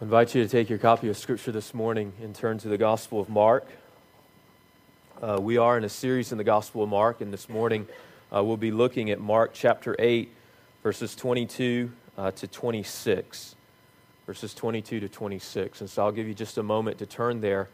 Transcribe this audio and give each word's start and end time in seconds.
I 0.00 0.04
invite 0.04 0.34
you 0.34 0.42
to 0.42 0.48
take 0.48 0.70
your 0.70 0.78
copy 0.78 1.10
of 1.10 1.18
Scripture 1.18 1.52
this 1.52 1.74
morning 1.74 2.14
and 2.22 2.34
turn 2.34 2.56
to 2.60 2.68
the 2.68 2.78
Gospel 2.78 3.20
of 3.20 3.28
Mark. 3.28 3.66
Uh, 5.20 5.38
we 5.38 5.58
are 5.58 5.76
in 5.76 5.84
a 5.84 5.90
series 5.90 6.32
in 6.32 6.38
the 6.38 6.44
Gospel 6.44 6.84
of 6.84 6.88
Mark, 6.88 7.20
and 7.20 7.30
this 7.30 7.50
morning 7.50 7.86
uh, 8.34 8.42
we'll 8.42 8.56
be 8.56 8.70
looking 8.70 9.10
at 9.10 9.20
Mark 9.20 9.50
chapter 9.52 9.94
8, 9.98 10.30
verses 10.82 11.14
22 11.14 11.92
uh, 12.16 12.30
to 12.30 12.46
26. 12.46 13.54
Verses 14.26 14.54
22 14.54 15.00
to 15.00 15.08
26. 15.10 15.82
And 15.82 15.90
so 15.90 16.02
I'll 16.02 16.12
give 16.12 16.26
you 16.26 16.32
just 16.32 16.56
a 16.56 16.62
moment 16.62 16.96
to 17.00 17.06
turn 17.06 17.42
there. 17.42 17.68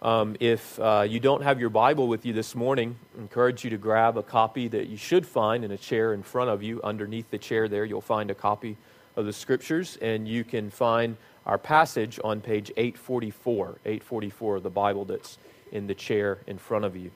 Um, 0.00 0.36
if 0.38 0.78
uh, 0.78 1.06
you 1.08 1.18
don't 1.18 1.42
have 1.42 1.58
your 1.58 1.70
Bible 1.70 2.06
with 2.06 2.24
you 2.24 2.32
this 2.32 2.54
morning, 2.54 2.94
I 3.16 3.22
encourage 3.22 3.64
you 3.64 3.70
to 3.70 3.78
grab 3.78 4.16
a 4.16 4.22
copy 4.22 4.68
that 4.68 4.86
you 4.86 4.96
should 4.96 5.26
find 5.26 5.64
in 5.64 5.72
a 5.72 5.76
chair 5.76 6.14
in 6.14 6.22
front 6.22 6.50
of 6.50 6.62
you. 6.62 6.80
Underneath 6.84 7.32
the 7.32 7.38
chair 7.38 7.66
there, 7.66 7.84
you'll 7.84 8.00
find 8.00 8.30
a 8.30 8.34
copy 8.36 8.76
of 9.16 9.26
the 9.26 9.32
Scriptures, 9.32 9.98
and 10.00 10.28
you 10.28 10.44
can 10.44 10.70
find 10.70 11.16
our 11.48 11.58
passage 11.58 12.20
on 12.22 12.42
page 12.42 12.70
844, 12.76 13.78
844 13.84 14.56
of 14.56 14.62
the 14.62 14.70
Bible 14.70 15.06
that's 15.06 15.38
in 15.72 15.86
the 15.86 15.94
chair 15.94 16.38
in 16.46 16.58
front 16.58 16.84
of 16.84 16.94
you. 16.94 17.10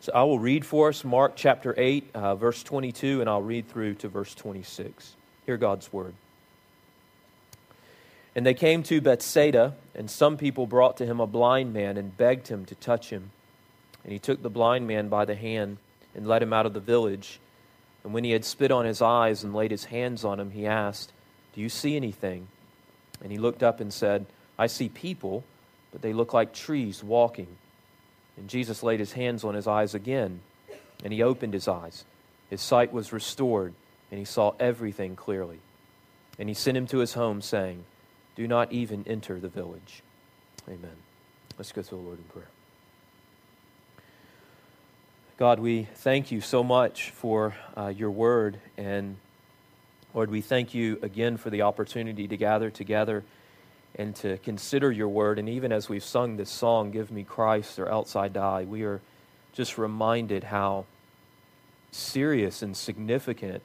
So 0.00 0.12
I 0.14 0.22
will 0.22 0.38
read 0.38 0.64
for 0.64 0.90
us 0.90 1.02
Mark 1.02 1.32
chapter 1.34 1.74
8, 1.76 2.10
uh, 2.14 2.34
verse 2.34 2.62
22, 2.62 3.20
and 3.20 3.28
I'll 3.28 3.42
read 3.42 3.68
through 3.68 3.94
to 3.96 4.08
verse 4.08 4.34
26. 4.34 5.16
Hear 5.46 5.56
God's 5.56 5.92
word. 5.92 6.14
And 8.34 8.46
they 8.46 8.54
came 8.54 8.82
to 8.84 9.00
Bethsaida, 9.00 9.74
and 9.94 10.10
some 10.10 10.36
people 10.36 10.66
brought 10.66 10.96
to 10.98 11.06
him 11.06 11.20
a 11.20 11.26
blind 11.26 11.72
man 11.72 11.96
and 11.96 12.16
begged 12.16 12.48
him 12.48 12.64
to 12.66 12.74
touch 12.74 13.10
him. 13.10 13.30
And 14.04 14.12
he 14.12 14.18
took 14.18 14.42
the 14.42 14.50
blind 14.50 14.86
man 14.86 15.08
by 15.08 15.24
the 15.24 15.34
hand 15.34 15.78
and 16.14 16.26
led 16.26 16.42
him 16.42 16.52
out 16.52 16.64
of 16.66 16.74
the 16.74 16.80
village. 16.80 17.40
And 18.04 18.14
when 18.14 18.24
he 18.24 18.30
had 18.30 18.44
spit 18.44 18.70
on 18.70 18.86
his 18.86 19.02
eyes 19.02 19.44
and 19.44 19.54
laid 19.54 19.70
his 19.70 19.84
hands 19.84 20.24
on 20.24 20.40
him, 20.40 20.50
he 20.50 20.66
asked, 20.66 21.12
Do 21.54 21.60
you 21.60 21.68
see 21.68 21.96
anything? 21.96 22.48
And 23.22 23.30
he 23.30 23.38
looked 23.38 23.62
up 23.62 23.80
and 23.80 23.92
said, 23.92 24.26
I 24.58 24.66
see 24.66 24.88
people, 24.88 25.44
but 25.92 26.02
they 26.02 26.12
look 26.12 26.32
like 26.32 26.52
trees 26.52 27.04
walking. 27.04 27.48
And 28.36 28.48
Jesus 28.48 28.82
laid 28.82 29.00
his 29.00 29.12
hands 29.12 29.44
on 29.44 29.54
his 29.54 29.66
eyes 29.66 29.94
again, 29.94 30.40
and 31.04 31.12
he 31.12 31.22
opened 31.22 31.52
his 31.52 31.68
eyes. 31.68 32.04
His 32.48 32.60
sight 32.60 32.92
was 32.92 33.12
restored, 33.12 33.74
and 34.10 34.18
he 34.18 34.24
saw 34.24 34.54
everything 34.58 35.14
clearly. 35.14 35.58
And 36.38 36.48
he 36.48 36.54
sent 36.54 36.76
him 36.76 36.86
to 36.88 36.98
his 36.98 37.12
home, 37.14 37.42
saying, 37.42 37.84
Do 38.34 38.48
not 38.48 38.72
even 38.72 39.04
enter 39.06 39.38
the 39.38 39.48
village. 39.48 40.02
Amen. 40.66 40.96
Let's 41.58 41.72
go 41.72 41.82
to 41.82 41.90
the 41.90 41.96
Lord 41.96 42.18
in 42.18 42.24
prayer. 42.24 42.48
God, 45.40 45.58
we 45.58 45.84
thank 45.94 46.30
you 46.30 46.42
so 46.42 46.62
much 46.62 47.12
for 47.12 47.54
uh, 47.74 47.86
your 47.86 48.10
word. 48.10 48.60
And 48.76 49.16
Lord, 50.12 50.30
we 50.30 50.42
thank 50.42 50.74
you 50.74 50.98
again 51.00 51.38
for 51.38 51.48
the 51.48 51.62
opportunity 51.62 52.28
to 52.28 52.36
gather 52.36 52.68
together 52.68 53.24
and 53.94 54.14
to 54.16 54.36
consider 54.36 54.92
your 54.92 55.08
word. 55.08 55.38
And 55.38 55.48
even 55.48 55.72
as 55.72 55.88
we've 55.88 56.04
sung 56.04 56.36
this 56.36 56.50
song, 56.50 56.90
Give 56.90 57.10
Me 57.10 57.24
Christ 57.24 57.78
or 57.78 57.88
Else 57.88 58.14
I 58.14 58.28
Die, 58.28 58.66
we 58.68 58.82
are 58.82 59.00
just 59.54 59.78
reminded 59.78 60.44
how 60.44 60.84
serious 61.90 62.60
and 62.60 62.76
significant 62.76 63.62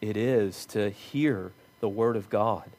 it 0.00 0.16
is 0.16 0.64
to 0.64 0.88
hear 0.88 1.52
the 1.80 1.88
word 1.90 2.16
of 2.16 2.30
God. 2.30 2.70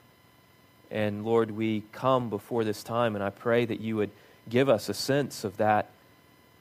And 0.89 1.23
Lord, 1.23 1.51
we 1.51 1.83
come 1.91 2.31
before 2.31 2.63
this 2.63 2.81
time, 2.81 3.13
and 3.13 3.23
I 3.23 3.29
pray 3.29 3.65
that 3.65 3.81
you 3.81 3.97
would 3.97 4.09
give 4.49 4.67
us 4.67 4.89
a 4.89 4.95
sense 4.95 5.43
of 5.43 5.57
that 5.57 5.91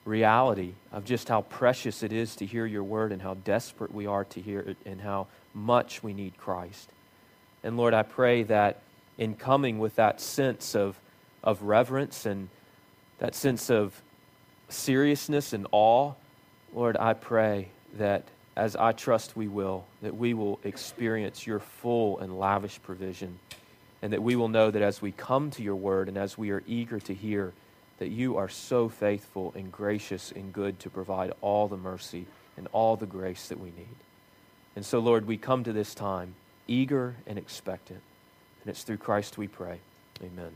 reality 0.04 0.74
of 0.92 1.04
just 1.04 1.28
how 1.28 1.42
precious 1.42 2.02
it 2.02 2.12
is 2.12 2.36
to 2.36 2.46
hear 2.46 2.66
your 2.66 2.84
word 2.84 3.12
and 3.12 3.22
how 3.22 3.34
desperate 3.34 3.92
we 3.92 4.06
are 4.06 4.24
to 4.24 4.40
hear 4.40 4.60
it 4.60 4.76
and 4.84 5.00
how 5.00 5.26
much 5.54 6.02
we 6.02 6.12
need 6.12 6.36
Christ. 6.36 6.88
And 7.62 7.76
Lord, 7.76 7.94
I 7.94 8.02
pray 8.02 8.42
that 8.44 8.80
in 9.16 9.34
coming 9.34 9.78
with 9.78 9.96
that 9.96 10.20
sense 10.20 10.74
of, 10.74 10.98
of 11.42 11.62
reverence 11.62 12.26
and 12.26 12.48
that 13.18 13.34
sense 13.34 13.70
of 13.70 14.02
seriousness 14.68 15.52
and 15.52 15.66
awe, 15.72 16.12
Lord, 16.74 16.96
I 16.96 17.14
pray 17.14 17.68
that 17.96 18.24
as 18.56 18.76
I 18.76 18.92
trust 18.92 19.36
we 19.36 19.48
will, 19.48 19.84
that 20.02 20.16
we 20.16 20.34
will 20.34 20.60
experience 20.64 21.46
your 21.46 21.60
full 21.60 22.18
and 22.18 22.38
lavish 22.38 22.80
provision, 22.82 23.38
and 24.02 24.12
that 24.12 24.22
we 24.22 24.36
will 24.36 24.48
know 24.48 24.70
that 24.70 24.82
as 24.82 25.00
we 25.00 25.12
come 25.12 25.50
to 25.52 25.62
your 25.62 25.76
word 25.76 26.08
and 26.08 26.16
as 26.18 26.36
we 26.36 26.50
are 26.50 26.62
eager 26.66 27.00
to 27.00 27.14
hear, 27.14 27.52
that 27.98 28.08
you 28.08 28.36
are 28.36 28.48
so 28.48 28.88
faithful 28.88 29.52
and 29.56 29.70
gracious 29.70 30.32
and 30.32 30.52
good 30.52 30.78
to 30.80 30.90
provide 30.90 31.32
all 31.40 31.68
the 31.68 31.76
mercy 31.76 32.26
and 32.56 32.68
all 32.72 32.96
the 32.96 33.06
grace 33.06 33.48
that 33.48 33.60
we 33.60 33.70
need. 33.70 33.96
And 34.76 34.84
so, 34.84 34.98
Lord, 34.98 35.26
we 35.26 35.36
come 35.36 35.64
to 35.64 35.72
this 35.72 35.94
time 35.94 36.34
eager 36.66 37.14
and 37.26 37.38
expectant. 37.38 38.00
And 38.62 38.70
it's 38.70 38.82
through 38.82 38.96
Christ 38.96 39.38
we 39.38 39.48
pray. 39.48 39.78
Amen. 40.22 40.52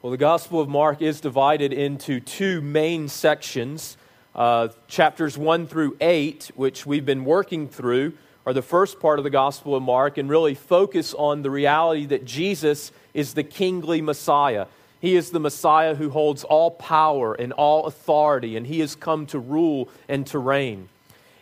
Well, 0.00 0.10
the 0.10 0.16
Gospel 0.16 0.60
of 0.60 0.68
Mark 0.68 1.00
is 1.00 1.20
divided 1.20 1.72
into 1.72 2.18
two 2.18 2.60
main 2.60 3.08
sections. 3.08 3.96
Uh, 4.34 4.68
chapters 4.88 5.38
1 5.38 5.66
through 5.66 5.96
8, 6.00 6.50
which 6.56 6.86
we've 6.86 7.04
been 7.04 7.24
working 7.24 7.68
through, 7.68 8.14
are 8.44 8.52
the 8.52 8.62
first 8.62 8.98
part 8.98 9.18
of 9.18 9.24
the 9.24 9.30
Gospel 9.30 9.76
of 9.76 9.82
Mark 9.82 10.18
and 10.18 10.28
really 10.28 10.54
focus 10.54 11.14
on 11.14 11.42
the 11.42 11.50
reality 11.50 12.06
that 12.06 12.24
Jesus 12.24 12.90
is 13.14 13.34
the 13.34 13.44
kingly 13.44 14.00
Messiah. 14.00 14.66
He 15.02 15.16
is 15.16 15.30
the 15.30 15.40
Messiah 15.40 15.96
who 15.96 16.10
holds 16.10 16.44
all 16.44 16.70
power 16.70 17.34
and 17.34 17.52
all 17.52 17.86
authority, 17.86 18.56
and 18.56 18.64
he 18.64 18.78
has 18.78 18.94
come 18.94 19.26
to 19.26 19.38
rule 19.40 19.88
and 20.08 20.24
to 20.28 20.38
reign. 20.38 20.88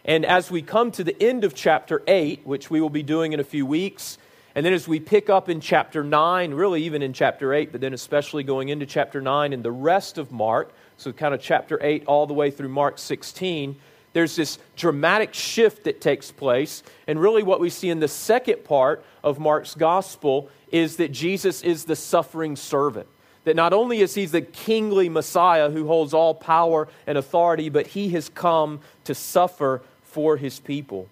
And 0.03 0.25
as 0.25 0.50
we 0.50 0.62
come 0.62 0.91
to 0.93 1.04
the 1.04 1.22
end 1.22 1.44
of 1.44 1.54
chapter 1.54 2.03
8, 2.09 2.47
which 2.47 2.71
we 2.71 2.81
will 2.81 2.88
be 2.88 3.03
doing 3.03 3.34
in 3.34 3.38
a 3.38 3.44
few 3.44 3.66
weeks, 3.66 4.16
and 4.54 4.65
then 4.65 4.72
as 4.72 4.88
we 4.88 4.98
pick 4.98 5.28
up 5.28 5.50
in 5.50 5.60
chapter 5.60 6.03
9, 6.03 6.54
really 6.54 6.84
even 6.84 7.03
in 7.03 7.12
chapter 7.12 7.53
8, 7.53 7.71
but 7.71 7.82
then 7.82 7.93
especially 7.93 8.44
going 8.44 8.71
into 8.71 8.87
chapter 8.87 9.21
9 9.21 9.53
and 9.53 9.62
the 9.62 9.71
rest 9.71 10.16
of 10.16 10.32
Mark, 10.32 10.72
so 10.97 11.12
kind 11.12 11.34
of 11.34 11.42
chapter 11.42 11.78
8 11.82 12.06
all 12.06 12.27
the 12.27 12.32
way 12.32 12.50
through 12.50 12.71
Mark 12.71 12.97
16, 12.97 13.77
there's 14.15 14.37
this 14.37 14.59
dramatic 14.75 15.34
shift 15.34 15.84
that 15.84 16.00
takes 16.00 16.32
place. 16.32 16.82
And 17.06 17.21
really, 17.21 17.42
what 17.42 17.60
we 17.60 17.69
see 17.69 17.91
in 17.91 18.00
the 18.00 18.09
second 18.09 18.65
part 18.65 19.04
of 19.22 19.38
Mark's 19.38 19.75
gospel 19.75 20.48
is 20.72 20.97
that 20.97 21.12
Jesus 21.12 21.60
is 21.60 21.84
the 21.84 21.94
suffering 21.94 22.56
servant. 22.56 23.06
That 23.45 23.56
not 23.56 23.73
only 23.73 24.01
is 24.01 24.15
he 24.15 24.27
the 24.27 24.43
kingly 24.43 25.09
Messiah 25.09 25.71
who 25.71 25.87
holds 25.87 26.12
all 26.12 26.34
power 26.34 26.89
and 27.06 27.17
authority, 27.17 27.69
but 27.69 27.89
he 27.89 28.11
has 28.11 28.28
come 28.28 28.81
to 29.05 29.15
suffer 29.15 29.81
for 30.03 30.37
his 30.37 30.61
people. 30.61 31.09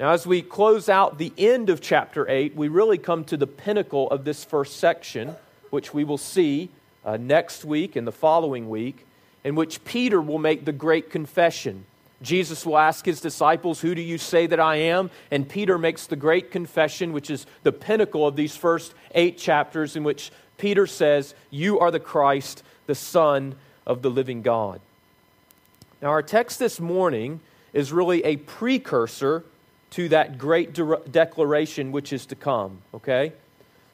Now, 0.00 0.10
as 0.10 0.26
we 0.26 0.42
close 0.42 0.88
out 0.88 1.18
the 1.18 1.32
end 1.38 1.70
of 1.70 1.80
chapter 1.80 2.28
8, 2.28 2.56
we 2.56 2.66
really 2.66 2.98
come 2.98 3.24
to 3.24 3.36
the 3.36 3.46
pinnacle 3.46 4.10
of 4.10 4.24
this 4.24 4.44
first 4.44 4.78
section, 4.78 5.36
which 5.70 5.94
we 5.94 6.02
will 6.02 6.18
see 6.18 6.70
uh, 7.04 7.16
next 7.16 7.64
week 7.64 7.94
and 7.94 8.06
the 8.06 8.12
following 8.12 8.68
week, 8.68 9.06
in 9.44 9.54
which 9.54 9.84
Peter 9.84 10.20
will 10.20 10.38
make 10.38 10.64
the 10.64 10.72
great 10.72 11.10
confession. 11.10 11.84
Jesus 12.22 12.64
will 12.66 12.78
ask 12.78 13.04
his 13.04 13.20
disciples, 13.20 13.80
Who 13.80 13.94
do 13.94 14.02
you 14.02 14.18
say 14.18 14.46
that 14.46 14.58
I 14.58 14.76
am? 14.76 15.10
And 15.30 15.48
Peter 15.48 15.78
makes 15.78 16.06
the 16.06 16.16
great 16.16 16.50
confession, 16.50 17.12
which 17.12 17.30
is 17.30 17.46
the 17.62 17.72
pinnacle 17.72 18.26
of 18.26 18.34
these 18.34 18.56
first 18.56 18.94
eight 19.14 19.38
chapters, 19.38 19.94
in 19.94 20.02
which 20.02 20.32
Peter 20.58 20.86
says, 20.86 21.34
You 21.50 21.78
are 21.78 21.90
the 21.90 22.00
Christ, 22.00 22.62
the 22.86 22.94
Son 22.94 23.54
of 23.86 24.02
the 24.02 24.10
living 24.10 24.42
God. 24.42 24.80
Now, 26.00 26.08
our 26.08 26.22
text 26.22 26.58
this 26.58 26.80
morning 26.80 27.40
is 27.72 27.92
really 27.92 28.22
a 28.24 28.36
precursor 28.36 29.44
to 29.90 30.08
that 30.08 30.38
great 30.38 30.74
de- 30.74 31.00
declaration 31.10 31.92
which 31.92 32.12
is 32.12 32.26
to 32.26 32.34
come, 32.34 32.78
okay? 32.92 33.32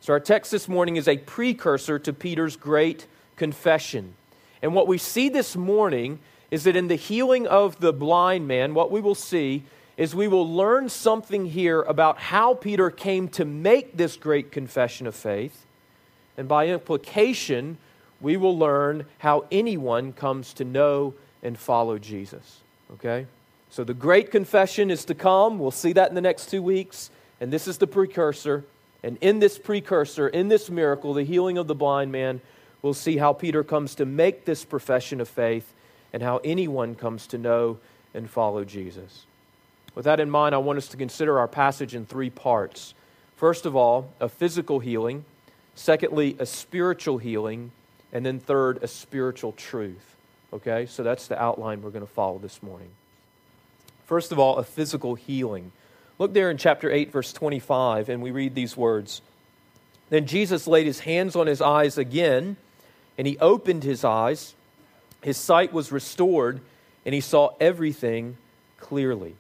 So, 0.01 0.13
our 0.13 0.21
text 0.21 0.51
this 0.51 0.69
morning 0.69 0.97
is 0.97 1.07
a 1.07 1.19
precursor 1.19 1.99
to 2.01 2.13
Peter's 2.13 2.57
great 2.57 3.07
confession. 3.37 4.15
And 4.63 4.75
what 4.75 4.87
we 4.87 4.99
see 4.99 5.29
this 5.29 5.57
morning 5.57 6.19
is 6.51 6.65
that 6.65 6.77
in 6.77 6.89
the 6.89 6.97
healing 6.97 7.47
of 7.47 7.81
the 7.81 7.93
blind 7.93 8.49
man, 8.49 8.75
what 8.75 8.91
we 8.91 9.01
will 9.01 9.15
see 9.15 9.63
is 9.97 10.15
we 10.15 10.29
will 10.29 10.51
learn 10.51 10.89
something 10.89 11.47
here 11.47 11.83
about 11.83 12.19
how 12.19 12.55
Peter 12.55 12.91
came 12.91 13.29
to 13.29 13.45
make 13.45 13.97
this 13.97 14.17
great 14.17 14.51
confession 14.51 15.07
of 15.07 15.15
faith 15.15 15.67
and 16.41 16.49
by 16.49 16.69
implication, 16.69 17.77
we 18.19 18.39
will 18.39 18.59
learn 18.59 19.05
how 19.19 19.45
anyone 19.53 20.15
comes 20.15 20.55
to 20.55 20.65
know 20.65 21.13
and 21.43 21.59
follow 21.59 21.99
Jesus. 21.99 22.61
Okay? 22.95 23.27
So 23.69 23.85
the 23.85 23.93
great 23.93 24.31
confession 24.31 24.91
is 24.91 25.05
to 25.05 25.15
come. 25.15 25.59
We'll 25.59 25.71
see 25.71 25.93
that 25.93 26.09
in 26.09 26.15
the 26.15 26.23
next 26.23 26.49
two 26.49 26.63
weeks. 26.63 27.11
And 27.43 27.53
this 27.53 27.69
is 27.69 27.77
the 27.77 27.87
precursor. 27.87 28.65
And 29.03 29.19
in 29.21 29.39
this 29.39 29.59
precursor, 29.59 30.29
in 30.29 30.49
this 30.49 30.71
miracle, 30.71 31.13
the 31.13 31.25
healing 31.25 31.59
of 31.59 31.67
the 31.67 31.75
blind 31.75 32.11
man, 32.11 32.41
we'll 32.81 32.95
see 32.95 33.19
how 33.19 33.35
Peter 33.35 33.63
comes 33.63 33.95
to 33.97 34.07
make 34.07 34.47
this 34.47 34.65
profession 34.65 35.21
of 35.21 35.29
faith 35.29 35.75
and 36.11 36.23
how 36.23 36.39
anyone 36.43 36.95
comes 36.95 37.27
to 37.27 37.37
know 37.37 37.77
and 38.15 38.31
follow 38.31 38.65
Jesus. 38.65 39.27
With 39.95 40.07
that 40.07 40.21
in 40.21 40.31
mind, 40.31 40.55
I 40.55 40.59
want 40.59 40.79
us 40.79 40.89
to 40.89 40.97
consider 40.97 41.39
our 41.39 41.49
passage 41.49 41.95
in 41.95 42.07
three 42.07 42.31
parts. 42.31 42.95
First 43.37 43.67
of 43.67 43.77
all, 43.77 44.11
a 44.21 44.29
physical 44.31 44.79
healing. 44.79 45.27
Secondly, 45.81 46.37
a 46.39 46.45
spiritual 46.45 47.17
healing. 47.17 47.73
And 48.13 48.27
then 48.27 48.39
third, 48.39 48.83
a 48.83 48.87
spiritual 48.87 49.53
truth. 49.53 50.15
Okay? 50.53 50.85
So 50.85 51.03
that's 51.03 51.27
the 51.27 51.41
outline 51.41 51.81
we're 51.81 51.89
going 51.89 52.07
to 52.07 52.13
follow 52.13 52.37
this 52.37 52.63
morning. 52.63 52.91
First 54.05 54.31
of 54.31 54.39
all, 54.39 54.59
a 54.59 54.63
physical 54.63 55.15
healing. 55.15 55.73
Look 56.19 56.35
there 56.35 56.51
in 56.51 56.59
chapter 56.59 56.91
8, 56.91 57.11
verse 57.11 57.33
25, 57.33 58.11
and 58.11 58.21
we 58.21 58.31
read 58.31 58.55
these 58.55 58.77
words. 58.77 59.23
Then 60.11 60.27
Jesus 60.27 60.67
laid 60.67 60.85
his 60.85 61.01
hands 61.01 61.35
on 61.35 61.47
his 61.47 61.63
eyes 61.63 61.97
again, 61.97 62.59
and 63.17 63.27
he 63.27 63.39
opened 63.39 63.83
his 63.83 64.05
eyes. 64.05 64.55
His 65.23 65.39
sight 65.39 65.73
was 65.73 65.91
restored, 65.91 66.61
and 67.07 67.15
he 67.15 67.23
saw 67.23 67.55
everything 67.59 68.37
clearly. 68.79 69.35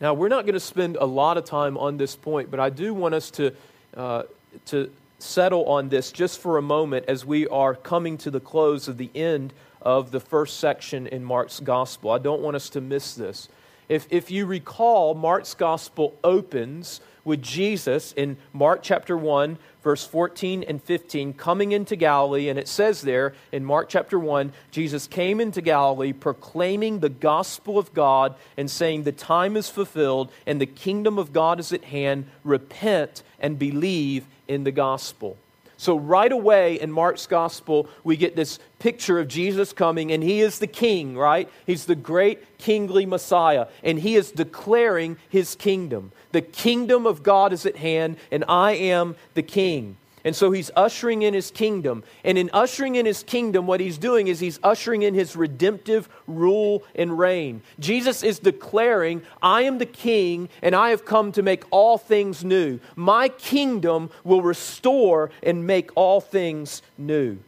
Now, 0.00 0.14
we're 0.14 0.28
not 0.28 0.46
going 0.46 0.54
to 0.54 0.60
spend 0.60 0.96
a 0.96 1.04
lot 1.04 1.36
of 1.36 1.44
time 1.44 1.76
on 1.76 1.98
this 1.98 2.16
point, 2.16 2.50
but 2.50 2.58
I 2.58 2.70
do 2.70 2.94
want 2.94 3.14
us 3.14 3.30
to, 3.32 3.54
uh, 3.94 4.22
to 4.66 4.90
settle 5.22 5.64
on 5.66 5.88
this 5.88 6.12
just 6.12 6.40
for 6.40 6.58
a 6.58 6.62
moment 6.62 7.06
as 7.08 7.24
we 7.24 7.46
are 7.48 7.74
coming 7.74 8.18
to 8.18 8.30
the 8.30 8.40
close 8.40 8.88
of 8.88 8.96
the 8.96 9.10
end 9.14 9.52
of 9.82 10.10
the 10.10 10.20
first 10.20 10.58
section 10.58 11.06
in 11.06 11.24
Mark's 11.24 11.60
gospel. 11.60 12.10
I 12.10 12.18
don't 12.18 12.42
want 12.42 12.56
us 12.56 12.68
to 12.70 12.80
miss 12.80 13.14
this. 13.14 13.48
If, 13.88 14.06
if 14.10 14.30
you 14.30 14.46
recall, 14.46 15.14
Mark's 15.14 15.54
gospel 15.54 16.16
opens 16.22 17.00
with 17.24 17.42
Jesus 17.42 18.12
in 18.12 18.36
Mark 18.52 18.80
chapter 18.82 19.16
1, 19.16 19.58
verse 19.82 20.06
14 20.06 20.62
and 20.62 20.82
15, 20.82 21.34
coming 21.34 21.72
into 21.72 21.96
Galilee. 21.96 22.48
And 22.48 22.58
it 22.58 22.68
says 22.68 23.02
there 23.02 23.34
in 23.52 23.64
Mark 23.64 23.88
chapter 23.88 24.18
1 24.18 24.52
Jesus 24.70 25.06
came 25.06 25.40
into 25.40 25.60
Galilee 25.60 26.12
proclaiming 26.12 27.00
the 27.00 27.08
gospel 27.08 27.78
of 27.78 27.92
God 27.92 28.36
and 28.56 28.70
saying, 28.70 29.02
The 29.02 29.12
time 29.12 29.56
is 29.56 29.68
fulfilled 29.68 30.30
and 30.46 30.60
the 30.60 30.66
kingdom 30.66 31.18
of 31.18 31.32
God 31.32 31.60
is 31.60 31.72
at 31.72 31.84
hand. 31.84 32.26
Repent 32.44 33.22
and 33.38 33.58
believe 33.58 34.26
in 34.50 34.64
the 34.64 34.72
gospel. 34.72 35.36
So, 35.76 35.96
right 35.96 36.30
away 36.30 36.78
in 36.78 36.92
Mark's 36.92 37.26
gospel, 37.26 37.88
we 38.04 38.18
get 38.18 38.36
this 38.36 38.58
picture 38.80 39.18
of 39.18 39.28
Jesus 39.28 39.72
coming, 39.72 40.12
and 40.12 40.22
he 40.22 40.40
is 40.40 40.58
the 40.58 40.66
king, 40.66 41.16
right? 41.16 41.48
He's 41.64 41.86
the 41.86 41.94
great 41.94 42.58
kingly 42.58 43.06
Messiah, 43.06 43.68
and 43.82 43.98
he 43.98 44.14
is 44.16 44.30
declaring 44.30 45.16
his 45.30 45.54
kingdom. 45.54 46.12
The 46.32 46.42
kingdom 46.42 47.06
of 47.06 47.22
God 47.22 47.54
is 47.54 47.64
at 47.64 47.76
hand, 47.76 48.18
and 48.30 48.44
I 48.46 48.72
am 48.72 49.16
the 49.32 49.42
king. 49.42 49.96
And 50.24 50.36
so 50.36 50.50
he's 50.50 50.70
ushering 50.76 51.22
in 51.22 51.32
his 51.32 51.50
kingdom. 51.50 52.04
And 52.24 52.36
in 52.36 52.50
ushering 52.52 52.96
in 52.96 53.06
his 53.06 53.22
kingdom, 53.22 53.66
what 53.66 53.80
he's 53.80 53.98
doing 53.98 54.28
is 54.28 54.40
he's 54.40 54.60
ushering 54.62 55.02
in 55.02 55.14
his 55.14 55.34
redemptive 55.34 56.08
rule 56.26 56.82
and 56.94 57.18
reign. 57.18 57.62
Jesus 57.78 58.22
is 58.22 58.38
declaring, 58.38 59.22
I 59.42 59.62
am 59.62 59.78
the 59.78 59.86
king, 59.86 60.48
and 60.62 60.74
I 60.74 60.90
have 60.90 61.04
come 61.04 61.32
to 61.32 61.42
make 61.42 61.64
all 61.70 61.96
things 61.96 62.44
new. 62.44 62.80
My 62.96 63.28
kingdom 63.28 64.10
will 64.24 64.42
restore 64.42 65.30
and 65.42 65.66
make 65.66 65.90
all 65.94 66.20
things 66.20 66.82
new. 66.98 67.38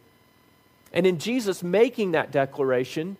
And 0.92 1.06
in 1.06 1.18
Jesus 1.18 1.62
making 1.62 2.12
that 2.12 2.30
declaration, 2.30 3.16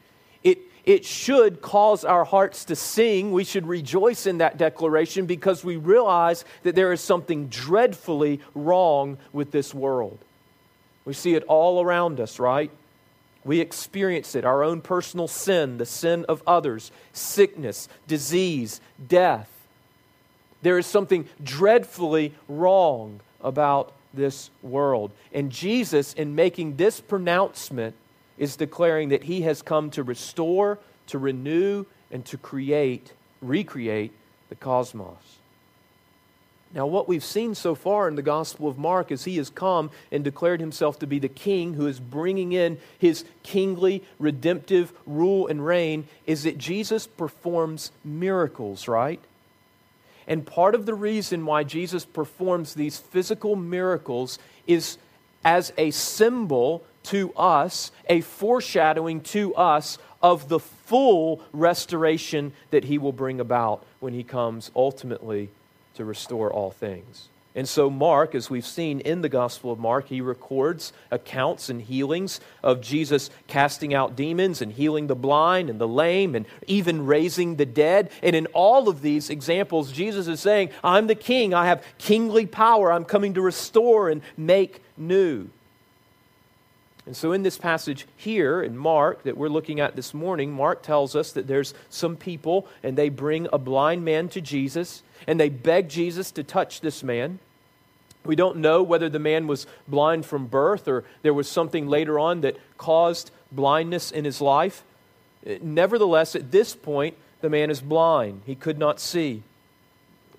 it, 0.85 1.05
should 1.05 1.63
cause 1.63 2.05
our 2.05 2.25
hearts 2.25 2.65
to 2.67 2.77
sing. 2.77 3.33
We 3.33 3.45
should 3.45 3.67
rejoice 3.67 4.27
in 4.27 4.39
that 4.39 4.59
declaration 4.59 5.27
because 5.27 5.65
we 5.65 5.77
realize 5.77 6.45
that 6.63 6.75
there 6.75 6.93
is 6.93 7.01
something 7.01 7.47
dreadfully 7.49 8.41
wrong 8.55 9.19
with 9.33 9.51
this 9.51 9.73
world. 9.73 10.19
We 11.05 11.13
see 11.13 11.35
it 11.35 11.45
all 11.45 11.83
around 11.83 12.21
us, 12.21 12.39
right? 12.39 12.71
We 13.45 13.61
experience 13.61 14.35
it 14.35 14.45
our 14.45 14.63
own 14.63 14.81
personal 14.81 15.29
sin, 15.29 15.79
the 15.79 15.87
sin 15.87 16.25
of 16.29 16.43
others, 16.47 16.93
sickness, 17.13 17.89
disease, 18.07 18.81
death. 19.09 19.49
There 20.63 20.79
is 20.79 20.87
something 20.87 21.29
dreadfully 21.43 22.35
wrong 22.49 23.21
about 23.41 23.93
this 24.15 24.51
world. 24.63 25.11
And 25.33 25.51
Jesus, 25.51 26.13
in 26.15 26.35
making 26.35 26.77
this 26.77 27.01
pronouncement, 27.01 27.97
is 28.39 28.57
declaring 28.57 29.11
that 29.11 29.25
he 29.25 29.43
has 29.43 29.63
come 29.63 29.91
to 29.91 30.03
restore, 30.03 30.79
to 31.09 31.19
renew, 31.19 31.85
and 32.11 32.25
to 32.27 32.37
create, 32.37 33.13
recreate 33.41 34.13
the 34.49 34.55
cosmos. 34.55 35.39
Now, 36.75 36.87
what 36.87 37.07
we've 37.07 37.25
seen 37.25 37.55
so 37.55 37.75
far 37.75 38.09
in 38.09 38.17
the 38.17 38.23
Gospel 38.23 38.67
of 38.67 38.79
Mark 38.79 39.13
is 39.13 39.25
he 39.25 39.37
has 39.37 39.51
come 39.51 39.91
and 40.11 40.25
declared 40.25 40.61
himself 40.61 40.99
to 41.01 41.07
be 41.07 41.19
the 41.19 41.29
king 41.29 41.75
who 41.75 41.87
is 41.87 42.01
bringing 42.01 42.53
in 42.53 42.79
his 42.99 43.25
kingly, 43.43 44.03
redemptive 44.19 44.93
rule 45.07 45.47
and 45.49 45.67
reign, 45.67 46.09
is 46.27 46.45
that 46.45 46.57
Jesus 46.57 47.07
performs 47.07 47.93
miracles, 48.03 48.89
right? 48.89 49.21
And 50.27 50.47
part 50.47 50.75
of 50.75 50.87
the 50.87 50.95
reason 50.95 51.45
why 51.45 51.65
Jesus 51.65 52.07
performs 52.07 52.73
these 52.73 52.97
physical 52.97 53.55
miracles 53.55 54.39
is 54.67 54.97
as 55.45 55.75
a 55.77 55.91
symbol 55.91 56.85
to 57.05 57.33
us, 57.35 57.91
a 58.09 58.21
foreshadowing 58.21 59.21
to 59.21 59.55
us 59.55 59.99
of 60.23 60.49
the 60.49 60.61
full 60.61 61.43
restoration 61.53 62.53
that 62.71 62.85
he 62.85 62.99
will 62.99 63.13
bring 63.13 63.41
about 63.41 63.85
when 64.01 64.13
he 64.13 64.23
comes 64.23 64.71
ultimately 64.77 65.51
to 65.95 66.05
restore 66.05 66.53
all 66.53 66.71
things. 66.71 67.29
And 67.55 67.69
so, 67.69 67.91
Mark, 67.91 68.35
as 68.35 68.49
we've 68.49 68.65
seen 68.65 69.01
in 69.01 69.21
the 69.21 69.29
Gospel 69.29 69.73
of 69.73 69.79
Mark, 69.79 70.09
he 70.09 70.23
records 70.23 70.95
accounts 71.11 71.69
and 71.69 71.83
healings 71.83 72.41
of 72.63 72.81
Jesus 72.81 73.29
casting 73.47 73.93
out 73.93 74.17
demons 74.17 74.63
and 74.63 74.73
healing 74.73 75.07
the 75.07 75.15
blind 75.15 75.69
and 75.69 75.79
the 75.79 75.89
lame 75.89 76.35
and 76.35 76.47
even 76.67 77.05
raising 77.05 77.57
the 77.57 77.67
dead. 77.67 78.11
And 78.23 78.35
in 78.35 78.47
all 78.55 78.89
of 78.89 79.03
these 79.03 79.29
examples, 79.29 79.93
Jesus 79.93 80.29
is 80.29 80.41
saying, 80.41 80.71
I'm 80.83 81.09
the 81.09 81.15
king. 81.15 81.53
I 81.53 81.67
have 81.67 81.85
kingly 81.99 82.47
power. 82.47 82.91
I'm 82.91 83.05
coming 83.05 83.35
to 83.35 83.43
restore 83.43 84.09
and 84.09 84.23
make 84.39 84.81
new. 84.97 85.51
And 87.05 87.17
so, 87.17 87.33
in 87.33 87.43
this 87.43 87.59
passage 87.59 88.07
here 88.17 88.63
in 88.63 88.77
Mark 88.77 89.25
that 89.25 89.37
we're 89.37 89.49
looking 89.49 89.81
at 89.81 89.97
this 89.97 90.15
morning, 90.15 90.53
Mark 90.53 90.83
tells 90.83 91.17
us 91.17 91.33
that 91.33 91.49
there's 91.49 91.75
some 91.91 92.17
people 92.17 92.69
and 92.83 92.97
they 92.97 93.09
bring 93.09 93.49
a 93.53 93.59
blind 93.59 94.05
man 94.05 94.29
to 94.31 94.41
Jesus 94.41 95.03
and 95.27 95.39
they 95.39 95.49
beg 95.49 95.89
Jesus 95.89 96.31
to 96.33 96.45
touch 96.45 96.81
this 96.81 97.03
man. 97.03 97.41
We 98.25 98.37
don't 98.37 98.59
know 98.59 98.85
whether 98.85 99.09
the 99.09 99.19
man 99.19 99.49
was 99.49 99.67
blind 99.89 100.27
from 100.27 100.47
birth 100.47 100.87
or 100.87 101.05
there 101.23 101.35
was 101.35 101.49
something 101.49 101.89
later 101.89 102.21
on 102.21 102.43
that 102.43 102.57
caused 102.79 103.33
blindness 103.51 104.13
in 104.13 104.25
his 104.25 104.41
life. 104.41 104.85
Nevertheless, 105.61 106.37
at 106.37 106.53
this 106.53 106.75
point, 106.75 107.17
the 107.41 107.51
man 107.51 107.69
is 107.69 107.81
blind. 107.81 108.43
He 108.47 108.55
could 108.55 108.79
not 108.79 109.01
see. 109.01 109.43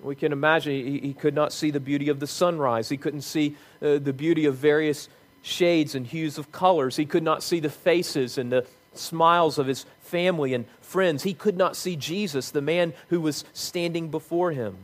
We 0.00 0.14
can 0.14 0.32
imagine 0.32 0.72
he, 0.72 0.98
he 0.98 1.12
could 1.12 1.34
not 1.34 1.52
see 1.52 1.70
the 1.70 1.80
beauty 1.80 2.08
of 2.08 2.20
the 2.20 2.26
sunrise. 2.26 2.88
He 2.88 2.96
couldn't 2.96 3.22
see 3.22 3.56
uh, 3.82 3.98
the 3.98 4.14
beauty 4.14 4.46
of 4.46 4.56
various 4.56 5.10
shades 5.44 5.94
and 5.94 6.06
hues 6.06 6.38
of 6.38 6.50
colors. 6.50 6.96
He 6.96 7.04
could 7.04 7.22
not 7.22 7.42
see 7.42 7.60
the 7.60 7.68
faces 7.68 8.38
and 8.38 8.50
the 8.50 8.66
smiles 8.94 9.58
of 9.58 9.66
his 9.66 9.84
family 10.00 10.54
and 10.54 10.64
friends. 10.80 11.22
He 11.22 11.34
could 11.34 11.56
not 11.56 11.76
see 11.76 11.96
Jesus, 11.96 12.50
the 12.50 12.62
man 12.62 12.94
who 13.10 13.20
was 13.20 13.44
standing 13.52 14.08
before 14.08 14.52
him. 14.52 14.76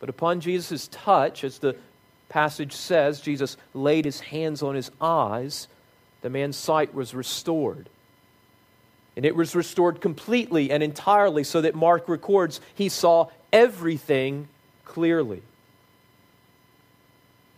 But 0.00 0.08
upon 0.08 0.40
Jesus' 0.40 0.88
touch, 0.88 1.44
as 1.44 1.58
the 1.58 1.76
passage 2.30 2.72
says, 2.72 3.20
Jesus 3.20 3.58
laid 3.74 4.06
his 4.06 4.20
hands 4.20 4.62
on 4.62 4.74
his 4.74 4.90
eyes, 5.00 5.68
the 6.22 6.30
man's 6.30 6.56
sight 6.56 6.94
was 6.94 7.14
restored. 7.14 7.90
And 9.16 9.26
it 9.26 9.36
was 9.36 9.54
restored 9.54 10.00
completely 10.00 10.70
and 10.70 10.82
entirely, 10.82 11.44
so 11.44 11.60
that 11.60 11.74
Mark 11.74 12.08
records 12.08 12.60
he 12.74 12.88
saw 12.88 13.28
everything 13.52 14.48
clearly. 14.86 15.42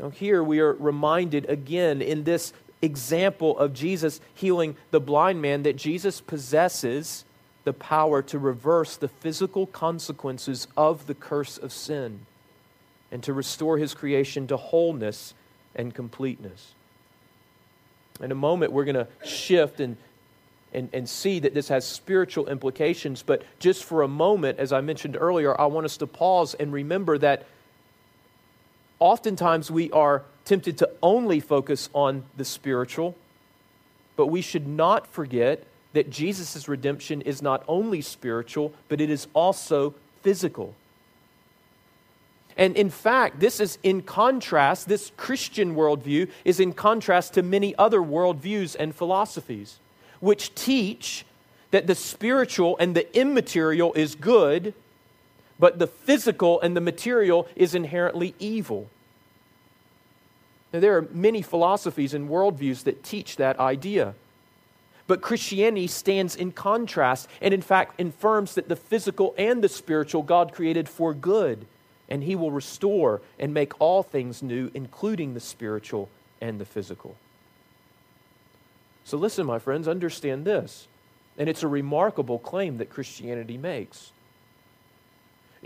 Now, 0.03 0.11
here 0.11 0.43
we 0.43 0.59
are 0.59 0.73
reminded 0.73 1.49
again 1.49 2.03
in 2.03 2.25
this 2.25 2.53
example 2.83 3.57
of 3.57 3.73
Jesus 3.73 4.21
healing 4.35 4.77
the 4.91 4.99
blind 4.99 5.41
man 5.41 5.63
that 5.63 5.77
Jesus 5.77 6.21
possesses 6.21 7.25
the 7.63 7.73
power 7.73 8.21
to 8.23 8.39
reverse 8.41 8.97
the 8.97 9.07
physical 9.07 9.65
consequences 9.69 10.67
of 10.77 11.07
the 11.07 11.15
curse 11.15 11.57
of 11.57 11.73
sin 11.73 12.27
and 13.13 13.23
to 13.23 13.33
restore 13.33 13.79
his 13.79 13.95
creation 13.95 14.49
to 14.49 14.57
wholeness 14.57 15.35
and 15.77 15.95
completeness. 15.95 16.73
In 18.21 18.33
a 18.33 18.35
moment, 18.35 18.73
we're 18.73 18.85
going 18.85 18.97
to 18.97 19.07
shift 19.25 19.79
and, 19.79 19.97
and, 20.73 20.89
and 20.93 21.09
see 21.09 21.39
that 21.39 21.55
this 21.55 21.69
has 21.69 21.87
spiritual 21.87 22.49
implications, 22.49 23.23
but 23.23 23.45
just 23.61 23.85
for 23.85 24.03
a 24.03 24.09
moment, 24.09 24.59
as 24.59 24.73
I 24.73 24.81
mentioned 24.81 25.17
earlier, 25.19 25.59
I 25.61 25.67
want 25.67 25.85
us 25.85 25.97
to 25.99 26.09
pause 26.09 26.55
and 26.55 26.73
remember 26.73 27.19
that 27.19 27.47
oftentimes 29.03 29.69
we 29.69 29.91
are 29.91 30.23
tempted 30.45 30.79
to 30.79 30.89
only 31.03 31.41
focus 31.41 31.91
on 31.93 32.23
the 32.37 32.45
spiritual, 32.45 33.17
but 34.15 34.29
we 34.29 34.41
should 34.41 34.69
not 34.69 35.09
forget 35.09 35.65
that 35.93 36.09
Jesus' 36.09 36.69
redemption 36.69 37.21
is 37.21 37.43
not 37.43 37.65
only 37.67 38.01
spiritual, 38.01 38.73
but 38.89 39.01
it 39.01 39.11
is 39.11 39.27
also 39.35 39.95
physical. 40.23 40.77
And 42.57 42.77
in 42.77 42.91
fact, 42.91 43.41
this 43.41 43.59
is 43.59 43.77
in 43.83 44.03
contrast, 44.03 44.89
this 44.89 45.11
Christian 45.17 45.75
worldview 45.75 46.31
is 46.45 46.61
in 46.61 46.73
contrast 46.73 47.35
to 47.35 47.43
many 47.43 47.75
other 47.77 47.99
worldviews 47.99 48.77
and 48.79 48.95
philosophies, 48.95 49.81
which 50.21 50.55
teach 50.55 51.27
that 51.73 51.89
the 51.89 51.97
spiritual 51.97 52.77
and 52.79 52.95
the 52.95 53.19
immaterial 53.19 53.93
is 53.95 54.15
good, 54.15 54.75
but 55.63 55.79
the 55.79 55.87
physical 55.87 56.61
and 56.61 56.77
the 56.77 56.81
material 56.81 57.47
is 57.55 57.73
inherently 57.73 58.35
evil. 58.41 58.89
Now, 60.73 60.81
there 60.81 60.97
are 60.97 61.07
many 61.13 61.41
philosophies 61.41 62.15
and 62.15 62.29
worldviews 62.29 62.83
that 62.83 63.05
teach 63.05 63.37
that 63.37 63.61
idea. 63.61 64.15
But 65.07 65.23
Christianity 65.23 65.87
stands 65.87 66.35
in 66.35 66.51
contrast 66.51 67.29
and, 67.41 67.55
in 67.55 67.63
fact, 67.63 68.01
affirms 68.01 68.57
that 68.57 68.69
the 68.69 68.75
physical 68.75 69.37
and 69.39 69.63
the 69.63 69.69
spiritual 69.69 70.25
God 70.25 70.53
created 70.53 70.89
for 70.89 71.15
good, 71.15 71.65
and 72.09 72.25
He 72.25 72.35
will 72.35 72.51
restore 72.51 73.23
and 73.39 73.55
make 73.55 73.81
all 73.81 74.03
things 74.03 74.43
new, 74.43 74.69
including 74.75 75.35
the 75.35 75.39
spiritual 75.39 76.09
and 76.41 76.59
the 76.59 76.65
physical. 76.65 77.15
So, 79.05 79.17
listen, 79.17 79.47
my 79.47 79.61
friends, 79.61 79.87
understand 79.87 80.45
this. 80.45 80.89
And 81.39 81.49
it's 81.49 81.63
a 81.63 81.69
remarkable 81.69 82.41
claim 82.41 82.79
that 82.79 82.91
Christianity 82.91 83.59
makes. 83.59 84.11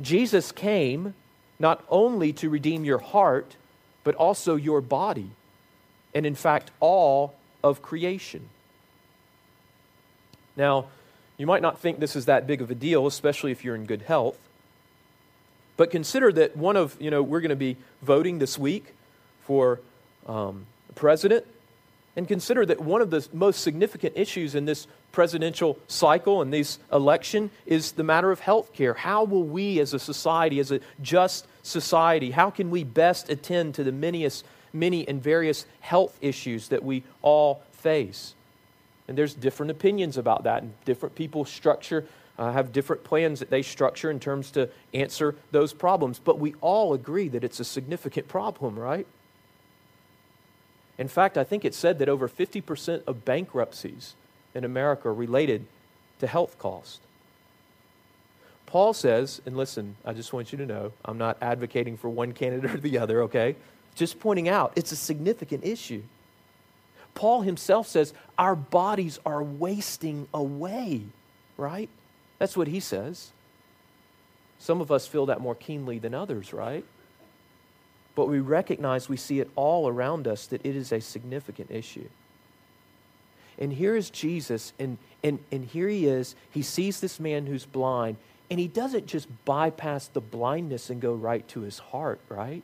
Jesus 0.01 0.53
came 0.53 1.15
not 1.59 1.85
only 1.89 2.33
to 2.35 2.51
redeem 2.51 2.85
your 2.85 2.99
heart, 2.99 3.57
but 4.05 4.15
also 4.15 4.57
your 4.57 4.81
body, 4.81 5.31
and 6.15 6.27
in 6.27 6.35
fact, 6.35 6.71
all 6.81 7.35
of 7.65 7.83
creation. 7.83 8.49
Now, 10.57 10.87
you 11.39 11.47
might 11.47 11.63
not 11.63 11.81
think 11.81 11.99
this 11.99 12.17
is 12.17 12.27
that 12.27 12.47
big 12.47 12.61
of 12.61 12.71
a 12.71 12.75
deal, 12.75 13.07
especially 13.07 13.53
if 13.53 13.65
you're 13.65 13.75
in 13.75 13.85
good 13.85 14.03
health. 14.03 14.39
But 15.77 15.91
consider 15.91 16.33
that 16.33 16.57
one 16.57 16.77
of, 16.77 16.97
you 17.01 17.11
know, 17.11 17.23
we're 17.23 17.41
going 17.41 17.51
to 17.51 17.57
be 17.57 17.77
voting 18.01 18.39
this 18.39 18.59
week 18.59 18.95
for 19.45 19.81
um, 20.27 20.67
president. 20.95 21.45
And 22.17 22.27
consider 22.27 22.65
that 22.65 22.81
one 22.81 23.03
of 23.03 23.11
the 23.11 23.27
most 23.35 23.61
significant 23.61 24.17
issues 24.17 24.55
in 24.55 24.65
this 24.65 24.87
presidential 25.13 25.79
cycle 25.87 26.41
and 26.41 26.53
this 26.53 26.79
election 26.91 27.51
is 27.67 27.93
the 27.93 28.03
matter 28.03 28.31
of 28.31 28.41
health 28.41 28.73
care. 28.73 28.95
How 28.95 29.25
will 29.25 29.45
we 29.45 29.79
as 29.81 29.93
a 29.93 29.99
society, 29.99 30.59
as 30.59 30.73
a 30.73 30.81
just 31.03 31.47
society, 31.63 32.31
how 32.31 32.51
can 32.51 32.71
we 32.71 32.85
best 32.85 33.29
attend 33.29 33.75
to 33.75 33.85
the 33.85 33.93
many, 33.93 34.29
many 34.73 35.07
and 35.07 35.23
various 35.23 35.67
health 35.81 36.17
issues 36.23 36.69
that 36.69 36.83
we 36.83 37.05
all 37.21 37.63
face? 37.73 38.35
And 39.09 39.17
there's 39.17 39.35
different 39.35 39.71
opinions 39.71 40.17
about 40.17 40.45
that, 40.45 40.63
and 40.63 40.73
different 40.85 41.15
people 41.15 41.45
structure, 41.45 42.07
uh, 42.39 42.53
have 42.53 42.73
different 42.73 43.05
plans 43.05 43.41
that 43.41 43.51
they 43.51 43.63
structure 43.63 44.11
in 44.11 44.21
terms 44.21 44.51
to 44.53 44.69
answer 44.93 45.37
those 45.53 45.73
problems. 45.73 46.19
But 46.19 46.39
we 46.39 46.55
all 46.61 46.93
agree 46.93 47.29
that 47.29 47.45
it's 47.45 47.61
a 47.61 47.65
significant 47.65 48.27
problem, 48.27 48.79
right? 48.79 49.07
In 50.99 51.09
fact, 51.09 51.37
I 51.37 51.45
think 51.45 51.65
it 51.65 51.75
said 51.75 51.99
that 51.99 52.09
over 52.09 52.29
50% 52.29 53.03
of 53.07 53.25
bankruptcies 53.25 54.15
in 54.55 54.65
America 54.65 55.09
are 55.09 55.15
related 55.15 55.67
to 56.21 56.27
health 56.27 56.59
costs. 56.59 57.01
Paul 58.67 58.95
says, 58.95 59.41
and 59.47 59.57
listen, 59.57 59.97
I 60.05 60.13
just 60.13 60.33
want 60.33 60.53
you 60.53 60.59
to 60.59 60.67
know, 60.67 60.93
I'm 61.05 61.19
not 61.19 61.37
advocating 61.41 61.97
for 61.97 62.09
one 62.09 62.33
candidate 62.33 62.71
or 62.71 62.79
the 62.79 62.99
other, 62.99 63.23
okay? 63.23 63.57
Just 63.95 64.19
pointing 64.19 64.49
out, 64.49 64.73
it's 64.77 64.93
a 64.93 64.97
significant 64.97 65.65
issue. 65.65 66.03
Paul 67.15 67.43
himself 67.43 67.87
says 67.87 68.13
our 68.37 68.55
bodies 68.55 69.19
are 69.25 69.43
wasting 69.43 70.29
away, 70.35 71.03
right? 71.57 71.89
That's 72.39 72.57
what 72.57 72.69
he 72.69 72.81
says. 72.81 73.31
Some 74.59 74.81
of 74.81 74.91
us 74.91 75.07
feel 75.07 75.27
that 75.27 75.41
more 75.41 75.55
keenly 75.55 75.99
than 75.99 76.15
others, 76.15 76.53
right? 76.53 76.85
But 78.17 78.27
we 78.27 78.41
recognize, 78.41 79.09
we 79.09 79.17
see 79.17 79.39
it 79.39 79.51
all 79.55 79.87
around 79.87 80.27
us, 80.27 80.47
that 80.47 80.65
it 80.67 80.75
is 80.75 80.91
a 80.91 81.01
significant 81.01 81.71
issue. 81.71 82.09
And 83.59 83.73
here 83.73 83.95
is 83.95 84.11
Jesus, 84.11 84.73
and, 84.79 84.99
and, 85.23 85.39
and 85.53 85.65
here 85.65 85.89
he 85.89 86.07
is. 86.07 86.35
He 86.51 86.63
sees 86.63 87.01
this 87.01 87.21
man 87.21 87.47
who's 87.47 87.67
blind, 87.67 88.17
and 88.51 88.59
he 88.59 88.69
doesn't 88.69 89.07
just 89.07 89.29
bypass 89.45 90.09
the 90.09 90.21
blindness 90.21 90.91
and 90.91 91.01
go 91.01 91.15
right 91.15 91.47
to 91.49 91.61
his 91.61 91.79
heart, 91.79 92.19
right? 92.29 92.63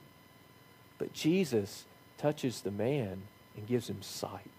But 0.99 1.13
Jesus 1.13 1.85
touches 2.19 2.63
the 2.63 2.71
man 2.71 3.23
and 3.57 3.67
gives 3.67 3.89
him 3.91 4.03
sight. 4.03 4.51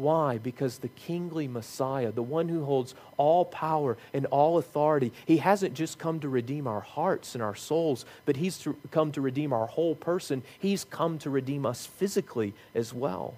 Why? 0.00 0.38
Because 0.38 0.78
the 0.78 0.88
kingly 0.88 1.46
Messiah, 1.46 2.10
the 2.10 2.22
one 2.22 2.48
who 2.48 2.64
holds 2.64 2.94
all 3.18 3.44
power 3.44 3.98
and 4.14 4.24
all 4.26 4.56
authority, 4.56 5.12
he 5.26 5.36
hasn't 5.36 5.74
just 5.74 5.98
come 5.98 6.20
to 6.20 6.28
redeem 6.28 6.66
our 6.66 6.80
hearts 6.80 7.34
and 7.34 7.42
our 7.42 7.54
souls, 7.54 8.06
but 8.24 8.36
he's 8.36 8.56
to 8.60 8.74
come 8.90 9.12
to 9.12 9.20
redeem 9.20 9.52
our 9.52 9.66
whole 9.66 9.94
person. 9.94 10.42
He's 10.58 10.84
come 10.84 11.18
to 11.18 11.28
redeem 11.28 11.66
us 11.66 11.84
physically 11.84 12.54
as 12.74 12.94
well. 12.94 13.34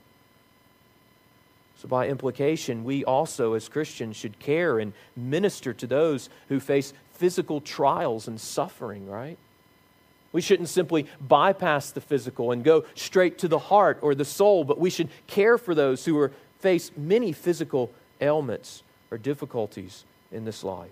So, 1.79 1.89
by 1.89 2.07
implication, 2.07 2.85
we 2.85 3.05
also, 3.05 3.55
as 3.55 3.69
Christians, 3.69 4.15
should 4.15 4.39
care 4.39 4.79
and 4.79 4.93
minister 5.17 5.73
to 5.75 5.87
those 5.89 6.31
who 6.49 6.61
face 6.61 6.93
physical 7.11 7.61
trials 7.61 8.29
and 8.29 8.41
suffering, 8.41 9.11
right? 9.11 9.37
We 10.33 10.41
shouldn't 10.41 10.71
simply 10.71 11.07
bypass 11.21 11.91
the 11.91 12.01
physical 12.01 12.53
and 12.53 12.65
go 12.65 12.85
straight 12.95 13.39
to 13.39 13.49
the 13.49 13.59
heart 13.59 13.99
or 14.01 14.15
the 14.15 14.25
soul, 14.25 14.65
but 14.65 14.79
we 14.79 14.91
should 14.91 15.09
care 15.27 15.59
for 15.59 15.75
those 15.75 16.05
who 16.05 16.19
are, 16.19 16.33
face 16.63 16.91
many 16.97 17.33
physical 17.33 17.91
ailments 18.21 18.83
or 19.11 19.19
difficulties 19.19 20.05
in 20.31 20.45
this 20.45 20.65
life. 20.65 20.91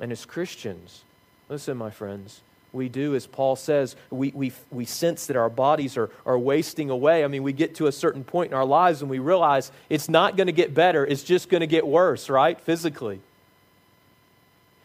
And 0.00 0.10
as 0.10 0.24
Christians, 0.24 1.04
listen, 1.48 1.76
my 1.76 1.90
friends, 1.90 2.40
we 2.72 2.88
do, 2.88 3.14
as 3.14 3.26
Paul 3.26 3.54
says, 3.54 3.94
we, 4.10 4.32
we, 4.34 4.52
we 4.72 4.84
sense 4.84 5.26
that 5.26 5.36
our 5.36 5.48
bodies 5.48 5.96
are, 5.96 6.10
are 6.26 6.38
wasting 6.38 6.90
away. 6.90 7.22
I 7.22 7.28
mean, 7.28 7.44
we 7.44 7.52
get 7.52 7.76
to 7.76 7.86
a 7.86 7.92
certain 7.92 8.24
point 8.24 8.50
in 8.50 8.56
our 8.56 8.64
lives 8.64 9.00
and 9.00 9.10
we 9.10 9.20
realize 9.20 9.70
it's 9.88 10.08
not 10.08 10.36
going 10.36 10.48
to 10.48 10.52
get 10.52 10.74
better, 10.74 11.06
it's 11.06 11.22
just 11.22 11.48
going 11.48 11.60
to 11.60 11.68
get 11.68 11.86
worse, 11.86 12.28
right? 12.28 12.60
Physically. 12.60 13.20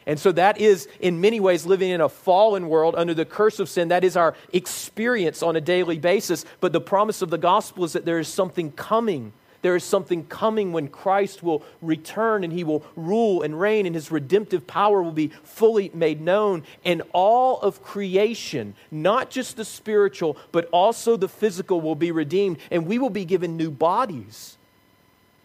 And 0.05 0.19
so 0.19 0.31
that 0.31 0.59
is, 0.59 0.87
in 0.99 1.21
many 1.21 1.39
ways, 1.39 1.65
living 1.65 1.91
in 1.91 2.01
a 2.01 2.09
fallen 2.09 2.67
world 2.67 2.95
under 2.97 3.13
the 3.13 3.25
curse 3.25 3.59
of 3.59 3.69
sin. 3.69 3.89
That 3.89 4.03
is 4.03 4.17
our 4.17 4.35
experience 4.53 5.43
on 5.43 5.55
a 5.55 5.61
daily 5.61 5.99
basis. 5.99 6.45
But 6.59 6.73
the 6.73 6.81
promise 6.81 7.21
of 7.21 7.29
the 7.29 7.37
gospel 7.37 7.83
is 7.83 7.93
that 7.93 8.05
there 8.05 8.19
is 8.19 8.27
something 8.27 8.71
coming. 8.71 9.33
There 9.61 9.75
is 9.75 9.83
something 9.83 10.25
coming 10.25 10.71
when 10.71 10.87
Christ 10.87 11.43
will 11.43 11.63
return 11.81 12.45
and 12.45 12.53
he 12.53 12.63
will 12.63 12.83
rule 12.95 13.41
and 13.41 13.59
reign, 13.59 13.85
and 13.85 13.93
his 13.93 14.09
redemptive 14.09 14.65
power 14.65 15.03
will 15.03 15.11
be 15.11 15.31
fully 15.43 15.91
made 15.93 16.21
known. 16.21 16.63
And 16.85 17.01
all 17.11 17.59
of 17.59 17.83
creation, 17.83 18.75
not 18.89 19.29
just 19.29 19.57
the 19.57 19.65
spiritual, 19.65 20.37
but 20.53 20.69
also 20.71 21.17
the 21.17 21.27
physical, 21.27 21.81
will 21.81 21.95
be 21.95 22.11
redeemed, 22.11 22.57
and 22.71 22.87
we 22.87 22.99
will 22.99 23.09
be 23.09 23.25
given 23.25 23.57
new 23.57 23.69
bodies. 23.69 24.55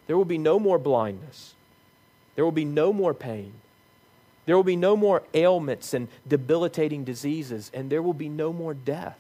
There 0.07 0.17
will 0.17 0.25
be 0.25 0.39
no 0.39 0.61
more 0.61 0.79
blindness, 0.79 1.55
there 2.37 2.45
will 2.45 2.53
be 2.53 2.65
no 2.65 2.93
more 2.93 3.15
pain. 3.15 3.53
There 4.47 4.57
will 4.57 4.65
be 4.65 4.77
no 4.77 4.97
more 4.97 5.23
ailments 5.33 5.95
and 5.95 6.09
debilitating 6.27 7.05
diseases, 7.05 7.71
and 7.73 7.91
there 7.91 8.03
will 8.03 8.15
be 8.15 8.29
no 8.29 8.53
more 8.53 8.75
death. 8.75 9.19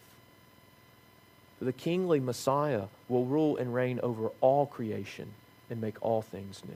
For 1.58 1.64
the 1.64 1.72
kingly 1.72 2.20
Messiah 2.20 2.84
will 3.08 3.24
rule 3.24 3.56
and 3.56 3.72
reign 3.72 4.00
over 4.02 4.30
all 4.40 4.66
creation 4.66 5.30
and 5.70 5.80
make 5.80 6.02
all 6.02 6.20
things 6.20 6.62
new. 6.66 6.74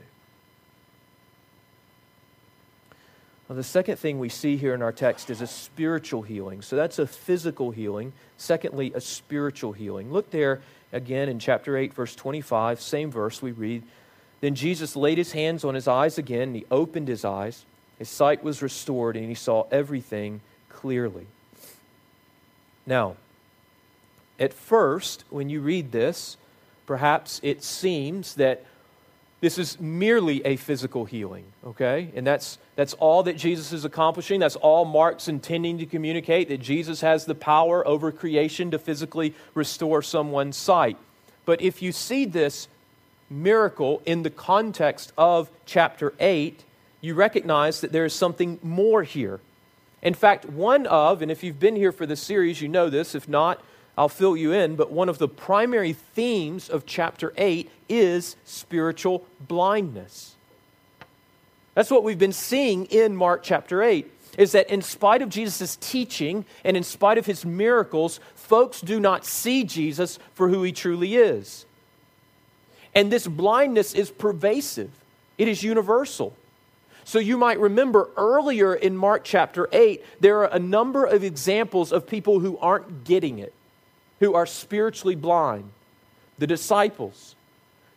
The 3.55 3.63
second 3.63 3.97
thing 3.97 4.19
we 4.19 4.29
see 4.29 4.57
here 4.57 4.75
in 4.75 4.83
our 4.83 4.91
text 4.91 5.31
is 5.31 5.41
a 5.41 5.47
spiritual 5.47 6.21
healing. 6.21 6.61
So 6.61 6.75
that's 6.75 6.99
a 6.99 7.07
physical 7.07 7.71
healing. 7.71 8.13
Secondly, 8.37 8.91
a 8.93 9.01
spiritual 9.01 9.71
healing. 9.71 10.13
Look 10.13 10.29
there 10.29 10.61
again 10.93 11.29
in 11.29 11.39
chapter 11.39 11.75
8, 11.75 11.91
verse 11.93 12.15
25, 12.15 12.79
same 12.79 13.09
verse 13.09 13.41
we 13.41 13.51
read. 13.51 13.83
Then 14.41 14.53
Jesus 14.53 14.95
laid 14.95 15.17
his 15.17 15.31
hands 15.31 15.63
on 15.63 15.73
his 15.73 15.87
eyes 15.87 16.19
again, 16.19 16.43
and 16.43 16.55
he 16.57 16.65
opened 16.69 17.07
his 17.07 17.25
eyes. 17.25 17.65
His 17.99 18.09
sight 18.09 18.43
was 18.43 18.61
restored 18.61 19.15
and 19.15 19.27
he 19.27 19.35
saw 19.35 19.65
everything 19.71 20.41
clearly. 20.69 21.27
Now, 22.85 23.17
at 24.39 24.53
first, 24.53 25.25
when 25.29 25.49
you 25.49 25.59
read 25.59 25.91
this, 25.91 26.37
perhaps 26.87 27.39
it 27.43 27.61
seems 27.63 28.35
that 28.35 28.65
this 29.41 29.57
is 29.57 29.79
merely 29.79 30.45
a 30.45 30.55
physical 30.55 31.05
healing, 31.05 31.45
okay? 31.65 32.09
And 32.15 32.25
that's, 32.25 32.57
that's 32.75 32.93
all 32.95 33.23
that 33.23 33.37
Jesus 33.37 33.71
is 33.71 33.85
accomplishing. 33.85 34.39
That's 34.39 34.57
all 34.57 34.83
Mark's 34.85 35.27
intending 35.27 35.77
to 35.77 35.85
communicate 35.85 36.49
that 36.49 36.57
Jesus 36.57 37.01
has 37.01 37.25
the 37.25 37.35
power 37.35 37.87
over 37.87 38.11
creation 38.11 38.71
to 38.71 38.79
physically 38.79 39.33
restore 39.53 40.01
someone's 40.01 40.57
sight. 40.57 40.97
But 41.45 41.61
if 41.61 41.81
you 41.81 41.91
see 41.91 42.25
this 42.25 42.67
miracle 43.29 44.01
in 44.05 44.23
the 44.23 44.29
context 44.29 45.13
of 45.17 45.49
chapter 45.65 46.13
8, 46.19 46.63
you 47.01 47.13
recognize 47.13 47.81
that 47.81 47.91
there 47.91 48.05
is 48.05 48.13
something 48.13 48.59
more 48.61 49.03
here. 49.03 49.39
In 50.01 50.13
fact, 50.13 50.45
one 50.45 50.87
of, 50.87 51.21
and 51.21 51.31
if 51.31 51.43
you've 51.43 51.59
been 51.59 51.75
here 51.75 51.91
for 51.91 52.05
the 52.05 52.15
series, 52.15 52.61
you 52.61 52.67
know 52.67 52.89
this. 52.89 53.15
If 53.15 53.27
not, 53.27 53.61
I'll 53.97 54.09
fill 54.09 54.37
you 54.37 54.53
in. 54.53 54.75
But 54.75 54.91
one 54.91 55.09
of 55.09 55.17
the 55.17 55.27
primary 55.27 55.93
themes 55.93 56.69
of 56.69 56.85
chapter 56.85 57.33
8 57.37 57.69
is 57.89 58.35
spiritual 58.45 59.25
blindness. 59.39 60.35
That's 61.75 61.91
what 61.91 62.03
we've 62.03 62.19
been 62.19 62.33
seeing 62.33 62.85
in 62.85 63.15
Mark 63.15 63.43
chapter 63.43 63.83
8 63.83 64.09
is 64.37 64.53
that 64.53 64.69
in 64.69 64.81
spite 64.81 65.21
of 65.21 65.29
Jesus' 65.29 65.75
teaching 65.81 66.45
and 66.63 66.77
in 66.77 66.83
spite 66.83 67.17
of 67.17 67.25
his 67.25 67.45
miracles, 67.45 68.19
folks 68.35 68.79
do 68.79 68.99
not 68.99 69.25
see 69.25 69.63
Jesus 69.63 70.19
for 70.33 70.49
who 70.49 70.63
he 70.63 70.71
truly 70.71 71.15
is. 71.15 71.65
And 72.95 73.11
this 73.11 73.27
blindness 73.27 73.93
is 73.93 74.09
pervasive, 74.09 74.91
it 75.37 75.47
is 75.47 75.63
universal. 75.63 76.35
So 77.09 77.17
you 77.17 77.37
might 77.37 77.59
remember 77.59 78.11
earlier 78.17 78.75
in 78.75 78.95
Mark 78.95 79.23
chapter 79.23 79.67
8, 79.71 80.05
there 80.19 80.43
are 80.43 80.53
a 80.53 80.59
number 80.59 81.05
of 81.05 81.23
examples 81.23 81.91
of 81.91 82.05
people 82.05 82.39
who 82.39 82.55
aren't 82.59 83.03
getting 83.03 83.39
it, 83.39 83.51
who 84.19 84.35
are 84.35 84.45
spiritually 84.45 85.15
blind. 85.15 85.71
The 86.37 86.45
disciples, 86.45 87.35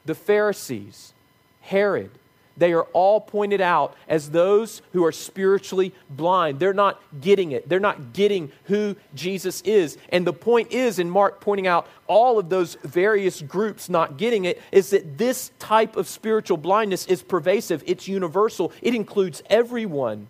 the 0.07 0.14
Pharisees, 0.14 1.12
Herod, 1.61 2.11
they 2.56 2.73
are 2.73 2.85
all 2.92 3.21
pointed 3.21 3.61
out 3.61 3.97
as 4.09 4.30
those 4.30 4.82
who 4.92 5.04
are 5.04 5.12
spiritually 5.12 5.92
blind. 6.11 6.59
They're 6.59 6.75
not 6.75 7.00
getting 7.21 7.52
it. 7.52 7.68
They're 7.68 7.80
not 7.80 8.12
getting 8.12 8.52
who 8.64 8.97
Jesus 9.14 9.62
is. 9.62 9.97
And 10.11 10.26
the 10.26 10.32
point 10.32 10.73
is, 10.73 10.99
in 10.99 11.09
Mark 11.09 11.40
pointing 11.40 11.66
out 11.66 11.87
all 12.06 12.38
of 12.38 12.49
those 12.49 12.75
various 12.85 13.40
groups 13.40 13.88
not 13.88 14.16
getting 14.16 14.44
it, 14.44 14.61
is 14.71 14.90
that 14.90 15.16
this 15.18 15.50
type 15.59 15.97
of 15.97 16.09
spiritual 16.09 16.56
blindness 16.56 17.06
is 17.06 17.23
pervasive, 17.23 17.82
it's 17.87 18.06
universal, 18.06 18.73
it 18.82 18.94
includes 18.94 19.42
everyone. 19.49 20.28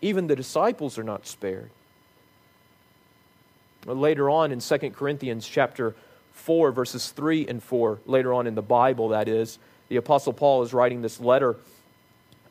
Even 0.00 0.26
the 0.26 0.36
disciples 0.36 0.98
are 0.98 1.04
not 1.04 1.26
spared. 1.26 1.70
Later 3.84 4.30
on 4.30 4.52
in 4.52 4.60
2 4.60 4.78
Corinthians 4.90 5.46
chapter 5.46 5.94
4, 6.34 6.72
verses 6.72 7.10
3 7.10 7.46
and 7.48 7.62
4, 7.62 7.98
later 8.06 8.32
on 8.32 8.46
in 8.46 8.54
the 8.54 8.62
Bible, 8.62 9.08
that 9.08 9.28
is, 9.28 9.58
the 9.92 9.98
Apostle 9.98 10.32
Paul 10.32 10.62
is 10.62 10.72
writing 10.72 11.02
this 11.02 11.20
letter 11.20 11.54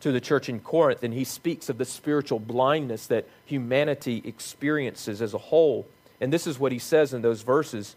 to 0.02 0.12
the 0.12 0.22
church 0.22 0.48
in 0.48 0.60
Corinth, 0.60 1.02
and 1.02 1.12
he 1.12 1.24
speaks 1.24 1.70
of 1.70 1.80
the 1.80 1.86
spiritual 1.86 2.38
blindness 2.38 3.08
that 3.08 3.28
humanity 3.46 4.22
experiences 4.24 5.24
as 5.24 5.34
a 5.34 5.40
whole. 5.40 5.88
And 6.20 6.32
this 6.32 6.46
is 6.46 6.60
what 6.60 6.72
he 6.72 6.78
says 6.78 7.16
in 7.16 7.24
those 7.24 7.42
verses 7.42 7.96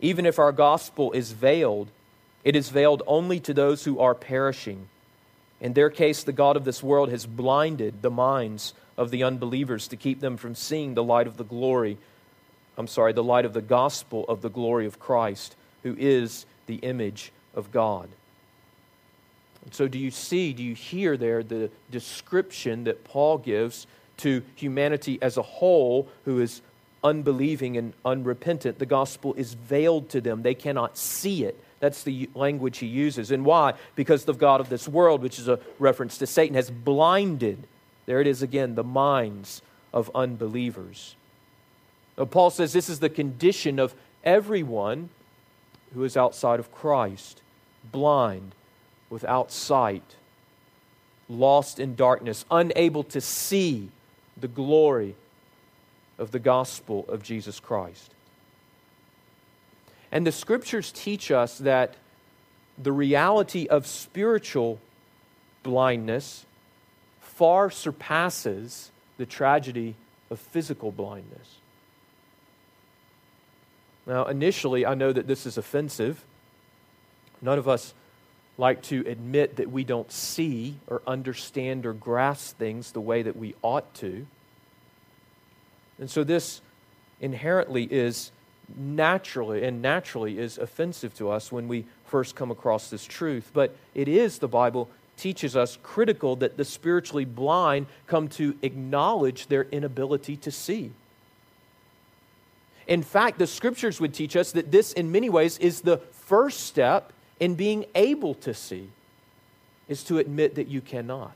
Even 0.00 0.26
if 0.26 0.38
our 0.38 0.52
gospel 0.52 1.10
is 1.10 1.32
veiled, 1.32 1.88
it 2.44 2.54
is 2.54 2.68
veiled 2.68 3.02
only 3.08 3.40
to 3.40 3.52
those 3.52 3.84
who 3.84 3.98
are 3.98 4.14
perishing. 4.14 4.86
In 5.60 5.72
their 5.72 5.90
case, 5.90 6.22
the 6.22 6.32
God 6.32 6.56
of 6.56 6.64
this 6.64 6.80
world 6.80 7.08
has 7.08 7.26
blinded 7.26 8.00
the 8.00 8.12
minds 8.12 8.74
of 8.96 9.10
the 9.10 9.24
unbelievers 9.24 9.88
to 9.88 9.96
keep 9.96 10.20
them 10.20 10.36
from 10.36 10.54
seeing 10.54 10.94
the 10.94 11.02
light 11.02 11.26
of 11.26 11.36
the 11.36 11.42
glory. 11.42 11.98
I'm 12.78 12.86
sorry, 12.86 13.12
the 13.12 13.24
light 13.24 13.44
of 13.44 13.54
the 13.54 13.60
gospel 13.60 14.24
of 14.28 14.40
the 14.40 14.50
glory 14.50 14.86
of 14.86 15.00
Christ, 15.00 15.56
who 15.82 15.96
is 15.98 16.46
the 16.66 16.76
image 16.76 17.32
of 17.56 17.72
God. 17.72 18.08
So, 19.70 19.88
do 19.88 19.98
you 19.98 20.10
see, 20.10 20.52
do 20.52 20.62
you 20.62 20.74
hear 20.74 21.16
there 21.16 21.42
the 21.42 21.70
description 21.90 22.84
that 22.84 23.04
Paul 23.04 23.38
gives 23.38 23.86
to 24.18 24.42
humanity 24.54 25.18
as 25.22 25.36
a 25.36 25.42
whole 25.42 26.08
who 26.24 26.40
is 26.40 26.60
unbelieving 27.02 27.76
and 27.76 27.92
unrepentant? 28.04 28.78
The 28.78 28.86
gospel 28.86 29.34
is 29.34 29.54
veiled 29.54 30.10
to 30.10 30.20
them, 30.20 30.42
they 30.42 30.54
cannot 30.54 30.96
see 30.98 31.44
it. 31.44 31.58
That's 31.80 32.02
the 32.02 32.30
language 32.34 32.78
he 32.78 32.86
uses. 32.86 33.30
And 33.30 33.44
why? 33.44 33.74
Because 33.94 34.24
the 34.24 34.32
God 34.32 34.60
of 34.60 34.70
this 34.70 34.88
world, 34.88 35.20
which 35.22 35.38
is 35.38 35.48
a 35.48 35.60
reference 35.78 36.16
to 36.18 36.26
Satan, 36.26 36.54
has 36.54 36.70
blinded, 36.70 37.66
there 38.06 38.20
it 38.20 38.26
is 38.26 38.42
again, 38.42 38.74
the 38.74 38.84
minds 38.84 39.60
of 39.92 40.10
unbelievers. 40.14 41.14
Now, 42.16 42.24
Paul 42.24 42.50
says 42.50 42.72
this 42.72 42.88
is 42.88 43.00
the 43.00 43.10
condition 43.10 43.78
of 43.78 43.94
everyone 44.22 45.10
who 45.92 46.04
is 46.04 46.16
outside 46.16 46.58
of 46.58 46.72
Christ 46.72 47.42
blind 47.92 48.54
without 49.14 49.52
sight, 49.52 50.16
lost 51.28 51.78
in 51.78 51.94
darkness, 51.94 52.44
unable 52.50 53.04
to 53.04 53.20
see 53.20 53.88
the 54.36 54.48
glory 54.48 55.14
of 56.18 56.32
the 56.32 56.40
gospel 56.40 57.04
of 57.06 57.22
Jesus 57.22 57.60
Christ. 57.60 58.10
And 60.10 60.26
the 60.26 60.32
scriptures 60.32 60.90
teach 60.90 61.30
us 61.30 61.58
that 61.58 61.94
the 62.76 62.90
reality 62.90 63.68
of 63.68 63.86
spiritual 63.86 64.80
blindness 65.62 66.44
far 67.20 67.70
surpasses 67.70 68.90
the 69.16 69.26
tragedy 69.26 69.94
of 70.28 70.40
physical 70.40 70.90
blindness. 70.90 71.58
Now, 74.08 74.24
initially, 74.24 74.84
I 74.84 74.94
know 74.94 75.12
that 75.12 75.28
this 75.28 75.46
is 75.46 75.56
offensive. 75.56 76.24
None 77.40 77.60
of 77.60 77.68
us 77.68 77.94
like 78.56 78.82
to 78.82 79.04
admit 79.06 79.56
that 79.56 79.70
we 79.70 79.84
don't 79.84 80.10
see 80.12 80.76
or 80.86 81.02
understand 81.06 81.86
or 81.86 81.92
grasp 81.92 82.56
things 82.58 82.92
the 82.92 83.00
way 83.00 83.22
that 83.22 83.36
we 83.36 83.54
ought 83.62 83.92
to. 83.94 84.26
And 85.98 86.10
so 86.10 86.24
this 86.24 86.60
inherently 87.20 87.84
is 87.84 88.30
naturally 88.76 89.64
and 89.64 89.82
naturally 89.82 90.38
is 90.38 90.58
offensive 90.58 91.14
to 91.14 91.30
us 91.30 91.52
when 91.52 91.68
we 91.68 91.84
first 92.06 92.36
come 92.36 92.50
across 92.50 92.90
this 92.90 93.04
truth. 93.04 93.50
But 93.52 93.74
it 93.94 94.08
is, 94.08 94.38
the 94.38 94.48
Bible 94.48 94.88
teaches 95.16 95.56
us, 95.56 95.78
critical 95.82 96.36
that 96.36 96.56
the 96.56 96.64
spiritually 96.64 97.24
blind 97.24 97.86
come 98.06 98.28
to 98.28 98.56
acknowledge 98.62 99.46
their 99.46 99.64
inability 99.64 100.36
to 100.38 100.50
see. 100.50 100.92
In 102.86 103.02
fact, 103.02 103.38
the 103.38 103.46
scriptures 103.46 104.00
would 104.00 104.12
teach 104.12 104.36
us 104.36 104.52
that 104.52 104.70
this, 104.70 104.92
in 104.92 105.10
many 105.10 105.30
ways, 105.30 105.56
is 105.58 105.80
the 105.80 105.98
first 106.12 106.60
step 106.60 107.12
in 107.40 107.54
being 107.54 107.84
able 107.94 108.34
to 108.34 108.54
see 108.54 108.88
is 109.88 110.02
to 110.04 110.18
admit 110.18 110.54
that 110.54 110.68
you 110.68 110.80
cannot. 110.80 111.32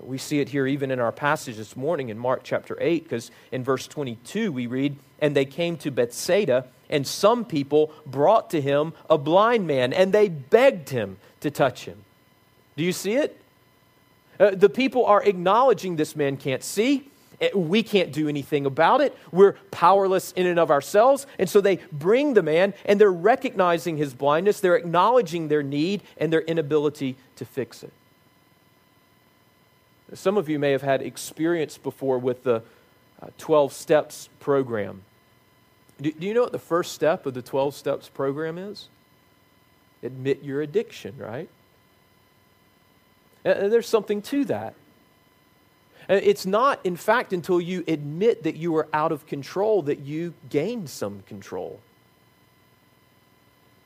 We 0.00 0.18
see 0.18 0.40
it 0.40 0.50
here 0.50 0.66
even 0.66 0.90
in 0.90 1.00
our 1.00 1.12
passage 1.12 1.56
this 1.56 1.76
morning 1.76 2.08
in 2.08 2.18
Mark 2.18 2.42
chapter 2.44 2.76
8, 2.80 3.02
because 3.02 3.30
in 3.50 3.64
verse 3.64 3.86
22 3.86 4.52
we 4.52 4.66
read, 4.66 4.96
And 5.18 5.34
they 5.34 5.44
came 5.44 5.76
to 5.78 5.90
Bethsaida, 5.90 6.66
and 6.88 7.06
some 7.06 7.44
people 7.44 7.92
brought 8.06 8.50
to 8.50 8.60
him 8.60 8.92
a 9.10 9.18
blind 9.18 9.66
man, 9.66 9.92
and 9.92 10.12
they 10.12 10.28
begged 10.28 10.90
him 10.90 11.18
to 11.40 11.50
touch 11.50 11.84
him. 11.84 12.04
Do 12.76 12.84
you 12.84 12.92
see 12.92 13.14
it? 13.14 13.40
Uh, 14.38 14.50
the 14.50 14.68
people 14.68 15.04
are 15.04 15.22
acknowledging 15.22 15.96
this 15.96 16.14
man 16.14 16.36
can't 16.36 16.62
see. 16.62 17.08
Eh, 17.40 17.50
we 17.54 17.82
can't 17.82 18.12
do 18.12 18.28
anything 18.28 18.66
about 18.66 19.00
it. 19.00 19.16
We're 19.30 19.52
powerless 19.70 20.32
in 20.32 20.46
and 20.46 20.58
of 20.58 20.70
ourselves. 20.70 21.26
And 21.38 21.48
so 21.48 21.60
they 21.60 21.76
bring 21.92 22.34
the 22.34 22.42
man 22.42 22.74
and 22.84 23.00
they're 23.00 23.12
recognizing 23.12 23.96
his 23.96 24.14
blindness, 24.14 24.60
they're 24.60 24.76
acknowledging 24.76 25.48
their 25.48 25.62
need 25.62 26.02
and 26.16 26.32
their 26.32 26.42
inability 26.42 27.16
to 27.36 27.44
fix 27.44 27.82
it. 27.82 27.92
Some 30.14 30.38
of 30.38 30.48
you 30.48 30.58
may 30.58 30.72
have 30.72 30.82
had 30.82 31.02
experience 31.02 31.76
before 31.76 32.18
with 32.18 32.42
the 32.42 32.62
uh, 33.22 33.26
12 33.36 33.72
Steps 33.72 34.28
program. 34.40 35.02
Do, 36.00 36.10
do 36.12 36.26
you 36.26 36.32
know 36.32 36.42
what 36.42 36.52
the 36.52 36.58
first 36.58 36.92
step 36.92 37.26
of 37.26 37.34
the 37.34 37.42
12 37.42 37.74
Steps 37.74 38.08
program 38.08 38.56
is? 38.56 38.88
Admit 40.02 40.42
your 40.42 40.62
addiction, 40.62 41.14
right? 41.18 41.48
And 43.44 43.72
there's 43.72 43.88
something 43.88 44.22
to 44.22 44.44
that. 44.46 44.74
Uh, 46.08 46.14
it's 46.14 46.46
not, 46.46 46.80
in 46.84 46.96
fact, 46.96 47.32
until 47.32 47.60
you 47.60 47.84
admit 47.86 48.42
that 48.44 48.56
you 48.56 48.74
are 48.76 48.88
out 48.92 49.12
of 49.12 49.26
control 49.26 49.82
that 49.82 50.00
you 50.00 50.32
gain 50.48 50.86
some 50.86 51.22
control. 51.26 51.80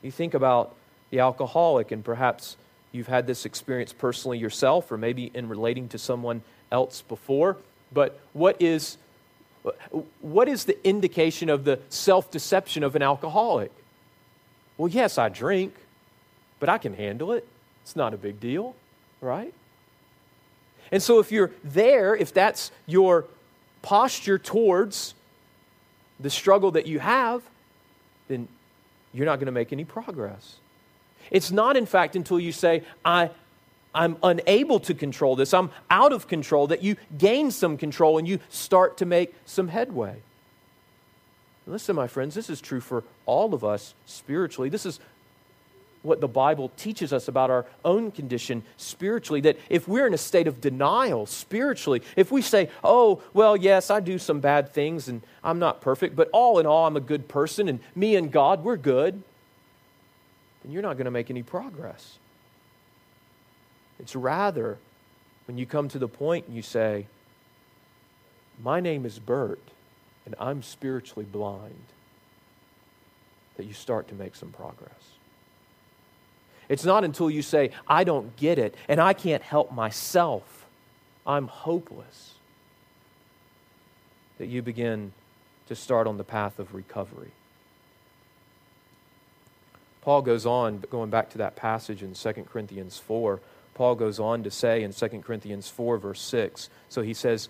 You 0.01 0.11
think 0.11 0.33
about 0.33 0.75
the 1.09 1.19
alcoholic, 1.19 1.91
and 1.91 2.03
perhaps 2.03 2.55
you've 2.91 3.07
had 3.07 3.27
this 3.27 3.45
experience 3.45 3.91
personally 3.91 4.37
yourself, 4.37 4.91
or 4.91 4.97
maybe 4.97 5.31
in 5.33 5.49
relating 5.49 5.89
to 5.89 5.97
someone 5.97 6.41
else 6.71 7.01
before. 7.01 7.57
But 7.91 8.19
what 8.31 8.61
is, 8.61 8.97
what 10.21 10.47
is 10.47 10.63
the 10.63 10.87
indication 10.87 11.49
of 11.49 11.65
the 11.65 11.79
self 11.89 12.31
deception 12.31 12.83
of 12.83 12.95
an 12.95 13.01
alcoholic? 13.01 13.71
Well, 14.77 14.87
yes, 14.87 15.17
I 15.17 15.29
drink, 15.29 15.75
but 16.59 16.69
I 16.69 16.77
can 16.77 16.93
handle 16.93 17.33
it. 17.33 17.45
It's 17.81 17.95
not 17.95 18.13
a 18.13 18.17
big 18.17 18.39
deal, 18.39 18.75
right? 19.19 19.53
And 20.91 21.01
so, 21.01 21.19
if 21.19 21.31
you're 21.31 21.51
there, 21.63 22.15
if 22.15 22.33
that's 22.33 22.71
your 22.85 23.25
posture 23.81 24.37
towards 24.37 25.13
the 26.19 26.29
struggle 26.29 26.71
that 26.71 26.87
you 26.87 26.99
have, 26.99 27.41
then 28.27 28.47
you're 29.13 29.25
not 29.25 29.37
going 29.37 29.47
to 29.47 29.51
make 29.51 29.73
any 29.73 29.85
progress. 29.85 30.57
It's 31.31 31.51
not, 31.51 31.77
in 31.77 31.85
fact, 31.85 32.15
until 32.15 32.39
you 32.39 32.51
say, 32.51 32.83
I, 33.03 33.29
I'm 33.93 34.17
unable 34.23 34.79
to 34.81 34.93
control 34.93 35.35
this, 35.35 35.53
I'm 35.53 35.71
out 35.89 36.13
of 36.13 36.27
control, 36.27 36.67
that 36.67 36.83
you 36.83 36.95
gain 37.17 37.51
some 37.51 37.77
control 37.77 38.17
and 38.17 38.27
you 38.27 38.39
start 38.49 38.97
to 38.97 39.05
make 39.05 39.33
some 39.45 39.67
headway. 39.67 40.21
Listen, 41.65 41.95
my 41.95 42.07
friends, 42.07 42.35
this 42.35 42.49
is 42.49 42.59
true 42.59 42.81
for 42.81 43.03
all 43.25 43.53
of 43.53 43.63
us 43.63 43.93
spiritually. 44.05 44.69
This 44.69 44.85
is 44.85 44.99
what 46.03 46.21
the 46.21 46.27
Bible 46.27 46.69
teaches 46.77 47.11
us 47.11 47.27
about 47.27 47.49
our 47.49 47.65
own 47.83 48.11
condition 48.11 48.63
spiritually. 48.77 49.41
That 49.41 49.57
if 49.69 49.87
we're 49.87 50.05
in 50.05 50.13
a 50.13 50.17
state 50.17 50.47
of 50.47 50.61
denial 50.61 51.25
spiritually, 51.25 52.03
if 52.15 52.31
we 52.31 52.41
say, 52.41 52.69
oh, 52.83 53.23
well, 53.33 53.57
yes, 53.57 53.89
I 53.89 53.99
do 53.99 54.19
some 54.19 54.39
bad 54.39 54.71
things 54.71 55.07
and 55.07 55.21
I'm 55.43 55.59
not 55.59 55.81
perfect, 55.81 56.15
but 56.15 56.29
all 56.31 56.59
in 56.59 56.65
all, 56.65 56.85
I'm 56.85 56.97
a 56.97 57.01
good 57.01 57.27
person 57.27 57.67
and 57.67 57.79
me 57.95 58.15
and 58.15 58.31
God, 58.31 58.63
we're 58.63 58.77
good, 58.77 59.23
then 60.63 60.71
you're 60.71 60.81
not 60.81 60.97
going 60.97 61.05
to 61.05 61.11
make 61.11 61.29
any 61.29 61.43
progress. 61.43 62.19
It's 63.99 64.15
rather 64.15 64.77
when 65.47 65.57
you 65.57 65.65
come 65.65 65.87
to 65.89 65.99
the 65.99 66.07
point 66.07 66.47
and 66.47 66.55
you 66.55 66.61
say, 66.61 67.07
my 68.61 68.79
name 68.79 69.05
is 69.05 69.19
Bert 69.19 69.61
and 70.25 70.35
I'm 70.39 70.63
spiritually 70.63 71.25
blind, 71.25 71.83
that 73.55 73.65
you 73.65 73.73
start 73.73 74.07
to 74.09 74.15
make 74.15 74.35
some 74.35 74.49
progress. 74.49 75.12
It's 76.73 76.85
not 76.85 77.03
until 77.03 77.29
you 77.29 77.43
say, 77.43 77.69
I 77.87 78.03
don't 78.03 78.35
get 78.35 78.57
it 78.57 78.73
and 78.89 78.99
I 78.99 79.13
can't 79.13 79.43
help 79.43 79.71
myself, 79.71 80.65
I'm 81.23 81.45
hopeless, 81.45 82.33
that 84.39 84.47
you 84.47 84.63
begin 84.63 85.11
to 85.67 85.75
start 85.75 86.07
on 86.07 86.17
the 86.17 86.23
path 86.23 86.57
of 86.57 86.73
recovery. 86.73 87.29
Paul 90.01 90.23
goes 90.23 90.47
on, 90.47 90.79
going 90.89 91.11
back 91.11 91.29
to 91.29 91.37
that 91.37 91.55
passage 91.55 92.01
in 92.01 92.15
2 92.15 92.33
Corinthians 92.51 92.97
4, 92.97 93.39
Paul 93.75 93.93
goes 93.93 94.19
on 94.19 94.41
to 94.41 94.49
say 94.49 94.81
in 94.81 94.93
2 94.93 95.07
Corinthians 95.23 95.69
4, 95.69 95.99
verse 95.99 96.21
6, 96.21 96.69
so 96.89 97.03
he 97.03 97.13
says, 97.13 97.49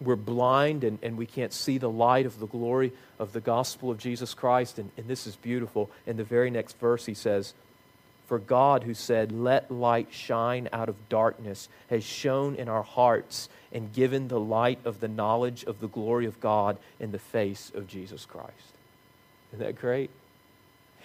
We're 0.00 0.16
blind 0.16 0.82
and, 0.82 0.98
and 1.04 1.16
we 1.16 1.26
can't 1.26 1.52
see 1.52 1.78
the 1.78 1.88
light 1.88 2.26
of 2.26 2.40
the 2.40 2.48
glory 2.48 2.92
of 3.20 3.32
the 3.32 3.40
gospel 3.40 3.92
of 3.92 3.98
Jesus 3.98 4.34
Christ. 4.34 4.80
And, 4.80 4.90
and 4.96 5.06
this 5.06 5.24
is 5.28 5.36
beautiful. 5.36 5.88
In 6.04 6.16
the 6.16 6.24
very 6.24 6.50
next 6.50 6.80
verse, 6.80 7.06
he 7.06 7.14
says, 7.14 7.54
For 8.26 8.38
God, 8.38 8.82
who 8.82 8.94
said, 8.94 9.30
Let 9.30 9.70
light 9.70 10.08
shine 10.10 10.68
out 10.72 10.88
of 10.88 11.08
darkness, 11.08 11.68
has 11.88 12.04
shone 12.04 12.56
in 12.56 12.68
our 12.68 12.82
hearts 12.82 13.48
and 13.72 13.92
given 13.92 14.28
the 14.28 14.40
light 14.40 14.80
of 14.84 15.00
the 15.00 15.08
knowledge 15.08 15.64
of 15.64 15.80
the 15.80 15.88
glory 15.88 16.26
of 16.26 16.40
God 16.40 16.76
in 16.98 17.12
the 17.12 17.18
face 17.18 17.70
of 17.74 17.86
Jesus 17.86 18.24
Christ. 18.24 18.52
Isn't 19.52 19.64
that 19.64 19.80
great? 19.80 20.10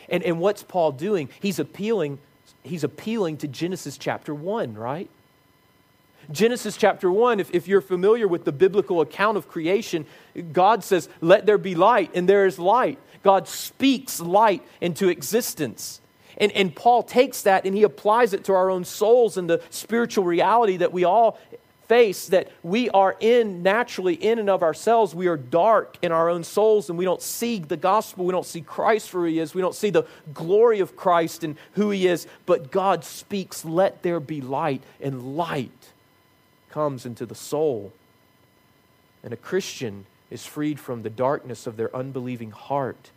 And, 0.10 0.23
and 0.23 0.39
what's 0.39 0.63
Paul 0.63 0.91
doing? 0.91 1.29
He's 1.39 1.60
appealing, 1.60 2.17
he's 2.63 2.84
appealing 2.84 3.38
to 3.38 3.47
Genesis 3.47 3.97
chapter 3.97 4.34
1, 4.34 4.73
right? 4.73 5.10
Genesis 6.31 6.77
chapter 6.77 7.12
1, 7.12 7.39
if, 7.39 7.53
if 7.53 7.67
you're 7.67 7.81
familiar 7.81 8.27
with 8.27 8.45
the 8.45 8.51
biblical 8.51 9.01
account 9.01 9.38
of 9.38 9.47
creation, 9.47 10.05
God 10.53 10.84
says, 10.84 11.07
Let 11.19 11.45
there 11.45 11.57
be 11.57 11.75
light, 11.75 12.12
and 12.15 12.27
there 12.27 12.45
is 12.45 12.57
light. 12.57 12.99
God 13.23 13.47
speaks 13.47 14.19
light 14.19 14.63
into 14.79 15.10
existence. 15.10 16.00
And, 16.38 16.52
and 16.54 16.76
Paul 16.76 17.04
takes 17.04 17.44
that 17.44 17.65
and 17.65 17.76
he 17.76 17.84
applies 17.84 18.34
it 18.34 18.44
to 18.46 18.54
our 18.54 18.70
own 18.70 18.86
souls 18.86 19.38
and 19.38 19.50
the 19.50 19.62
spiritual 19.70 20.24
reality 20.24 20.78
that 20.78 20.91
we 20.94 21.04
all 21.04 21.39
face 21.91 22.28
that 22.28 22.50
we 22.63 22.89
are 22.91 23.17
in 23.20 23.63
naturally 23.63 24.13
in 24.13 24.39
and 24.39 24.50
of 24.50 24.63
ourselves. 24.63 25.13
We 25.13 25.28
are 25.28 25.36
dark 25.36 25.98
in 26.02 26.13
our 26.13 26.30
own 26.30 26.46
souls 26.46 26.89
and 26.89 26.98
we 26.98 27.04
don't 27.04 27.22
see 27.22 27.60
the 27.60 27.76
gospel. 27.76 28.24
We 28.24 28.32
don't 28.32 28.46
see 28.46 28.62
christ 28.62 29.10
for 29.10 29.20
who 29.20 29.26
he 29.26 29.39
is. 29.39 29.54
We 29.54 29.62
don't 29.62 29.76
see 29.76 29.89
the 29.89 30.06
glory 30.34 30.80
of 30.80 30.96
christ 30.96 31.44
and 31.44 31.58
who 31.74 31.89
he 31.89 32.08
is. 32.08 32.28
But 32.46 32.72
god 32.72 33.04
speaks 33.04 33.65
let 33.65 34.04
there 34.04 34.22
be 34.22 34.39
light 34.39 34.82
and 35.02 35.36
light 35.36 35.89
comes 36.70 37.06
into 37.06 37.26
the 37.26 37.36
soul. 37.36 37.91
And 39.22 39.34
a 39.34 39.38
christian 39.38 40.06
is 40.30 40.46
freed 40.46 40.80
from 40.80 41.04
the 41.04 41.10
darkness 41.10 41.67
of 41.67 41.76
their 41.76 41.94
unbelieving 41.94 42.52
heart 42.52 43.12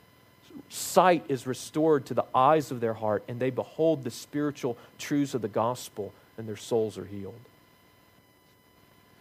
sight 0.69 1.25
is 1.29 1.47
restored 1.47 2.07
to 2.07 2.15
the 2.15 2.25
eyes 2.35 2.71
of 2.71 2.81
their 2.81 2.95
heart 2.95 3.23
and 3.29 3.39
they 3.41 3.51
behold 3.51 4.05
the 4.05 4.11
spiritual 4.11 4.77
truths 4.99 5.35
of 5.35 5.43
the 5.43 5.49
gospel 5.49 6.13
and 6.37 6.49
their 6.49 6.57
souls 6.57 6.99
are 6.99 7.05
healed. 7.05 7.35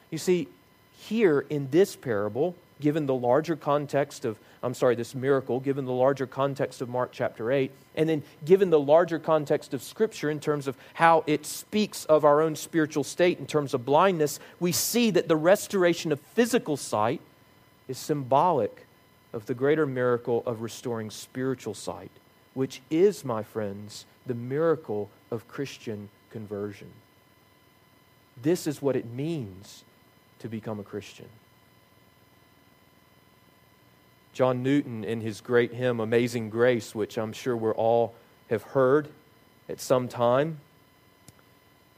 You 0.09 0.17
see, 0.17 0.47
here 0.97 1.45
in 1.49 1.69
this 1.71 1.95
parable, 1.95 2.55
given 2.79 3.05
the 3.05 3.13
larger 3.13 3.55
context 3.55 4.25
of, 4.25 4.37
I'm 4.61 4.73
sorry, 4.73 4.95
this 4.95 5.15
miracle, 5.15 5.59
given 5.59 5.85
the 5.85 5.91
larger 5.91 6.27
context 6.27 6.81
of 6.81 6.89
Mark 6.89 7.11
chapter 7.11 7.51
8, 7.51 7.71
and 7.95 8.09
then 8.09 8.23
given 8.45 8.69
the 8.69 8.79
larger 8.79 9.19
context 9.19 9.73
of 9.73 9.81
Scripture 9.81 10.29
in 10.29 10.39
terms 10.39 10.67
of 10.67 10.77
how 10.93 11.23
it 11.27 11.45
speaks 11.45 12.05
of 12.05 12.25
our 12.25 12.41
own 12.41 12.55
spiritual 12.55 13.03
state 13.03 13.39
in 13.39 13.47
terms 13.47 13.73
of 13.73 13.85
blindness, 13.85 14.39
we 14.59 14.71
see 14.71 15.11
that 15.11 15.27
the 15.27 15.35
restoration 15.35 16.11
of 16.11 16.19
physical 16.19 16.77
sight 16.77 17.21
is 17.87 17.97
symbolic 17.97 18.82
of 19.33 19.45
the 19.47 19.53
greater 19.53 19.85
miracle 19.85 20.43
of 20.45 20.61
restoring 20.61 21.09
spiritual 21.09 21.73
sight, 21.73 22.11
which 22.53 22.81
is, 22.89 23.25
my 23.25 23.43
friends, 23.43 24.05
the 24.25 24.35
miracle 24.35 25.09
of 25.31 25.47
Christian 25.47 26.09
conversion. 26.29 26.89
This 28.41 28.67
is 28.67 28.81
what 28.81 28.95
it 28.95 29.05
means 29.05 29.83
to 30.39 30.47
become 30.47 30.79
a 30.79 30.83
Christian. 30.83 31.27
John 34.33 34.63
Newton, 34.63 35.03
in 35.03 35.21
his 35.21 35.41
great 35.41 35.73
hymn, 35.73 35.99
Amazing 35.99 36.49
Grace, 36.49 36.95
which 36.95 37.17
I'm 37.17 37.33
sure 37.33 37.55
we're 37.55 37.75
all 37.75 38.15
have 38.49 38.63
heard 38.63 39.09
at 39.69 39.79
some 39.79 40.07
time, 40.07 40.59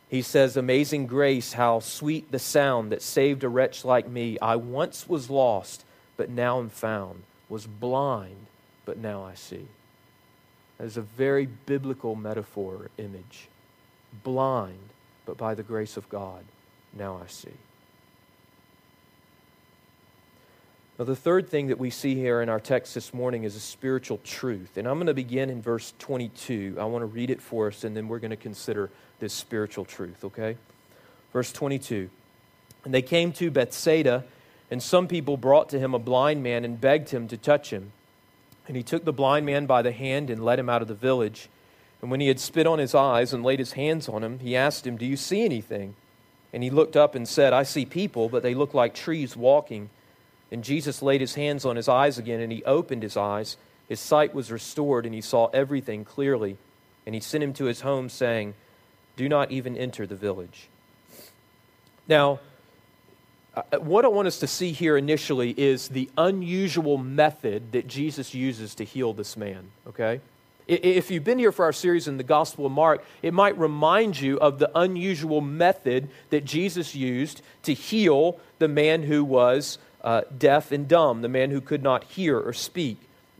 he 0.09 0.21
says, 0.21 0.57
Amazing 0.57 1.07
grace, 1.07 1.53
how 1.53 1.79
sweet 1.79 2.31
the 2.31 2.39
sound 2.39 2.91
that 2.91 3.01
saved 3.01 3.43
a 3.43 3.49
wretch 3.49 3.83
like 3.83 4.07
me. 4.07 4.37
I 4.39 4.55
once 4.55 5.09
was 5.09 5.29
lost, 5.29 5.84
but 6.17 6.29
now 6.29 6.59
I'm 6.59 6.69
found, 6.69 7.23
was 7.49 7.67
blind, 7.67 8.47
but 8.85 8.97
now 8.97 9.23
I 9.23 9.35
see. 9.35 9.67
That 10.77 10.85
is 10.85 10.97
a 10.97 11.01
very 11.01 11.45
biblical 11.45 12.15
metaphor 12.15 12.89
image. 12.97 13.47
Blind, 14.23 14.89
but 15.25 15.37
by 15.37 15.55
the 15.55 15.63
grace 15.63 15.97
of 15.97 16.09
God, 16.09 16.43
now 16.93 17.19
I 17.23 17.27
see. 17.27 17.49
Now, 20.97 21.03
the 21.03 21.15
third 21.15 21.49
thing 21.49 21.67
that 21.67 21.77
we 21.77 21.89
see 21.89 22.15
here 22.15 22.41
in 22.41 22.47
our 22.47 22.59
text 22.59 22.95
this 22.95 23.13
morning 23.13 23.43
is 23.43 23.57
a 23.57 23.59
spiritual 23.59 24.17
truth. 24.23 24.77
And 24.77 24.87
I'm 24.87 24.95
going 24.95 25.07
to 25.07 25.13
begin 25.13 25.49
in 25.49 25.61
verse 25.61 25.93
22. 25.99 26.77
I 26.79 26.85
want 26.85 27.01
to 27.01 27.07
read 27.07 27.29
it 27.29 27.41
for 27.41 27.67
us, 27.67 27.83
and 27.83 27.97
then 27.97 28.07
we're 28.07 28.19
going 28.19 28.31
to 28.31 28.37
consider 28.37 28.89
this 29.19 29.33
spiritual 29.33 29.83
truth, 29.83 30.23
okay? 30.23 30.55
Verse 31.33 31.51
22. 31.51 32.09
And 32.85 32.93
they 32.93 33.01
came 33.01 33.33
to 33.33 33.51
Bethsaida, 33.51 34.23
and 34.71 34.81
some 34.81 35.07
people 35.07 35.37
brought 35.37 35.69
to 35.69 35.79
him 35.79 35.93
a 35.93 35.99
blind 35.99 36.41
man 36.41 36.65
and 36.65 36.81
begged 36.81 37.09
him 37.09 37.27
to 37.27 37.37
touch 37.37 37.71
him. 37.71 37.91
And 38.67 38.75
he 38.75 38.83
took 38.83 39.05
the 39.05 39.13
blind 39.13 39.45
man 39.45 39.65
by 39.65 39.81
the 39.81 39.91
hand 39.91 40.29
and 40.29 40.43
led 40.43 40.59
him 40.59 40.69
out 40.69 40.81
of 40.81 40.87
the 40.87 40.95
village. 40.95 41.49
And 42.01 42.09
when 42.09 42.19
he 42.19 42.27
had 42.27 42.39
spit 42.39 42.65
on 42.65 42.79
his 42.79 42.95
eyes 42.95 43.31
and 43.31 43.43
laid 43.43 43.59
his 43.59 43.73
hands 43.73 44.09
on 44.09 44.23
him, 44.23 44.39
he 44.39 44.55
asked 44.55 44.87
him, 44.87 44.97
Do 44.97 45.05
you 45.05 45.17
see 45.17 45.43
anything? 45.43 45.95
And 46.51 46.63
he 46.63 46.69
looked 46.69 46.95
up 46.95 47.15
and 47.15 47.27
said, 47.27 47.53
I 47.53 47.63
see 47.63 47.85
people, 47.85 48.29
but 48.29 48.41
they 48.41 48.53
look 48.53 48.73
like 48.73 48.93
trees 48.93 49.35
walking. 49.35 49.89
And 50.51 50.63
Jesus 50.63 51.01
laid 51.01 51.21
his 51.21 51.35
hands 51.35 51.65
on 51.65 51.75
his 51.75 51.89
eyes 51.89 52.17
again, 52.17 52.39
and 52.39 52.51
he 52.51 52.63
opened 52.63 53.03
his 53.03 53.17
eyes. 53.17 53.57
His 53.89 53.99
sight 53.99 54.33
was 54.33 54.51
restored, 54.51 55.05
and 55.05 55.13
he 55.13 55.21
saw 55.21 55.47
everything 55.47 56.05
clearly. 56.05 56.57
And 57.05 57.13
he 57.13 57.21
sent 57.21 57.43
him 57.43 57.53
to 57.53 57.65
his 57.65 57.81
home, 57.81 58.09
saying, 58.09 58.55
Do 59.15 59.27
not 59.27 59.51
even 59.51 59.77
enter 59.77 60.07
the 60.07 60.15
village. 60.15 60.69
Now, 62.07 62.39
uh, 63.55 63.77
what 63.79 64.03
I 64.03 64.09
want 64.09 64.27
us 64.27 64.39
to 64.39 64.47
see 64.47 64.71
here 64.71 64.97
initially 64.97 65.51
is 65.51 65.87
the 65.87 66.09
unusual 66.17 66.97
method 66.97 67.71
that 67.71 67.87
Jesus 67.87 68.33
uses 68.33 68.75
to 68.75 68.83
heal 68.83 69.13
this 69.13 69.37
man, 69.37 69.71
okay? 69.87 70.19
If 70.67 71.11
you've 71.11 71.23
been 71.23 71.37
here 71.37 71.51
for 71.51 71.63
our 71.65 71.73
series 71.73 72.07
in 72.07 72.17
the 72.17 72.23
Gospel 72.23 72.65
of 72.65 72.71
Mark, 72.71 73.05
it 73.21 73.33
might 73.33 73.57
remind 73.57 74.19
you 74.19 74.39
of 74.39 74.57
the 74.57 74.71
unusual 74.75 75.39
method 75.39 76.09
that 76.31 76.43
Jesus 76.43 76.95
used 76.95 77.41
to 77.63 77.73
heal 77.73 78.39
the 78.57 78.67
man 78.67 79.03
who 79.03 79.23
was 79.23 79.77
uh, 80.03 80.21
deaf 80.35 80.71
and 80.71 80.87
dumb, 80.87 81.21
the 81.21 81.29
man 81.29 81.51
who 81.51 81.61
could 81.61 81.83
not 81.83 82.03
hear 82.05 82.39
or 82.39 82.51
speak. 82.51 82.97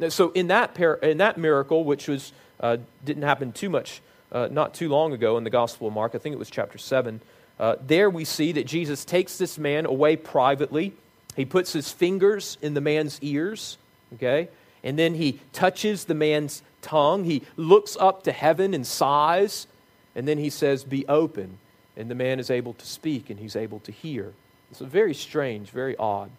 So 0.09 0.31
in 0.31 0.47
that, 0.47 0.75
par- 0.75 0.95
in 0.95 1.17
that 1.17 1.37
miracle, 1.37 1.83
which 1.83 2.07
was, 2.07 2.31
uh, 2.59 2.77
didn't 3.03 3.23
happen 3.23 3.51
too 3.51 3.69
much, 3.69 4.01
uh, 4.31 4.47
not 4.51 4.73
too 4.75 4.87
long 4.87 5.11
ago 5.11 5.37
in 5.37 5.43
the 5.43 5.49
Gospel 5.49 5.87
of 5.87 5.93
Mark, 5.93 6.13
I 6.13 6.19
think 6.19 6.33
it 6.33 6.39
was 6.39 6.51
chapter 6.51 6.77
7, 6.77 7.21
uh, 7.59 7.75
there 7.85 8.09
we 8.09 8.25
see 8.25 8.51
that 8.53 8.65
Jesus 8.65 9.05
takes 9.05 9.37
this 9.37 9.57
man 9.57 9.85
away 9.85 10.15
privately. 10.15 10.93
He 11.35 11.45
puts 11.45 11.73
his 11.73 11.91
fingers 11.91 12.57
in 12.61 12.73
the 12.73 12.81
man's 12.81 13.19
ears, 13.21 13.77
okay? 14.15 14.49
And 14.83 14.99
then 14.99 15.15
he 15.15 15.39
touches 15.53 16.05
the 16.05 16.13
man's 16.13 16.61
tongue. 16.81 17.23
He 17.23 17.43
looks 17.55 17.97
up 17.99 18.23
to 18.23 18.31
heaven 18.31 18.73
and 18.73 18.85
sighs. 18.85 19.67
And 20.15 20.27
then 20.27 20.37
he 20.37 20.49
says, 20.49 20.83
Be 20.83 21.07
open. 21.07 21.57
And 21.97 22.09
the 22.09 22.15
man 22.15 22.39
is 22.39 22.49
able 22.49 22.73
to 22.73 22.85
speak 22.85 23.29
and 23.29 23.39
he's 23.39 23.55
able 23.55 23.79
to 23.81 23.91
hear. 23.91 24.33
It's 24.69 24.79
very 24.79 25.13
strange, 25.13 25.69
very 25.69 25.95
odd. 25.97 26.29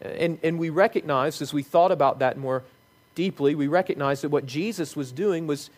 And, 0.00 0.38
and 0.42 0.58
we 0.58 0.70
recognized, 0.70 1.40
as 1.42 1.52
we 1.52 1.62
thought 1.62 1.92
about 1.92 2.18
that 2.20 2.36
more 2.36 2.62
deeply, 3.14 3.54
we 3.54 3.66
recognized 3.68 4.22
that 4.22 4.30
what 4.30 4.46
Jesus 4.46 4.94
was 4.96 5.12
doing 5.12 5.46
was 5.46 5.70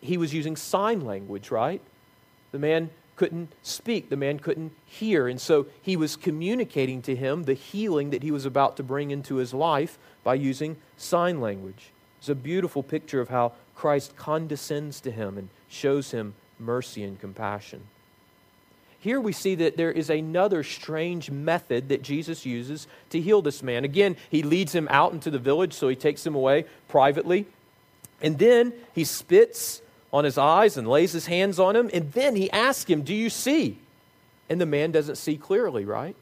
he 0.00 0.16
was 0.16 0.32
using 0.32 0.56
sign 0.56 1.04
language, 1.04 1.50
right? 1.50 1.80
The 2.52 2.58
man 2.58 2.90
couldn't 3.16 3.52
speak, 3.62 4.10
the 4.10 4.16
man 4.16 4.38
couldn't 4.38 4.72
hear. 4.84 5.28
And 5.28 5.40
so 5.40 5.66
he 5.80 5.96
was 5.96 6.16
communicating 6.16 7.02
to 7.02 7.14
him 7.14 7.44
the 7.44 7.54
healing 7.54 8.10
that 8.10 8.22
he 8.22 8.30
was 8.30 8.44
about 8.44 8.76
to 8.76 8.82
bring 8.82 9.10
into 9.10 9.36
his 9.36 9.54
life 9.54 9.98
by 10.22 10.34
using 10.34 10.76
sign 10.96 11.40
language. 11.40 11.90
It's 12.18 12.28
a 12.28 12.34
beautiful 12.34 12.82
picture 12.82 13.20
of 13.20 13.28
how 13.28 13.52
Christ 13.74 14.16
condescends 14.16 15.00
to 15.02 15.10
him 15.10 15.36
and 15.38 15.48
shows 15.68 16.10
him 16.10 16.34
mercy 16.58 17.02
and 17.02 17.20
compassion. 17.20 17.82
Here 18.98 19.20
we 19.20 19.32
see 19.32 19.54
that 19.56 19.76
there 19.76 19.92
is 19.92 20.08
another 20.08 20.62
strange 20.62 21.30
method 21.30 21.90
that 21.90 22.02
Jesus 22.02 22.46
uses 22.46 22.86
to 23.10 23.20
heal 23.20 23.42
this 23.42 23.62
man. 23.62 23.84
Again, 23.84 24.16
he 24.30 24.42
leads 24.42 24.74
him 24.74 24.88
out 24.90 25.12
into 25.12 25.30
the 25.30 25.38
village, 25.38 25.74
so 25.74 25.88
he 25.88 25.96
takes 25.96 26.26
him 26.26 26.34
away 26.34 26.64
privately. 26.88 27.44
And 28.22 28.38
then 28.38 28.72
he 28.94 29.04
spits 29.04 29.82
on 30.14 30.24
his 30.24 30.38
eyes 30.38 30.76
and 30.76 30.86
lays 30.86 31.10
his 31.10 31.26
hands 31.26 31.58
on 31.58 31.74
him. 31.74 31.90
And 31.92 32.12
then 32.12 32.36
he 32.36 32.48
asks 32.52 32.88
him, 32.88 33.02
Do 33.02 33.12
you 33.12 33.28
see? 33.28 33.78
And 34.48 34.60
the 34.60 34.66
man 34.66 34.92
doesn't 34.92 35.16
see 35.16 35.36
clearly, 35.36 35.84
right? 35.84 36.14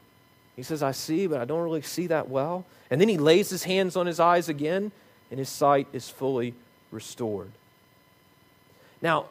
He 0.55 0.63
says, 0.63 0.81
I 0.81 0.91
see, 0.91 1.27
but 1.27 1.39
I 1.39 1.45
don't 1.45 1.61
really 1.61 1.83
see 1.83 2.07
that 2.07 2.27
well. 2.27 2.65
And 2.89 2.99
then 2.99 3.07
he 3.07 3.19
lays 3.19 3.51
his 3.51 3.63
hands 3.63 3.95
on 3.95 4.07
his 4.07 4.19
eyes 4.19 4.49
again, 4.49 4.91
and 5.29 5.37
his 5.37 5.49
sight 5.49 5.87
is 5.93 6.09
fully 6.09 6.55
restored. 6.89 7.51
Now, 8.99 9.27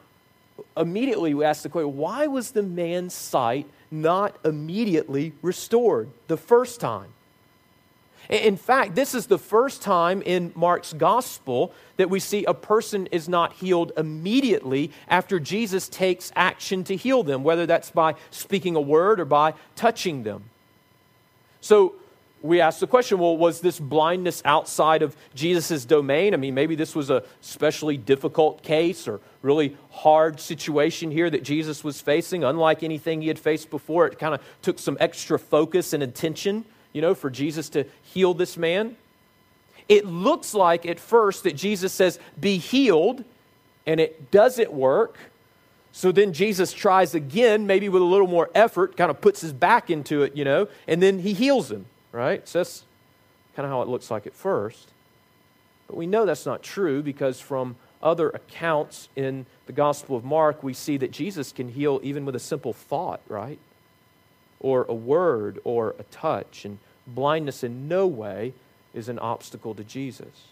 immediately 0.76 1.34
we 1.34 1.44
ask 1.44 1.64
the 1.64 1.68
question 1.68 1.96
why 1.96 2.28
was 2.28 2.52
the 2.52 2.62
man's 2.62 3.14
sight 3.14 3.66
not 3.90 4.36
immediately 4.44 5.32
restored 5.42 6.08
the 6.28 6.36
first 6.36 6.78
time? 6.80 7.12
In 8.32 8.56
fact, 8.56 8.94
this 8.94 9.14
is 9.14 9.26
the 9.26 9.36
first 9.36 9.82
time 9.82 10.22
in 10.22 10.52
Mark's 10.54 10.94
gospel 10.94 11.74
that 11.98 12.08
we 12.08 12.18
see 12.18 12.46
a 12.46 12.54
person 12.54 13.06
is 13.08 13.28
not 13.28 13.52
healed 13.52 13.92
immediately 13.98 14.90
after 15.06 15.38
Jesus 15.38 15.86
takes 15.86 16.32
action 16.34 16.82
to 16.84 16.96
heal 16.96 17.22
them, 17.24 17.44
whether 17.44 17.66
that's 17.66 17.90
by 17.90 18.14
speaking 18.30 18.74
a 18.74 18.80
word 18.80 19.20
or 19.20 19.26
by 19.26 19.52
touching 19.76 20.22
them. 20.22 20.44
So 21.60 21.94
we 22.40 22.62
ask 22.62 22.80
the 22.80 22.86
question 22.86 23.18
well, 23.18 23.36
was 23.36 23.60
this 23.60 23.78
blindness 23.78 24.40
outside 24.46 25.02
of 25.02 25.14
Jesus' 25.34 25.84
domain? 25.84 26.32
I 26.32 26.38
mean, 26.38 26.54
maybe 26.54 26.74
this 26.74 26.94
was 26.94 27.10
a 27.10 27.24
especially 27.42 27.98
difficult 27.98 28.62
case 28.62 29.06
or 29.06 29.20
really 29.42 29.76
hard 29.90 30.40
situation 30.40 31.10
here 31.10 31.28
that 31.28 31.42
Jesus 31.42 31.84
was 31.84 32.00
facing, 32.00 32.44
unlike 32.44 32.82
anything 32.82 33.20
he 33.20 33.28
had 33.28 33.38
faced 33.38 33.68
before. 33.68 34.06
It 34.06 34.18
kind 34.18 34.34
of 34.34 34.40
took 34.62 34.78
some 34.78 34.96
extra 35.00 35.38
focus 35.38 35.92
and 35.92 36.02
attention, 36.02 36.64
you 36.92 37.00
know, 37.00 37.14
for 37.14 37.30
Jesus 37.30 37.68
to 37.70 37.84
heal 38.02 38.34
this 38.34 38.56
man. 38.56 38.96
It 39.88 40.06
looks 40.06 40.54
like 40.54 40.86
at 40.86 41.00
first 41.00 41.44
that 41.44 41.56
Jesus 41.56 41.92
says, 41.92 42.18
Be 42.38 42.58
healed, 42.58 43.24
and 43.86 44.00
it 44.00 44.30
doesn't 44.30 44.72
work. 44.72 45.16
So 45.92 46.10
then 46.10 46.32
Jesus 46.32 46.72
tries 46.72 47.14
again, 47.14 47.66
maybe 47.66 47.88
with 47.88 48.00
a 48.00 48.06
little 48.06 48.26
more 48.26 48.48
effort, 48.54 48.96
kind 48.96 49.10
of 49.10 49.20
puts 49.20 49.42
his 49.42 49.52
back 49.52 49.90
into 49.90 50.22
it, 50.22 50.34
you 50.34 50.44
know, 50.44 50.68
and 50.88 51.02
then 51.02 51.18
he 51.18 51.34
heals 51.34 51.70
him, 51.70 51.84
right? 52.12 52.48
So 52.48 52.60
that's 52.60 52.84
kind 53.54 53.66
of 53.66 53.70
how 53.70 53.82
it 53.82 53.88
looks 53.88 54.10
like 54.10 54.26
at 54.26 54.32
first. 54.32 54.88
But 55.86 55.96
we 55.96 56.06
know 56.06 56.24
that's 56.24 56.46
not 56.46 56.62
true 56.62 57.02
because 57.02 57.40
from 57.40 57.76
other 58.02 58.30
accounts 58.30 59.10
in 59.14 59.44
the 59.66 59.72
Gospel 59.72 60.16
of 60.16 60.24
Mark, 60.24 60.62
we 60.62 60.72
see 60.72 60.96
that 60.96 61.12
Jesus 61.12 61.52
can 61.52 61.68
heal 61.68 62.00
even 62.02 62.24
with 62.24 62.34
a 62.34 62.40
simple 62.40 62.72
thought, 62.72 63.20
right? 63.28 63.58
Or 64.62 64.86
a 64.88 64.94
word 64.94 65.60
or 65.64 65.94
a 65.98 66.04
touch. 66.04 66.64
And 66.64 66.78
blindness 67.06 67.62
in 67.62 67.88
no 67.88 68.06
way 68.06 68.54
is 68.94 69.10
an 69.10 69.18
obstacle 69.18 69.74
to 69.74 69.84
Jesus. 69.84 70.48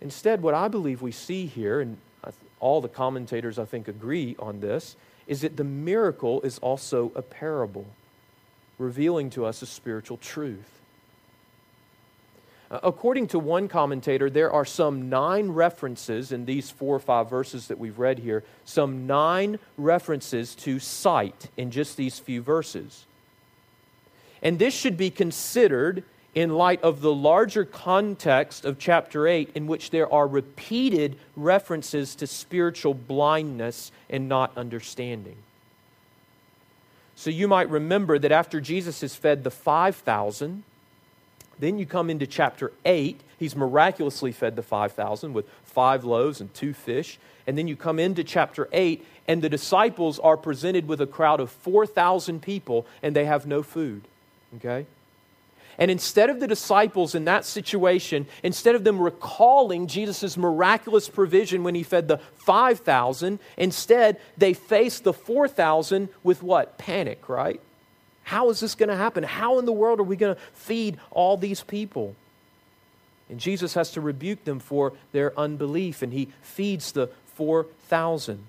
Instead, 0.00 0.42
what 0.42 0.54
I 0.54 0.68
believe 0.68 1.02
we 1.02 1.12
see 1.12 1.46
here, 1.46 1.80
and 1.80 1.98
all 2.60 2.80
the 2.80 2.88
commentators 2.88 3.58
I 3.58 3.64
think 3.64 3.88
agree 3.88 4.36
on 4.38 4.60
this, 4.60 4.96
is 5.26 5.40
that 5.40 5.56
the 5.56 5.64
miracle 5.64 6.40
is 6.42 6.58
also 6.58 7.10
a 7.14 7.22
parable, 7.22 7.86
revealing 8.78 9.30
to 9.30 9.44
us 9.44 9.62
a 9.62 9.66
spiritual 9.66 10.18
truth. 10.18 10.80
Uh, 12.70 12.80
according 12.82 13.26
to 13.28 13.38
one 13.38 13.68
commentator, 13.68 14.30
there 14.30 14.50
are 14.50 14.64
some 14.64 15.08
nine 15.08 15.50
references 15.50 16.32
in 16.32 16.44
these 16.44 16.70
four 16.70 16.96
or 16.96 17.00
five 17.00 17.28
verses 17.28 17.68
that 17.68 17.78
we've 17.78 17.98
read 17.98 18.18
here, 18.18 18.42
some 18.64 19.06
nine 19.06 19.58
references 19.76 20.54
to 20.54 20.78
sight 20.78 21.48
in 21.56 21.70
just 21.70 21.96
these 21.96 22.18
few 22.18 22.40
verses. 22.40 23.06
And 24.42 24.58
this 24.58 24.74
should 24.74 24.96
be 24.96 25.10
considered 25.10 26.04
in 26.34 26.50
light 26.50 26.82
of 26.82 27.00
the 27.00 27.14
larger 27.14 27.64
context 27.64 28.64
of 28.64 28.78
chapter 28.78 29.28
8, 29.28 29.50
in 29.54 29.66
which 29.66 29.90
there 29.90 30.12
are 30.12 30.26
repeated 30.26 31.16
references 31.36 32.14
to 32.16 32.26
spiritual 32.26 32.92
blindness 32.92 33.92
and 34.10 34.28
not 34.28 34.56
understanding. 34.56 35.36
So 37.14 37.30
you 37.30 37.46
might 37.46 37.70
remember 37.70 38.18
that 38.18 38.32
after 38.32 38.60
Jesus 38.60 39.00
has 39.02 39.14
fed 39.14 39.44
the 39.44 39.50
5,000, 39.50 40.64
then 41.58 41.78
you 41.78 41.86
come 41.86 42.10
into 42.10 42.26
chapter 42.26 42.72
8. 42.84 43.20
He's 43.38 43.56
miraculously 43.56 44.32
fed 44.32 44.56
the 44.56 44.62
5,000 44.62 45.32
with 45.32 45.46
five 45.64 46.04
loaves 46.04 46.40
and 46.40 46.52
two 46.54 46.72
fish. 46.72 47.18
And 47.46 47.58
then 47.58 47.68
you 47.68 47.76
come 47.76 47.98
into 47.98 48.24
chapter 48.24 48.68
8, 48.72 49.04
and 49.28 49.42
the 49.42 49.48
disciples 49.48 50.18
are 50.18 50.36
presented 50.36 50.88
with 50.88 51.00
a 51.00 51.06
crowd 51.06 51.40
of 51.40 51.50
4,000 51.50 52.40
people, 52.40 52.86
and 53.02 53.14
they 53.14 53.26
have 53.26 53.46
no 53.46 53.62
food. 53.62 54.02
Okay? 54.56 54.86
And 55.78 55.90
instead 55.90 56.30
of 56.30 56.40
the 56.40 56.46
disciples 56.46 57.14
in 57.14 57.24
that 57.24 57.44
situation, 57.44 58.26
instead 58.42 58.74
of 58.74 58.84
them 58.84 59.00
recalling 59.00 59.86
Jesus' 59.88 60.36
miraculous 60.36 61.08
provision 61.08 61.64
when 61.64 61.74
he 61.74 61.82
fed 61.82 62.08
the 62.08 62.18
5,000, 62.36 63.38
instead 63.56 64.20
they 64.38 64.54
face 64.54 65.00
the 65.00 65.12
4,000 65.12 66.08
with 66.22 66.42
what? 66.42 66.78
Panic, 66.78 67.28
right? 67.28 67.60
How 68.24 68.50
is 68.50 68.60
this 68.60 68.74
going 68.74 68.88
to 68.88 68.96
happen? 68.96 69.22
How 69.22 69.58
in 69.58 69.66
the 69.66 69.72
world 69.72 70.00
are 70.00 70.04
we 70.04 70.16
going 70.16 70.34
to 70.34 70.40
feed 70.54 70.98
all 71.10 71.36
these 71.36 71.62
people? 71.62 72.16
And 73.30 73.38
Jesus 73.38 73.74
has 73.74 73.92
to 73.92 74.00
rebuke 74.00 74.44
them 74.44 74.58
for 74.58 74.92
their 75.12 75.38
unbelief, 75.38 76.02
and 76.02 76.12
he 76.12 76.28
feeds 76.42 76.92
the 76.92 77.08
4,000. 77.36 78.46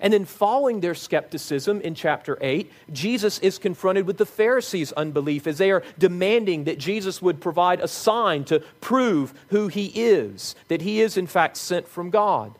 And 0.00 0.12
then, 0.12 0.24
following 0.24 0.80
their 0.80 0.94
skepticism 0.94 1.80
in 1.80 1.94
chapter 1.94 2.38
8, 2.40 2.70
Jesus 2.92 3.38
is 3.40 3.58
confronted 3.58 4.06
with 4.06 4.16
the 4.16 4.26
Pharisees' 4.26 4.92
unbelief 4.92 5.46
as 5.46 5.58
they 5.58 5.72
are 5.72 5.82
demanding 5.98 6.64
that 6.64 6.78
Jesus 6.78 7.20
would 7.20 7.40
provide 7.40 7.80
a 7.80 7.88
sign 7.88 8.44
to 8.44 8.60
prove 8.80 9.34
who 9.48 9.66
he 9.66 9.86
is, 9.86 10.54
that 10.68 10.82
he 10.82 11.00
is, 11.00 11.16
in 11.16 11.26
fact, 11.26 11.56
sent 11.56 11.88
from 11.88 12.10
God. 12.10 12.54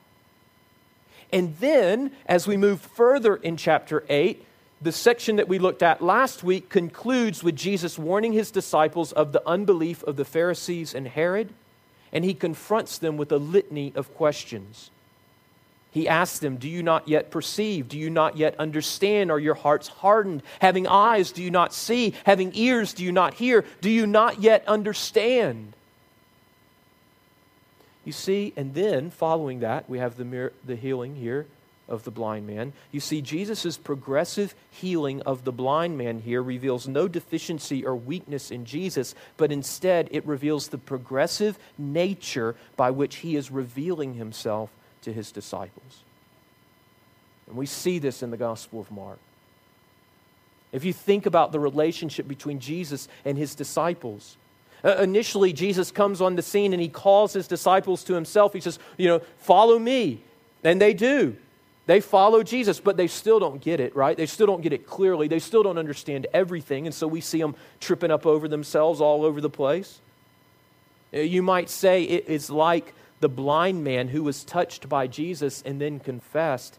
And 1.32 1.56
then, 1.58 2.10
as 2.26 2.48
we 2.48 2.56
move 2.56 2.80
further 2.80 3.36
in 3.36 3.56
chapter 3.56 4.04
8, 4.08 4.44
the 4.80 4.92
section 4.92 5.36
that 5.36 5.48
we 5.48 5.58
looked 5.58 5.82
at 5.82 6.00
last 6.00 6.44
week 6.44 6.68
concludes 6.68 7.42
with 7.42 7.56
Jesus 7.56 7.98
warning 7.98 8.32
his 8.32 8.50
disciples 8.50 9.12
of 9.12 9.32
the 9.32 9.42
unbelief 9.46 10.04
of 10.04 10.16
the 10.16 10.24
Pharisees 10.24 10.94
and 10.94 11.08
Herod, 11.08 11.52
and 12.12 12.24
he 12.24 12.32
confronts 12.32 12.98
them 12.98 13.16
with 13.16 13.32
a 13.32 13.38
litany 13.38 13.92
of 13.96 14.14
questions. 14.14 14.90
He 15.90 16.06
asks 16.06 16.38
them, 16.38 16.58
Do 16.58 16.68
you 16.68 16.82
not 16.82 17.08
yet 17.08 17.30
perceive? 17.30 17.88
Do 17.88 17.98
you 17.98 18.08
not 18.08 18.36
yet 18.36 18.54
understand? 18.60 19.32
Are 19.32 19.38
your 19.38 19.54
hearts 19.54 19.88
hardened? 19.88 20.42
Having 20.60 20.86
eyes, 20.86 21.32
do 21.32 21.42
you 21.42 21.50
not 21.50 21.74
see? 21.74 22.14
Having 22.24 22.52
ears, 22.54 22.92
do 22.92 23.04
you 23.04 23.10
not 23.10 23.34
hear? 23.34 23.64
Do 23.80 23.90
you 23.90 24.06
not 24.06 24.40
yet 24.40 24.66
understand? 24.68 25.72
You 28.04 28.12
see, 28.12 28.52
and 28.56 28.74
then 28.74 29.10
following 29.10 29.60
that, 29.60 29.90
we 29.90 29.98
have 29.98 30.16
the, 30.16 30.52
the 30.64 30.76
healing 30.76 31.16
here 31.16 31.46
of 31.88 32.04
the 32.04 32.10
blind 32.10 32.46
man. 32.46 32.72
You 32.92 33.00
see, 33.00 33.20
Jesus' 33.22 33.76
progressive 33.76 34.54
healing 34.70 35.22
of 35.22 35.44
the 35.44 35.52
blind 35.52 35.96
man 35.96 36.20
here 36.20 36.42
reveals 36.42 36.86
no 36.86 37.08
deficiency 37.08 37.84
or 37.84 37.96
weakness 37.96 38.50
in 38.50 38.64
Jesus, 38.64 39.14
but 39.36 39.50
instead 39.50 40.08
it 40.10 40.26
reveals 40.26 40.68
the 40.68 40.78
progressive 40.78 41.58
nature 41.76 42.54
by 42.76 42.90
which 42.90 43.16
he 43.16 43.36
is 43.36 43.50
revealing 43.50 44.14
himself 44.14 44.70
to 45.02 45.12
his 45.12 45.32
disciples. 45.32 46.02
And 47.46 47.56
we 47.56 47.66
see 47.66 47.98
this 47.98 48.22
in 48.22 48.30
the 48.30 48.36
Gospel 48.36 48.80
of 48.80 48.90
Mark. 48.90 49.18
If 50.70 50.84
you 50.84 50.92
think 50.92 51.24
about 51.24 51.52
the 51.52 51.60
relationship 51.60 52.28
between 52.28 52.60
Jesus 52.60 53.08
and 53.24 53.38
his 53.38 53.54
disciples, 53.54 54.36
uh, 54.84 54.96
initially 54.96 55.52
Jesus 55.52 55.90
comes 55.90 56.20
on 56.20 56.36
the 56.36 56.42
scene 56.42 56.72
and 56.72 56.82
he 56.82 56.88
calls 56.88 57.32
his 57.32 57.48
disciples 57.48 58.04
to 58.04 58.14
himself. 58.14 58.52
He 58.52 58.60
says, 58.60 58.78
You 58.98 59.08
know, 59.08 59.22
follow 59.38 59.78
me. 59.78 60.22
And 60.62 60.80
they 60.80 60.92
do. 60.92 61.36
They 61.88 62.00
follow 62.00 62.42
Jesus, 62.42 62.80
but 62.80 62.98
they 62.98 63.06
still 63.06 63.40
don't 63.40 63.62
get 63.62 63.80
it, 63.80 63.96
right? 63.96 64.14
They 64.14 64.26
still 64.26 64.46
don't 64.46 64.60
get 64.60 64.74
it 64.74 64.86
clearly. 64.86 65.26
They 65.26 65.38
still 65.38 65.62
don't 65.62 65.78
understand 65.78 66.26
everything. 66.34 66.84
And 66.84 66.94
so 66.94 67.06
we 67.08 67.22
see 67.22 67.40
them 67.40 67.56
tripping 67.80 68.10
up 68.10 68.26
over 68.26 68.46
themselves 68.46 69.00
all 69.00 69.24
over 69.24 69.40
the 69.40 69.48
place. 69.48 69.98
Uh, 71.14 71.20
you 71.20 71.42
might 71.42 71.70
say 71.70 72.02
it 72.02 72.28
is 72.28 72.50
like 72.50 72.92
the 73.20 73.30
blind 73.30 73.84
man 73.84 74.08
who 74.08 74.22
was 74.22 74.44
touched 74.44 74.90
by 74.90 75.06
Jesus 75.06 75.62
and 75.64 75.80
then 75.80 75.98
confessed, 75.98 76.78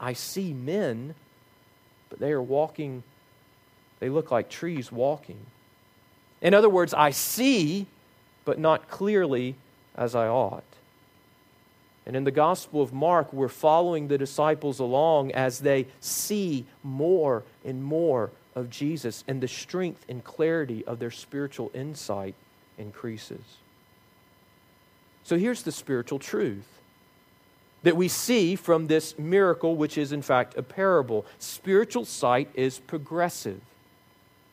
I 0.00 0.12
see 0.12 0.52
men, 0.52 1.14
but 2.10 2.18
they 2.18 2.32
are 2.32 2.42
walking, 2.42 3.04
they 4.00 4.08
look 4.08 4.32
like 4.32 4.48
trees 4.48 4.90
walking. 4.90 5.38
In 6.42 6.52
other 6.52 6.68
words, 6.68 6.92
I 6.92 7.12
see, 7.12 7.86
but 8.44 8.58
not 8.58 8.90
clearly 8.90 9.54
as 9.94 10.16
I 10.16 10.26
ought. 10.26 10.64
And 12.08 12.16
in 12.16 12.24
the 12.24 12.30
Gospel 12.30 12.80
of 12.80 12.94
Mark, 12.94 13.34
we're 13.34 13.48
following 13.48 14.08
the 14.08 14.16
disciples 14.16 14.80
along 14.80 15.30
as 15.32 15.58
they 15.58 15.86
see 16.00 16.64
more 16.82 17.44
and 17.66 17.84
more 17.84 18.30
of 18.56 18.70
Jesus, 18.70 19.22
and 19.28 19.42
the 19.42 19.46
strength 19.46 20.06
and 20.08 20.24
clarity 20.24 20.84
of 20.86 20.98
their 20.98 21.10
spiritual 21.10 21.70
insight 21.74 22.34
increases. 22.78 23.42
So 25.22 25.36
here's 25.36 25.62
the 25.62 25.70
spiritual 25.70 26.18
truth 26.18 26.66
that 27.82 27.94
we 27.94 28.08
see 28.08 28.56
from 28.56 28.86
this 28.86 29.16
miracle, 29.18 29.76
which 29.76 29.98
is 29.98 30.10
in 30.10 30.22
fact 30.22 30.56
a 30.56 30.62
parable. 30.62 31.26
Spiritual 31.38 32.06
sight 32.06 32.48
is 32.54 32.78
progressive. 32.78 33.60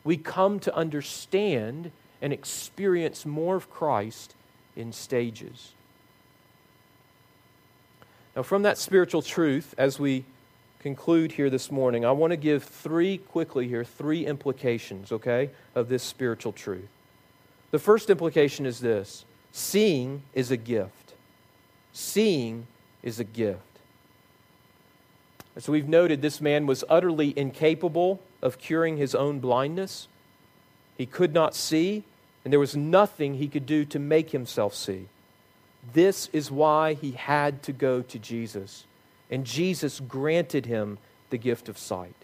We 0.04 0.18
come 0.18 0.60
to 0.60 0.76
understand 0.76 1.90
and 2.20 2.32
experience 2.34 3.24
more 3.24 3.56
of 3.56 3.70
Christ 3.70 4.34
in 4.76 4.92
stages. 4.92 5.72
Now, 8.36 8.42
from 8.42 8.62
that 8.62 8.76
spiritual 8.76 9.22
truth, 9.22 9.74
as 9.78 9.98
we 9.98 10.24
conclude 10.80 11.32
here 11.32 11.48
this 11.48 11.70
morning, 11.72 12.04
I 12.04 12.12
want 12.12 12.32
to 12.32 12.36
give 12.36 12.62
three, 12.62 13.16
quickly 13.16 13.66
here, 13.66 13.82
three 13.82 14.26
implications, 14.26 15.10
okay, 15.10 15.48
of 15.74 15.88
this 15.88 16.02
spiritual 16.02 16.52
truth. 16.52 16.88
The 17.70 17.78
first 17.78 18.10
implication 18.10 18.66
is 18.66 18.80
this 18.80 19.24
Seeing 19.52 20.22
is 20.34 20.50
a 20.50 20.58
gift. 20.58 21.14
Seeing 21.94 22.66
is 23.02 23.18
a 23.18 23.24
gift. 23.24 23.62
As 25.56 25.66
we've 25.66 25.88
noted, 25.88 26.20
this 26.20 26.38
man 26.38 26.66
was 26.66 26.84
utterly 26.90 27.32
incapable 27.38 28.20
of 28.42 28.58
curing 28.58 28.98
his 28.98 29.14
own 29.14 29.40
blindness. 29.40 30.08
He 30.98 31.06
could 31.06 31.32
not 31.32 31.54
see, 31.54 32.04
and 32.44 32.52
there 32.52 32.60
was 32.60 32.76
nothing 32.76 33.36
he 33.36 33.48
could 33.48 33.64
do 33.64 33.86
to 33.86 33.98
make 33.98 34.32
himself 34.32 34.74
see. 34.74 35.08
This 35.92 36.28
is 36.32 36.50
why 36.50 36.94
he 36.94 37.12
had 37.12 37.62
to 37.64 37.72
go 37.72 38.02
to 38.02 38.18
Jesus, 38.18 38.84
and 39.30 39.44
Jesus 39.44 40.00
granted 40.00 40.66
him 40.66 40.98
the 41.30 41.38
gift 41.38 41.68
of 41.68 41.78
sight. 41.78 42.14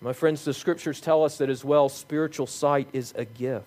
My 0.00 0.12
friends, 0.12 0.44
the 0.44 0.52
scriptures 0.52 1.00
tell 1.00 1.24
us 1.24 1.38
that 1.38 1.48
as 1.48 1.64
well, 1.64 1.88
spiritual 1.88 2.46
sight 2.46 2.88
is 2.92 3.14
a 3.16 3.24
gift. 3.24 3.66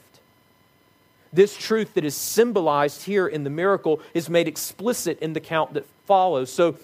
This 1.33 1.57
truth 1.57 1.93
that 1.95 2.05
is 2.05 2.15
symbolized 2.15 3.03
here 3.03 3.27
in 3.27 3.43
the 3.43 3.49
miracle 3.49 4.01
is 4.13 4.29
made 4.29 4.47
explicit 4.47 5.19
in 5.19 5.33
the 5.33 5.39
count 5.39 5.73
that 5.73 5.85
follows. 6.05 6.51
So, 6.51 6.77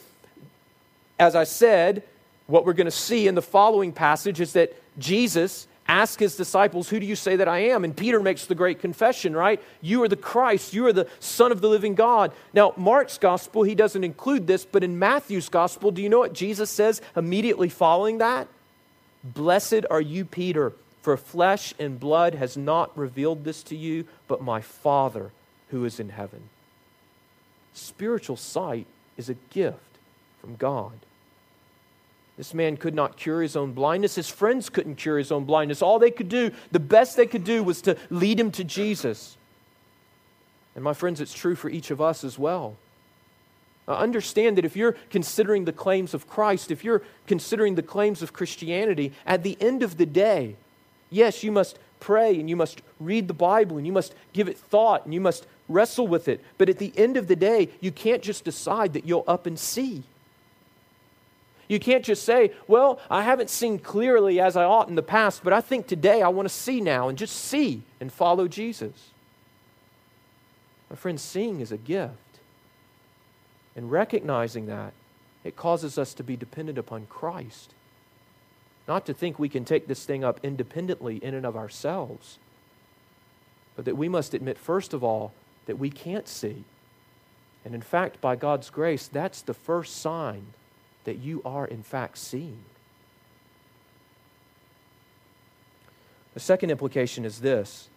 as 1.20 1.36
I 1.36 1.44
said, 1.44 2.04
what 2.48 2.66
we're 2.66 2.74
going 2.74 2.86
to 2.86 2.92
see 2.92 3.28
in 3.28 3.36
the 3.36 3.42
following 3.42 3.94
passage 3.94 4.42
is 4.42 4.54
that 4.54 4.76
Jesus 5.00 5.68
asked 5.94 6.20
his 6.20 6.36
disciples, 6.36 6.90
Who 6.90 7.00
do 7.00 7.06
you 7.06 7.16
say 7.16 7.36
that 7.36 7.48
I 7.48 7.60
am? 7.60 7.84
And 7.84 7.96
Peter 7.96 8.20
makes 8.20 8.46
the 8.46 8.56
great 8.56 8.80
confession, 8.80 9.36
right? 9.36 9.62
You 9.82 10.02
are 10.04 10.08
the 10.08 10.16
Christ. 10.16 10.74
You 10.74 10.88
are 10.88 10.94
the 10.94 11.08
Son 11.20 11.52
of 11.52 11.62
the 11.62 11.70
living 11.70 11.94
God. 11.94 12.32
Now, 12.54 12.74
Mark's 12.78 13.18
gospel, 13.18 13.62
he 13.64 13.76
doesn't 13.76 14.04
include 14.04 14.48
this, 14.48 14.66
but 14.66 14.84
in 14.84 14.98
Matthew's 14.98 15.50
gospel, 15.50 15.92
do 15.92 16.02
you 16.02 16.10
know 16.10 16.20
what 16.20 16.34
Jesus 16.34 16.70
says 16.70 17.02
immediately 17.16 17.70
following 17.70 18.18
that? 18.18 18.48
Blessed 19.24 19.86
are 19.90 20.02
you, 20.02 20.26
Peter, 20.26 20.74
for 21.04 21.16
flesh 21.16 21.74
and 21.78 22.00
blood 22.00 22.34
has 22.34 22.58
not 22.58 22.98
revealed 22.98 23.44
this 23.44 23.62
to 23.64 23.76
you, 23.76 24.06
but 24.28 24.42
my 24.42 24.62
Father 24.62 25.32
who 25.70 25.86
is 25.86 26.00
in 26.00 26.10
heaven. 26.10 26.42
Spiritual 27.74 28.38
sight 28.38 28.88
is 29.18 29.30
a 29.30 29.36
gift 29.52 29.80
from 30.42 30.56
God. 30.56 30.94
This 32.38 32.54
man 32.54 32.78
could 32.78 32.96
not 32.96 33.16
cure 33.16 33.42
his 33.42 33.56
own 33.56 33.74
blindness. 33.74 34.16
His 34.16 34.30
friends 34.30 34.70
couldn't 34.70 34.96
cure 34.96 35.18
his 35.18 35.32
own 35.32 35.46
blindness. 35.46 35.82
All 35.82 36.00
they 36.00 36.12
could 36.12 36.30
do, 36.30 36.52
the 36.72 36.80
best 36.80 37.16
they 37.16 37.28
could 37.28 37.44
do, 37.44 37.64
was 37.64 37.82
to 37.84 37.96
lead 38.10 38.40
him 38.40 38.52
to 38.52 38.64
Jesus. 38.64 39.38
And 40.76 40.84
my 40.84 40.94
friends, 40.94 41.22
it's 41.22 41.34
true 41.34 41.56
for 41.56 41.70
each 41.70 41.92
of 41.92 42.02
us 42.02 42.24
as 42.24 42.40
well. 42.40 42.76
Now, 43.88 43.96
understand 43.96 44.58
that 44.58 44.66
if 44.66 44.76
you're 44.76 44.96
considering 45.12 45.66
the 45.66 45.74
claims 45.74 46.14
of 46.14 46.28
Christ, 46.28 46.72
if 46.72 46.84
you're 46.84 47.04
considering 47.28 47.76
the 47.76 47.84
claims 47.84 48.22
of 48.22 48.34
Christianity, 48.34 49.12
at 49.26 49.44
the 49.44 49.58
end 49.60 49.84
of 49.84 49.98
the 49.98 50.06
day, 50.06 50.56
yes, 51.10 51.44
you 51.44 51.52
must 51.52 51.78
pray 52.00 52.40
and 52.40 52.50
you 52.50 52.56
must 52.56 52.82
read 53.00 53.28
the 53.28 53.34
Bible 53.34 53.78
and 53.78 53.86
you 53.86 53.94
must 53.94 54.16
give 54.32 54.48
it 54.48 54.58
thought 54.58 55.06
and 55.06 55.14
you 55.14 55.22
must 55.22 55.46
wrestle 55.70 56.08
with 56.08 56.28
it. 56.28 56.44
But 56.58 56.70
at 56.70 56.80
the 56.80 56.94
end 56.98 57.18
of 57.18 57.28
the 57.28 57.36
day, 57.36 57.70
you 57.80 57.92
can't 57.92 58.24
just 58.24 58.44
decide 58.44 58.94
that 58.94 59.06
you'll 59.06 59.26
up 59.28 59.46
and 59.46 59.60
see. 59.60 60.04
You 61.74 61.80
can't 61.80 62.06
just 62.06 62.22
say, 62.22 62.52
Well, 62.68 63.00
I 63.10 63.24
haven't 63.24 63.50
seen 63.50 63.80
clearly 63.80 64.40
as 64.40 64.56
I 64.56 64.64
ought 64.64 64.90
in 64.90 64.96
the 64.96 65.02
past, 65.02 65.44
but 65.44 65.54
I 65.54 65.60
think 65.60 65.88
today 65.88 66.22
I 66.22 66.28
want 66.28 66.48
to 66.48 66.54
see 66.54 66.80
now 66.80 67.10
and 67.10 67.18
just 67.18 67.36
see 67.36 67.82
and 68.00 68.14
follow 68.14 68.48
Jesus. 68.48 69.10
My 70.88 70.96
friend, 70.96 71.20
seeing 71.20 71.62
is 71.62 71.72
a 71.72 71.78
gift. 71.78 72.14
And 73.76 73.92
recognizing 73.92 74.68
that, 74.68 74.94
it 75.44 75.56
causes 75.56 75.98
us 75.98 76.14
to 76.14 76.24
be 76.24 76.38
dependent 76.38 76.78
upon 76.78 77.08
Christ. 77.08 77.74
Not 78.88 79.08
to 79.08 79.14
think 79.16 79.40
we 79.40 79.50
can 79.50 79.66
take 79.66 79.88
this 79.88 80.06
thing 80.06 80.24
up 80.24 80.40
independently 80.44 81.16
in 81.24 81.34
and 81.34 81.44
of 81.44 81.58
ourselves, 81.58 82.38
but 83.76 83.86
that 83.86 83.98
we 83.98 84.08
must 84.08 84.36
admit, 84.36 84.60
first 84.60 84.94
of 84.94 85.04
all, 85.04 85.34
that 85.66 85.80
we 85.80 85.90
can't 85.90 86.28
see. 86.28 86.66
And 87.66 87.74
in 87.74 87.82
fact, 87.82 88.22
by 88.22 88.36
God's 88.36 88.70
grace, 88.70 89.08
that's 89.08 89.42
the 89.42 89.56
first 89.56 89.98
sign 89.98 90.54
that 91.04 91.20
you 91.20 91.42
are, 91.44 91.66
in 91.66 91.84
fact, 91.84 92.18
seeing. 92.18 92.64
The 96.34 96.40
second 96.40 96.72
implication 96.72 97.26
is 97.26 97.40
this 97.40 97.90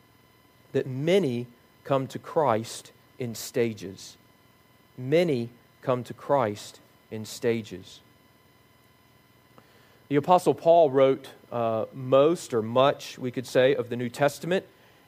that 0.73 0.87
many 0.87 1.47
come 1.85 2.07
to 2.09 2.19
Christ 2.19 2.93
in 3.19 3.35
stages. 3.35 4.17
Many 4.99 5.49
come 5.83 6.05
to 6.05 6.15
Christ 6.15 6.81
in 7.11 7.25
stages. 7.25 8.01
The 10.09 10.17
Apostle 10.17 10.55
Paul 10.55 10.91
wrote 10.91 11.29
uh, 11.51 11.87
most 11.93 12.53
or 12.53 12.63
much, 12.63 13.19
we 13.19 13.31
could 13.31 13.47
say, 13.47 13.75
of 13.75 13.89
the 13.89 13.97
New 13.97 14.09
Testament, 14.09 14.65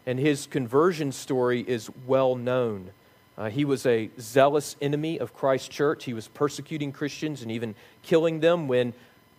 and 0.06 0.18
his 0.18 0.46
conversion 0.46 1.12
story 1.12 1.60
is 1.60 1.90
well 2.06 2.34
known. 2.34 2.90
Uh, 3.38 3.48
he 3.48 3.64
was 3.64 3.86
a 3.86 4.10
zealous 4.18 4.74
enemy 4.82 5.20
of 5.20 5.32
Christ's 5.32 5.68
church. 5.68 6.04
He 6.04 6.12
was 6.12 6.26
persecuting 6.26 6.90
Christians 6.90 7.40
and 7.40 7.52
even 7.52 7.76
killing 8.02 8.40
them 8.40 8.66
when, 8.66 8.92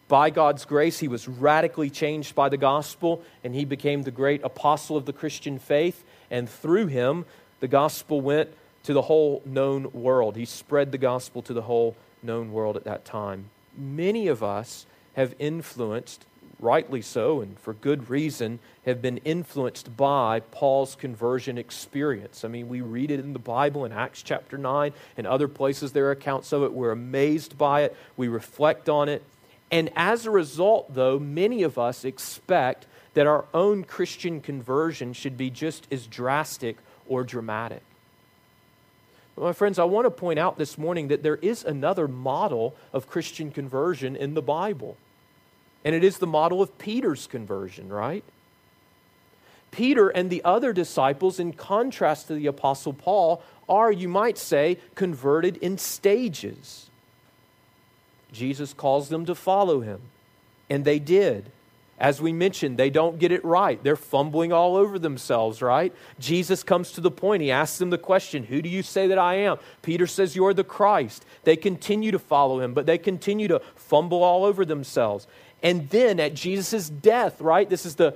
by 0.08 0.30
God's 0.30 0.64
grace, 0.64 1.00
he 1.00 1.10
was 1.10 1.28
radically 1.28 1.90
changed 1.90 2.34
by 2.34 2.48
the 2.48 2.58
gospel 2.58 3.22
and 3.44 3.54
he 3.54 3.66
became 3.66 4.04
the 4.04 4.12
great 4.12 4.42
apostle 4.44 4.96
of 4.96 5.06
the 5.06 5.12
Christian 5.12 5.60
faith. 5.60 6.06
And 6.32 6.50
through 6.50 6.88
him, 6.88 7.26
the 7.60 7.68
gospel 7.68 8.22
went 8.22 8.50
to 8.84 8.94
the 8.94 9.02
whole 9.02 9.42
known 9.46 9.92
world. 9.92 10.38
He 10.38 10.46
spread 10.46 10.94
the 10.94 10.98
gospel 10.98 11.42
to 11.42 11.54
the 11.54 11.64
whole 11.64 11.98
known 12.24 12.54
world 12.54 12.78
at 12.78 12.86
that 12.86 13.04
time. 13.04 13.50
Many 13.78 14.28
of 14.30 14.42
us 14.42 14.86
have 15.16 15.36
influenced 15.40 16.26
rightly 16.60 17.02
so 17.02 17.42
and 17.42 17.58
for 17.60 17.74
good 17.74 18.10
reason, 18.10 18.60
have 18.86 19.02
been 19.02 19.18
influenced 19.20 19.96
by 19.96 20.40
Paul's 20.52 20.96
conversion 20.96 21.58
experience. 21.58 22.44
I 22.44 22.48
mean, 22.48 22.70
we 22.70 22.82
read 22.82 23.12
it 23.12 23.20
in 23.20 23.34
the 23.34 23.40
Bible 23.40 23.86
in 23.86 23.92
Acts 23.92 24.22
chapter 24.22 24.58
9 24.58 24.92
and 25.18 25.28
other 25.28 25.48
places 25.48 25.92
there 25.92 26.08
are 26.08 26.12
accounts 26.12 26.52
of 26.52 26.64
it. 26.64 26.74
We're 26.74 26.92
amazed 26.92 27.58
by 27.58 27.84
it, 27.84 27.96
we 28.18 28.28
reflect 28.28 28.90
on 28.90 29.10
it. 29.10 29.24
And 29.72 29.92
as 29.96 30.26
a 30.26 30.32
result, 30.32 30.94
though, 30.94 31.20
many 31.20 31.64
of 31.64 31.78
us 31.78 32.04
expect 32.04 32.88
that 33.14 33.28
our 33.28 33.46
own 33.54 33.84
Christian 33.84 34.42
conversion 34.42 35.14
should 35.14 35.38
be 35.38 35.50
just 35.50 35.88
as 35.92 36.08
drastic 36.08 36.78
or 37.08 37.24
dramatic. 37.24 37.82
My 39.38 39.54
friends, 39.54 39.80
I 39.80 39.86
want 39.86 40.06
to 40.06 40.12
point 40.12 40.38
out 40.38 40.58
this 40.58 40.78
morning 40.78 41.08
that 41.08 41.24
there 41.24 41.38
is 41.38 41.64
another 41.64 42.10
model 42.10 42.76
of 42.92 43.08
Christian 43.08 43.52
conversion 43.52 44.16
in 44.16 44.34
the 44.34 44.42
Bible. 44.42 44.98
And 45.86 45.96
it 45.96 46.04
is 46.04 46.18
the 46.18 46.28
model 46.28 46.62
of 46.62 46.78
Peter's 46.78 47.28
conversion, 47.28 47.90
right? 47.90 48.24
Peter 49.72 50.10
and 50.10 50.30
the 50.30 50.44
other 50.44 50.74
disciples, 50.74 51.40
in 51.40 51.54
contrast 51.54 52.28
to 52.28 52.34
the 52.34 52.48
Apostle 52.48 52.94
Paul, 52.94 53.42
are, 53.68 53.92
you 53.92 54.08
might 54.08 54.38
say, 54.38 54.78
converted 54.96 55.58
in 55.58 55.78
stages. 55.78 56.90
Jesus 58.32 58.74
calls 58.74 59.10
them 59.10 59.26
to 59.26 59.36
follow 59.36 59.82
him, 59.82 60.02
and 60.70 60.86
they 60.86 61.00
did. 61.00 61.52
As 62.00 62.22
we 62.22 62.32
mentioned, 62.32 62.78
they 62.78 62.90
don't 62.90 63.20
get 63.20 63.34
it 63.34 63.44
right. 63.44 63.82
They're 63.84 63.98
fumbling 63.98 64.54
all 64.54 64.78
over 64.78 64.98
themselves, 64.98 65.62
right? 65.62 65.94
Jesus 66.18 66.64
comes 66.64 66.94
to 66.94 67.02
the 67.02 67.12
point. 67.12 67.44
He 67.44 67.52
asks 67.52 67.78
them 67.78 67.90
the 67.90 67.98
question, 67.98 68.46
Who 68.46 68.62
do 68.62 68.70
you 68.70 68.84
say 68.84 69.08
that 69.08 69.18
I 69.18 69.36
am? 69.36 69.58
Peter 69.82 70.08
says, 70.08 70.34
You're 70.34 70.54
the 70.54 70.64
Christ. 70.64 71.26
They 71.44 71.58
continue 71.58 72.12
to 72.12 72.20
follow 72.20 72.62
him, 72.62 72.74
but 72.74 72.86
they 72.86 72.98
continue 72.98 73.50
to 73.50 73.62
fumble 73.76 74.24
all 74.24 74.46
over 74.46 74.64
themselves. 74.64 75.28
And 75.62 75.90
then 75.90 76.20
at 76.20 76.34
Jesus' 76.34 76.90
death, 76.90 77.42
right? 77.42 77.70
This 77.70 77.86
is 77.86 77.96
the 77.96 78.16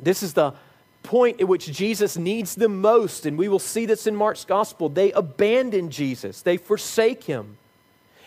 this 0.00 0.22
is 0.22 0.34
the 0.34 0.54
point 1.02 1.40
at 1.40 1.48
which 1.48 1.66
Jesus 1.66 2.16
needs 2.16 2.54
them 2.54 2.80
most, 2.80 3.26
and 3.26 3.36
we 3.36 3.48
will 3.48 3.58
see 3.58 3.86
this 3.86 4.06
in 4.06 4.16
Mark's 4.16 4.44
gospel. 4.44 4.88
They 4.88 5.12
abandon 5.12 5.90
Jesus, 5.90 6.42
they 6.42 6.56
forsake 6.56 7.24
him. 7.24 7.56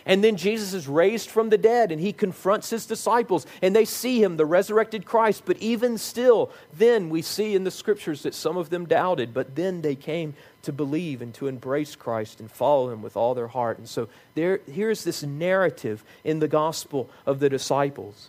And 0.08 0.22
then 0.22 0.36
Jesus 0.36 0.72
is 0.72 0.86
raised 0.86 1.28
from 1.30 1.50
the 1.50 1.58
dead 1.58 1.90
and 1.90 2.00
he 2.00 2.12
confronts 2.12 2.70
his 2.70 2.86
disciples 2.86 3.44
and 3.60 3.74
they 3.74 3.84
see 3.84 4.22
him, 4.22 4.36
the 4.36 4.46
resurrected 4.46 5.04
Christ. 5.04 5.42
But 5.44 5.56
even 5.58 5.98
still, 5.98 6.52
then 6.72 7.10
we 7.10 7.22
see 7.22 7.56
in 7.56 7.64
the 7.64 7.72
scriptures 7.72 8.22
that 8.22 8.32
some 8.32 8.56
of 8.56 8.70
them 8.70 8.86
doubted, 8.86 9.34
but 9.34 9.56
then 9.56 9.82
they 9.82 9.96
came 9.96 10.34
to 10.66 10.72
believe 10.72 11.22
and 11.22 11.32
to 11.34 11.46
embrace 11.46 11.96
Christ 11.96 12.40
and 12.40 12.50
follow 12.50 12.90
him 12.90 13.00
with 13.00 13.16
all 13.16 13.34
their 13.34 13.46
heart. 13.48 13.78
And 13.78 13.88
so 13.88 14.08
there, 14.34 14.60
here's 14.70 15.04
this 15.04 15.22
narrative 15.22 16.04
in 16.24 16.40
the 16.40 16.48
gospel 16.48 17.08
of 17.24 17.40
the 17.40 17.48
disciples. 17.48 18.28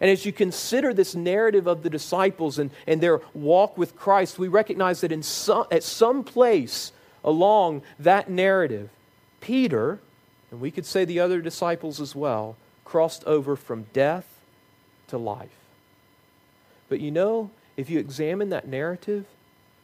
And 0.00 0.10
as 0.10 0.26
you 0.26 0.32
consider 0.32 0.92
this 0.92 1.14
narrative 1.14 1.66
of 1.66 1.82
the 1.82 1.88
disciples 1.90 2.58
and, 2.58 2.70
and 2.86 3.00
their 3.00 3.20
walk 3.32 3.78
with 3.78 3.96
Christ, 3.96 4.38
we 4.38 4.48
recognize 4.48 5.00
that 5.00 5.10
in 5.10 5.22
some, 5.22 5.66
at 5.70 5.82
some 5.82 6.22
place 6.22 6.92
along 7.24 7.82
that 7.98 8.28
narrative, 8.28 8.90
Peter, 9.40 10.00
and 10.50 10.60
we 10.60 10.70
could 10.70 10.84
say 10.84 11.04
the 11.04 11.20
other 11.20 11.40
disciples 11.40 12.00
as 12.00 12.14
well, 12.14 12.56
crossed 12.84 13.24
over 13.24 13.56
from 13.56 13.86
death 13.94 14.26
to 15.08 15.16
life. 15.16 15.48
But 16.90 17.00
you 17.00 17.10
know, 17.10 17.50
if 17.76 17.88
you 17.88 17.98
examine 17.98 18.50
that 18.50 18.68
narrative, 18.68 19.24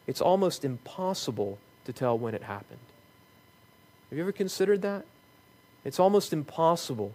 it's 0.07 0.21
almost 0.21 0.65
impossible 0.65 1.59
to 1.93 1.99
tell 1.99 2.17
when 2.17 2.35
it 2.35 2.43
happened. 2.43 2.79
Have 4.09 4.17
you 4.17 4.25
ever 4.25 4.33
considered 4.33 4.83
that? 4.83 5.05
It's 5.85 5.99
almost 5.99 6.33
impossible 6.33 7.15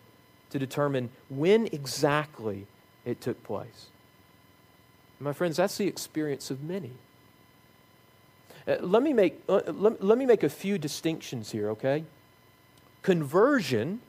to 0.49 0.59
determine 0.59 1.09
when 1.29 1.67
exactly 1.67 2.67
it 3.05 3.21
took 3.21 3.41
place. 3.43 3.87
My 5.19 5.33
friends, 5.33 5.57
that's 5.57 5.77
the 5.77 5.87
experience 5.87 6.51
of 6.51 6.63
many. 6.63 6.91
Uh, 8.67 8.77
let, 8.81 9.01
me 9.01 9.13
make, 9.13 9.41
uh, 9.47 9.61
let, 9.67 10.03
let 10.03 10.17
me 10.17 10.25
make 10.25 10.43
a 10.43 10.49
few 10.49 10.77
distinctions 10.77 11.51
here, 11.51 11.69
okay? 11.69 12.03
Conversion 13.01 14.01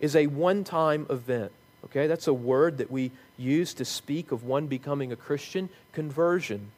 is 0.00 0.16
a 0.16 0.26
one 0.26 0.64
time 0.64 1.06
event. 1.10 1.52
Okay, 1.84 2.06
that's 2.06 2.26
a 2.26 2.34
word 2.34 2.78
that 2.78 2.90
we 2.90 3.10
use 3.38 3.72
to 3.74 3.84
speak 3.84 4.32
of 4.32 4.44
one 4.44 4.66
becoming 4.66 5.12
a 5.12 5.16
Christian 5.16 5.68
conversion. 5.92 6.72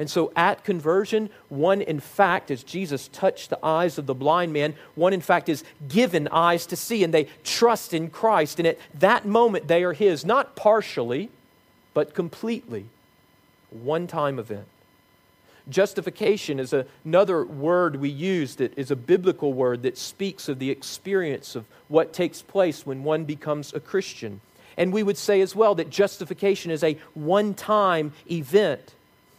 And 0.00 0.10
so 0.10 0.32
at 0.34 0.64
conversion, 0.64 1.28
one 1.50 1.82
in 1.82 2.00
fact, 2.00 2.50
as 2.50 2.62
Jesus 2.62 3.08
touched 3.08 3.50
the 3.50 3.62
eyes 3.62 3.98
of 3.98 4.06
the 4.06 4.14
blind 4.14 4.50
man, 4.50 4.74
one 4.94 5.12
in 5.12 5.20
fact 5.20 5.50
is 5.50 5.62
given 5.90 6.26
eyes 6.28 6.64
to 6.68 6.76
see 6.76 7.04
and 7.04 7.12
they 7.12 7.28
trust 7.44 7.92
in 7.92 8.08
Christ. 8.08 8.58
And 8.58 8.66
at 8.66 8.78
that 8.94 9.26
moment, 9.26 9.68
they 9.68 9.84
are 9.84 9.92
His, 9.92 10.24
not 10.24 10.56
partially, 10.56 11.28
but 11.92 12.14
completely. 12.14 12.86
One 13.68 14.06
time 14.06 14.38
event. 14.38 14.66
Justification 15.68 16.58
is 16.58 16.72
another 17.04 17.44
word 17.44 17.96
we 17.96 18.08
use 18.08 18.54
that 18.54 18.78
is 18.78 18.90
a 18.90 18.96
biblical 18.96 19.52
word 19.52 19.82
that 19.82 19.98
speaks 19.98 20.48
of 20.48 20.58
the 20.58 20.70
experience 20.70 21.54
of 21.54 21.66
what 21.88 22.14
takes 22.14 22.40
place 22.40 22.86
when 22.86 23.04
one 23.04 23.24
becomes 23.24 23.74
a 23.74 23.80
Christian. 23.80 24.40
And 24.78 24.94
we 24.94 25.02
would 25.02 25.18
say 25.18 25.42
as 25.42 25.54
well 25.54 25.74
that 25.74 25.90
justification 25.90 26.70
is 26.70 26.82
a 26.82 26.96
one 27.12 27.52
time 27.52 28.14
event. 28.30 28.94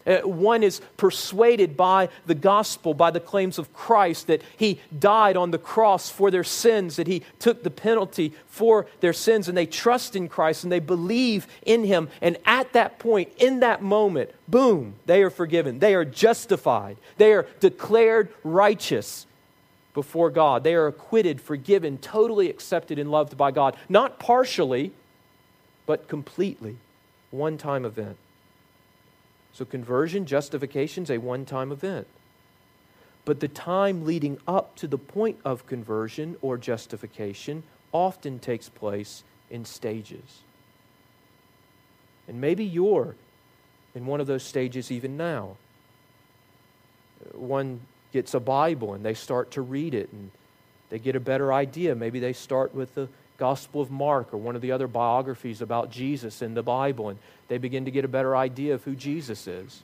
Uh, 0.05 0.17
one 0.19 0.63
is 0.63 0.81
persuaded 0.97 1.77
by 1.77 2.09
the 2.25 2.35
gospel, 2.35 2.93
by 2.93 3.11
the 3.11 3.19
claims 3.19 3.57
of 3.57 3.73
Christ, 3.73 4.27
that 4.27 4.41
he 4.57 4.79
died 4.97 5.37
on 5.37 5.51
the 5.51 5.57
cross 5.57 6.09
for 6.09 6.31
their 6.31 6.43
sins, 6.43 6.95
that 6.95 7.07
he 7.07 7.23
took 7.39 7.63
the 7.63 7.69
penalty 7.69 8.33
for 8.47 8.87
their 8.99 9.13
sins, 9.13 9.47
and 9.47 9.57
they 9.57 9.65
trust 9.65 10.15
in 10.15 10.27
Christ 10.27 10.63
and 10.63 10.71
they 10.71 10.79
believe 10.79 11.47
in 11.65 11.83
him. 11.83 12.09
And 12.21 12.37
at 12.45 12.73
that 12.73 12.99
point, 12.99 13.31
in 13.37 13.59
that 13.59 13.81
moment, 13.81 14.31
boom, 14.47 14.95
they 15.05 15.21
are 15.23 15.29
forgiven. 15.29 15.79
They 15.79 15.95
are 15.95 16.05
justified. 16.05 16.97
They 17.17 17.33
are 17.33 17.47
declared 17.59 18.29
righteous 18.43 19.25
before 19.93 20.29
God. 20.29 20.63
They 20.63 20.73
are 20.75 20.87
acquitted, 20.87 21.41
forgiven, 21.41 21.97
totally 21.97 22.49
accepted 22.49 22.97
and 22.97 23.11
loved 23.11 23.37
by 23.37 23.51
God. 23.51 23.75
Not 23.89 24.19
partially, 24.19 24.91
but 25.85 26.07
completely. 26.07 26.77
One 27.31 27.57
time 27.57 27.85
event. 27.85 28.17
So, 29.53 29.65
conversion, 29.65 30.25
justification 30.25 31.03
is 31.03 31.11
a 31.11 31.17
one 31.17 31.45
time 31.45 31.71
event. 31.71 32.07
But 33.25 33.39
the 33.39 33.47
time 33.47 34.05
leading 34.05 34.39
up 34.47 34.75
to 34.77 34.87
the 34.87 34.97
point 34.97 35.37
of 35.45 35.67
conversion 35.67 36.37
or 36.41 36.57
justification 36.57 37.63
often 37.91 38.39
takes 38.39 38.69
place 38.69 39.23
in 39.49 39.65
stages. 39.65 40.41
And 42.27 42.41
maybe 42.41 42.63
you're 42.63 43.15
in 43.93 44.05
one 44.05 44.21
of 44.21 44.27
those 44.27 44.43
stages 44.43 44.91
even 44.91 45.17
now. 45.17 45.57
One 47.33 47.81
gets 48.13 48.33
a 48.33 48.39
Bible 48.39 48.93
and 48.93 49.05
they 49.05 49.13
start 49.13 49.51
to 49.51 49.61
read 49.61 49.93
it 49.93 50.11
and 50.11 50.31
they 50.89 50.97
get 50.97 51.15
a 51.15 51.19
better 51.19 51.53
idea. 51.53 51.93
Maybe 51.93 52.19
they 52.19 52.33
start 52.33 52.73
with 52.73 52.95
the 52.95 53.07
Gospel 53.41 53.81
of 53.81 53.89
Mark 53.89 54.35
or 54.35 54.37
one 54.37 54.55
of 54.55 54.61
the 54.61 54.71
other 54.71 54.87
biographies 54.87 55.63
about 55.63 55.89
Jesus 55.89 56.43
in 56.43 56.53
the 56.53 56.61
Bible, 56.61 57.09
and 57.09 57.17
they 57.47 57.57
begin 57.57 57.85
to 57.85 57.91
get 57.91 58.05
a 58.05 58.07
better 58.07 58.37
idea 58.37 58.75
of 58.75 58.83
who 58.83 58.93
Jesus 58.93 59.47
is. 59.47 59.81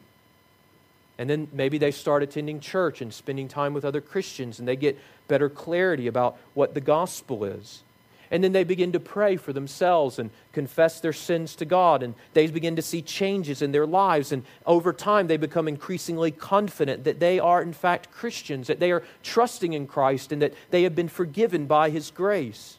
And 1.17 1.27
then 1.27 1.47
maybe 1.51 1.79
they 1.79 1.89
start 1.89 2.21
attending 2.21 2.59
church 2.59 3.01
and 3.01 3.11
spending 3.11 3.47
time 3.47 3.73
with 3.73 3.83
other 3.83 3.99
Christians, 3.99 4.59
and 4.59 4.67
they 4.67 4.75
get 4.75 4.95
better 5.27 5.49
clarity 5.49 6.05
about 6.05 6.37
what 6.53 6.75
the 6.75 6.81
gospel 6.81 7.45
is. 7.45 7.81
And 8.29 8.43
then 8.43 8.51
they 8.51 8.63
begin 8.63 8.91
to 8.91 8.99
pray 8.99 9.37
for 9.37 9.53
themselves 9.53 10.19
and 10.19 10.29
confess 10.53 10.99
their 10.99 11.11
sins 11.11 11.55
to 11.55 11.65
God. 11.65 12.03
And 12.03 12.13
they 12.35 12.45
begin 12.45 12.75
to 12.75 12.83
see 12.83 13.01
changes 13.01 13.63
in 13.63 13.71
their 13.71 13.87
lives. 13.87 14.31
And 14.31 14.43
over 14.67 14.93
time, 14.93 15.25
they 15.25 15.37
become 15.37 15.67
increasingly 15.67 16.29
confident 16.29 17.05
that 17.05 17.19
they 17.19 17.39
are, 17.39 17.63
in 17.63 17.73
fact, 17.73 18.11
Christians, 18.11 18.67
that 18.67 18.79
they 18.79 18.91
are 18.91 19.01
trusting 19.23 19.73
in 19.73 19.87
Christ, 19.87 20.31
and 20.31 20.43
that 20.43 20.53
they 20.69 20.83
have 20.83 20.93
been 20.93 21.07
forgiven 21.07 21.65
by 21.65 21.89
His 21.89 22.11
grace. 22.11 22.76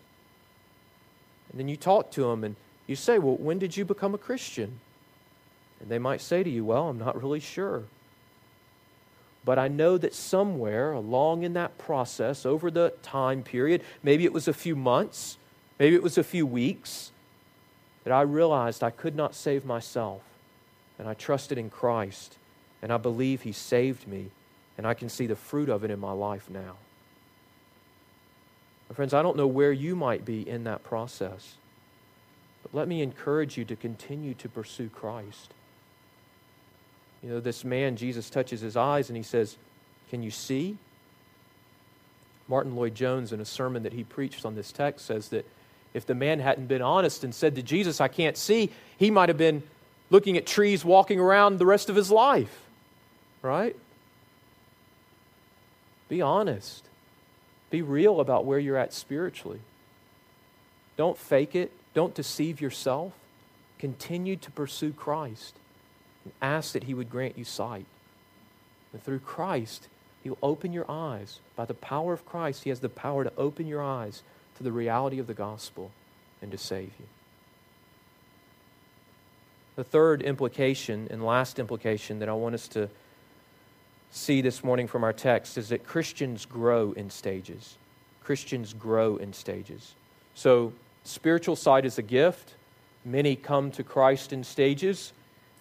And 1.59 1.65
then 1.65 1.71
you 1.71 1.77
talk 1.77 2.13
to 2.13 2.23
them 2.23 2.45
and 2.45 2.55
you 2.87 2.95
say, 2.95 3.19
Well, 3.19 3.35
when 3.35 3.59
did 3.59 3.77
you 3.77 3.85
become 3.85 4.15
a 4.15 4.19
Christian? 4.19 4.79
And 5.81 5.89
they 5.89 5.99
might 5.99 6.21
say 6.21 6.45
to 6.45 6.49
you, 6.49 6.65
Well, 6.65 6.89
I'm 6.89 7.01
not 7.01 7.21
really 7.21 7.41
sure. 7.41 7.83
But 9.45 9.59
I 9.59 9.67
know 9.67 9.99
that 9.99 10.15
somewhere 10.15 10.93
along 10.93 11.43
in 11.43 11.55
that 11.55 11.77
process, 11.77 12.47
over 12.47 12.71
the 12.71 12.95
time 13.03 13.43
period, 13.43 13.83
maybe 14.05 14.25
it 14.25 14.33
was 14.33 14.47
a 14.47 14.53
few 14.53 14.77
months, 14.77 15.37
maybe 15.81 15.97
it 15.97 16.03
was 16.03 16.17
a 16.17 16.23
few 16.23 16.47
weeks, 16.47 17.11
that 18.05 18.13
I 18.13 18.21
realized 18.21 18.85
I 18.85 18.91
could 18.91 19.17
not 19.17 19.35
save 19.35 19.65
myself. 19.65 20.23
And 20.97 21.09
I 21.09 21.15
trusted 21.15 21.59
in 21.59 21.71
Christ. 21.71 22.37
And 22.83 22.93
I 22.93 22.99
believe 22.99 23.43
He 23.43 23.51
saved 23.51 24.07
me. 24.07 24.31
And 24.77 24.87
I 24.87 24.95
can 24.95 25.09
see 25.09 25.27
the 25.27 25.35
fruit 25.35 25.69
of 25.69 25.83
it 25.83 25.91
in 25.91 25.99
my 25.99 26.13
life 26.13 26.49
now. 26.49 26.77
My 28.89 28.95
friends, 28.95 29.13
I 29.15 29.23
don't 29.23 29.37
know 29.37 29.47
where 29.47 29.73
you 29.73 29.95
might 29.95 30.25
be 30.25 30.49
in 30.49 30.65
that 30.65 30.83
process, 30.83 31.57
but 32.63 32.75
let 32.75 32.89
me 32.89 33.03
encourage 33.03 33.57
you 33.57 33.65
to 33.67 33.77
continue 33.77 34.35
to 34.35 34.49
pursue 34.49 34.89
Christ. 34.89 35.53
You 37.23 37.31
know, 37.31 37.41
this 37.41 37.65
man, 37.65 37.97
Jesus 37.97 38.31
touches 38.31 38.61
his 38.61 38.77
eyes 38.77 39.09
and 39.09 39.17
he 39.17 39.23
says, 39.23 39.57
Can 40.11 40.23
you 40.23 40.31
see? 40.31 40.77
Martyn 42.49 42.75
Lloyd-Jones, 42.77 43.33
in 43.33 43.41
a 43.41 43.45
sermon 43.45 43.83
that 43.83 43.93
he 43.93 44.05
preached 44.05 44.47
on 44.47 44.55
this 44.55 44.73
text, 44.73 45.05
says 45.05 45.29
that 45.29 45.45
if 45.93 46.07
the 46.07 46.15
man 46.15 46.41
hadn't 46.41 46.67
been 46.67 46.81
honest 46.81 47.25
and 47.25 47.35
said 47.35 47.55
to 47.57 47.63
Jesus, 47.63 48.01
I 48.01 48.09
can't 48.09 48.37
see, 48.37 48.71
he 48.97 49.11
might 49.11 49.29
have 49.29 49.37
been 49.37 49.63
looking 50.09 50.39
at 50.39 50.47
trees 50.47 50.85
walking 50.85 51.21
around 51.21 51.59
the 51.59 51.67
rest 51.67 51.91
of 51.91 51.97
his 51.97 52.11
life. 52.11 52.63
Right? 53.43 53.77
Be 56.09 56.23
honest. 56.23 56.88
Be 57.71 57.83
real 57.83 58.21
about 58.21 58.45
where 58.45 58.59
you're 58.59 58.77
at 58.77 58.93
spiritually. 58.93 59.61
Don't 60.97 61.19
fake 61.19 61.55
it. 61.55 61.73
Don't 61.95 62.15
deceive 62.15 62.61
yourself. 62.61 63.13
Continue 63.79 64.37
to 64.37 64.51
pursue 64.51 64.93
Christ 64.93 65.55
and 66.25 66.33
ask 66.41 66.73
that 66.73 66.85
He 66.85 66.95
would 66.95 67.11
grant 67.11 67.39
you 67.39 67.45
sight. 67.45 67.87
And 68.93 69.03
through 69.03 69.21
Christ, 69.21 69.89
He'll 70.25 70.39
open 70.43 70.73
your 70.73 70.87
eyes. 70.91 71.41
By 71.57 71.65
the 71.65 71.75
power 71.75 72.13
of 72.13 72.27
Christ, 72.27 72.65
He 72.65 72.71
has 72.71 72.81
the 72.81 72.89
power 72.89 73.25
to 73.25 73.33
open 73.37 73.67
your 73.67 73.83
eyes 73.83 74.23
to 74.57 74.63
the 74.63 74.73
reality 74.73 75.19
of 75.19 75.27
the 75.27 75.35
gospel 75.35 75.93
and 76.43 76.51
to 76.51 76.59
save 76.59 76.91
you. 76.99 77.07
The 79.77 79.85
third 79.85 80.23
implication 80.23 81.07
and 81.11 81.25
last 81.25 81.61
implication 81.61 82.19
that 82.19 82.29
I 82.29 82.33
want 82.33 82.57
us 82.57 82.67
to 82.69 82.89
see 84.11 84.41
this 84.41 84.65
morning 84.65 84.87
from 84.87 85.05
our 85.05 85.13
text 85.13 85.59
is 85.59 85.69
that 85.69 85.87
Christians 85.87 86.47
grow 86.47 86.93
in 86.93 87.11
stages. 87.11 87.77
Christians 88.23 88.75
grow 88.75 89.17
in 89.17 89.33
stages. 89.33 89.95
So, 90.35 90.73
spiritual 91.05 91.57
sight 91.57 91.85
is 91.85 91.99
a 91.99 92.03
gift. 92.03 92.55
Many 93.05 93.37
come 93.37 93.71
to 93.73 93.83
Christ 93.83 94.33
in 94.33 94.45
stages, 94.45 95.13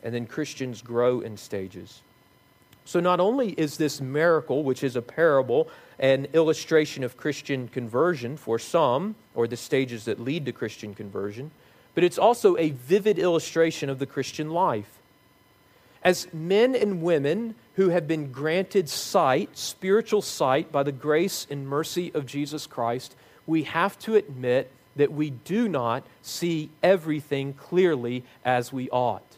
and 0.04 0.14
then 0.14 0.26
Christians 0.26 0.82
grow 0.82 1.22
in 1.22 1.38
stages. 1.38 2.02
So, 2.86 3.00
not 3.00 3.20
only 3.20 3.52
is 3.52 3.78
this 3.78 4.00
miracle, 4.00 4.64
which 4.64 4.84
is 4.84 4.96
a 4.96 5.02
parable, 5.02 5.70
an 6.00 6.28
illustration 6.34 7.04
of 7.04 7.18
Christian 7.18 7.68
conversion 7.68 8.38
for 8.38 8.60
some, 8.60 9.16
or 9.36 9.48
the 9.48 9.58
stages 9.58 10.06
that 10.06 10.20
lead 10.20 10.46
to 10.46 10.52
Christian 10.52 10.94
conversion, 10.94 11.52
but 11.96 12.04
it's 12.04 12.18
also 12.18 12.56
a 12.58 12.70
vivid 12.70 13.18
illustration 13.18 13.90
of 13.90 14.00
the 14.00 14.06
Christian 14.06 14.52
life. 14.52 14.97
As 16.08 16.26
men 16.32 16.74
and 16.74 17.02
women 17.02 17.54
who 17.76 17.90
have 17.90 18.08
been 18.08 18.32
granted 18.32 18.88
sight, 18.88 19.58
spiritual 19.58 20.22
sight, 20.22 20.72
by 20.72 20.84
the 20.84 20.94
grace 20.94 21.46
and 21.50 21.68
mercy 21.68 22.14
of 22.14 22.26
Jesus 22.26 22.66
Christ, 22.66 23.14
we 23.46 23.64
have 23.64 24.00
to 24.00 24.16
admit 24.16 24.72
that 24.96 25.12
we 25.12 25.32
do 25.32 25.68
not 25.68 26.06
see 26.22 26.70
everything 26.82 27.52
clearly 27.52 28.24
as 28.46 28.72
we 28.72 28.90
ought. 28.90 29.36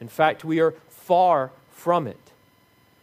In 0.00 0.08
fact, 0.08 0.44
we 0.44 0.58
are 0.58 0.74
far 0.88 1.52
from 1.70 2.08
it 2.08 2.18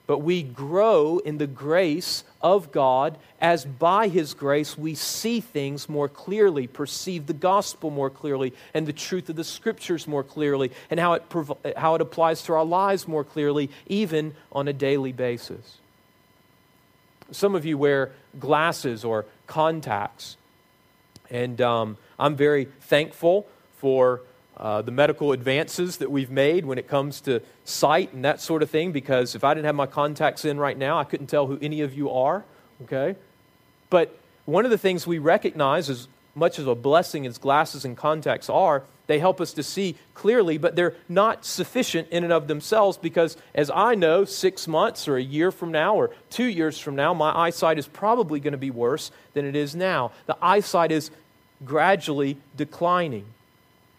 but 0.07 0.19
we 0.19 0.43
grow 0.43 1.19
in 1.19 1.37
the 1.37 1.47
grace 1.47 2.23
of 2.41 2.71
God 2.71 3.17
as 3.39 3.65
by 3.65 4.07
His 4.07 4.33
grace 4.33 4.77
we 4.77 4.95
see 4.95 5.39
things 5.39 5.89
more 5.89 6.09
clearly, 6.09 6.67
perceive 6.67 7.27
the 7.27 7.33
gospel 7.33 7.89
more 7.89 8.09
clearly, 8.09 8.53
and 8.73 8.87
the 8.87 8.93
truth 8.93 9.29
of 9.29 9.35
the 9.35 9.43
scriptures 9.43 10.07
more 10.07 10.23
clearly, 10.23 10.71
and 10.89 10.99
how 10.99 11.13
it, 11.13 11.29
prov- 11.29 11.57
how 11.77 11.95
it 11.95 12.01
applies 12.01 12.43
to 12.43 12.53
our 12.53 12.65
lives 12.65 13.07
more 13.07 13.23
clearly, 13.23 13.69
even 13.87 14.33
on 14.51 14.67
a 14.67 14.73
daily 14.73 15.11
basis. 15.11 15.77
Some 17.31 17.55
of 17.55 17.65
you 17.65 17.77
wear 17.77 18.11
glasses 18.39 19.03
or 19.03 19.25
contacts, 19.47 20.37
and 21.29 21.59
um, 21.61 21.97
I'm 22.19 22.35
very 22.35 22.65
thankful 22.81 23.47
for 23.77 24.21
uh, 24.61 24.81
the 24.81 24.91
medical 24.91 25.31
advances 25.31 25.97
that 25.97 26.11
we've 26.11 26.29
made 26.29 26.65
when 26.65 26.77
it 26.77 26.87
comes 26.87 27.19
to 27.21 27.41
sight 27.65 28.13
and 28.13 28.23
that 28.23 28.39
sort 28.39 28.61
of 28.61 28.69
thing, 28.69 28.91
because 28.91 29.33
if 29.33 29.43
I 29.43 29.55
didn't 29.55 29.65
have 29.65 29.75
my 29.75 29.87
contacts 29.87 30.45
in 30.45 30.59
right 30.59 30.77
now, 30.77 30.99
I 30.99 31.03
couldn't 31.03 31.27
tell 31.27 31.47
who 31.47 31.57
any 31.61 31.81
of 31.81 31.95
you 31.95 32.11
are, 32.11 32.45
okay? 32.83 33.15
But 33.89 34.15
one 34.45 34.63
of 34.63 34.71
the 34.71 34.77
things 34.77 35.07
we 35.07 35.17
recognize, 35.17 35.89
as 35.89 36.07
much 36.35 36.59
as 36.59 36.67
a 36.67 36.75
blessing 36.75 37.25
as 37.25 37.39
glasses 37.39 37.85
and 37.85 37.97
contacts 37.97 38.49
are, 38.49 38.83
they 39.07 39.17
help 39.17 39.41
us 39.41 39.51
to 39.53 39.63
see 39.63 39.95
clearly, 40.13 40.57
but 40.57 40.75
they're 40.75 40.93
not 41.09 41.43
sufficient 41.43 42.07
in 42.09 42.23
and 42.23 42.31
of 42.31 42.47
themselves 42.47 42.97
because, 42.97 43.35
as 43.55 43.69
I 43.69 43.95
know, 43.95 44.25
six 44.25 44.67
months 44.67 45.07
or 45.07 45.17
a 45.17 45.23
year 45.23 45.51
from 45.51 45.71
now 45.71 45.95
or 45.95 46.11
two 46.29 46.45
years 46.45 46.77
from 46.77 46.95
now, 46.95 47.13
my 47.13 47.35
eyesight 47.35 47.79
is 47.79 47.87
probably 47.87 48.39
going 48.39 48.53
to 48.53 48.57
be 48.57 48.71
worse 48.71 49.11
than 49.33 49.43
it 49.43 49.55
is 49.55 49.75
now. 49.75 50.11
The 50.27 50.37
eyesight 50.41 50.91
is 50.91 51.11
gradually 51.65 52.37
declining. 52.55 53.25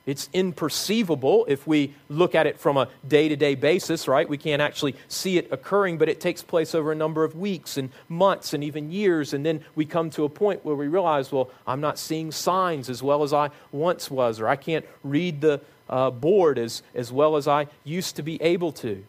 It's 0.05 0.29
imperceivable 0.35 1.45
if 1.47 1.65
we 1.67 1.95
look 2.09 2.35
at 2.35 2.49
it 2.49 2.59
from 2.59 2.77
a 2.77 2.89
day 3.07 3.29
to 3.29 3.37
day 3.37 3.55
basis, 3.55 4.09
right? 4.09 4.29
We 4.29 4.37
can't 4.37 4.61
actually 4.61 4.97
see 5.07 5.39
it 5.39 5.53
occurring, 5.53 5.99
but 5.99 6.09
it 6.09 6.21
takes 6.21 6.43
place 6.43 6.75
over 6.75 6.91
a 6.91 6.97
number 6.97 7.23
of 7.23 7.37
weeks 7.37 7.77
and 7.77 7.91
months 8.09 8.53
and 8.53 8.65
even 8.65 8.91
years. 8.91 9.33
And 9.33 9.47
then 9.47 9.65
we 9.77 9.85
come 9.85 10.11
to 10.11 10.25
a 10.25 10.29
point 10.29 10.65
where 10.65 10.75
we 10.75 10.89
realize, 10.89 11.31
well, 11.31 11.51
I'm 11.67 11.81
not 11.81 11.99
seeing 11.99 12.33
signs 12.33 12.91
as 12.91 13.01
well 13.01 13.23
as 13.23 13.33
I 13.33 13.51
once 13.71 14.11
was, 14.11 14.41
or 14.41 14.49
I 14.49 14.57
can't 14.57 14.85
read 15.05 15.41
the 15.41 15.61
uh, 15.89 16.11
board 16.11 16.59
as, 16.59 16.83
as 16.95 17.13
well 17.13 17.37
as 17.37 17.47
I 17.47 17.69
used 17.85 18.17
to 18.17 18.23
be 18.23 18.43
able 18.43 18.73
to. 18.73 19.05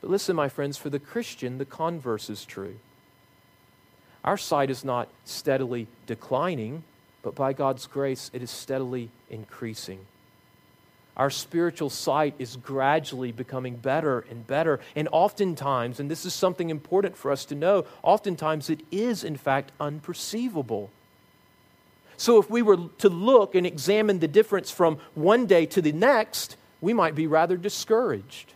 But 0.00 0.10
listen, 0.10 0.34
my 0.34 0.48
friends, 0.48 0.76
for 0.76 0.90
the 0.90 0.98
Christian, 0.98 1.58
the 1.58 1.64
converse 1.64 2.28
is 2.30 2.44
true. 2.44 2.76
Our 4.24 4.36
sight 4.36 4.70
is 4.70 4.84
not 4.84 5.08
steadily 5.24 5.86
declining 6.06 6.82
but 7.22 7.34
by 7.34 7.52
God's 7.52 7.86
grace, 7.86 8.30
it 8.32 8.42
is 8.42 8.50
steadily 8.50 9.10
increasing. 9.28 10.00
Our 11.16 11.28
spiritual 11.28 11.90
sight 11.90 12.34
is 12.38 12.56
gradually 12.56 13.30
becoming 13.30 13.76
better 13.76 14.24
and 14.30 14.46
better. 14.46 14.80
And 14.96 15.06
oftentimes, 15.12 16.00
and 16.00 16.10
this 16.10 16.24
is 16.24 16.32
something 16.32 16.70
important 16.70 17.16
for 17.16 17.30
us 17.30 17.44
to 17.46 17.54
know, 17.54 17.84
oftentimes 18.02 18.70
it 18.70 18.80
is, 18.90 19.22
in 19.22 19.36
fact, 19.36 19.72
unperceivable. 19.78 20.88
So, 22.16 22.38
if 22.38 22.48
we 22.50 22.62
were 22.62 22.78
to 22.98 23.08
look 23.08 23.54
and 23.54 23.66
examine 23.66 24.20
the 24.20 24.28
difference 24.28 24.70
from 24.70 24.98
one 25.14 25.46
day 25.46 25.66
to 25.66 25.82
the 25.82 25.92
next, 25.92 26.56
we 26.80 26.92
might 26.94 27.14
be 27.14 27.26
rather 27.26 27.56
discouraged. 27.56 28.52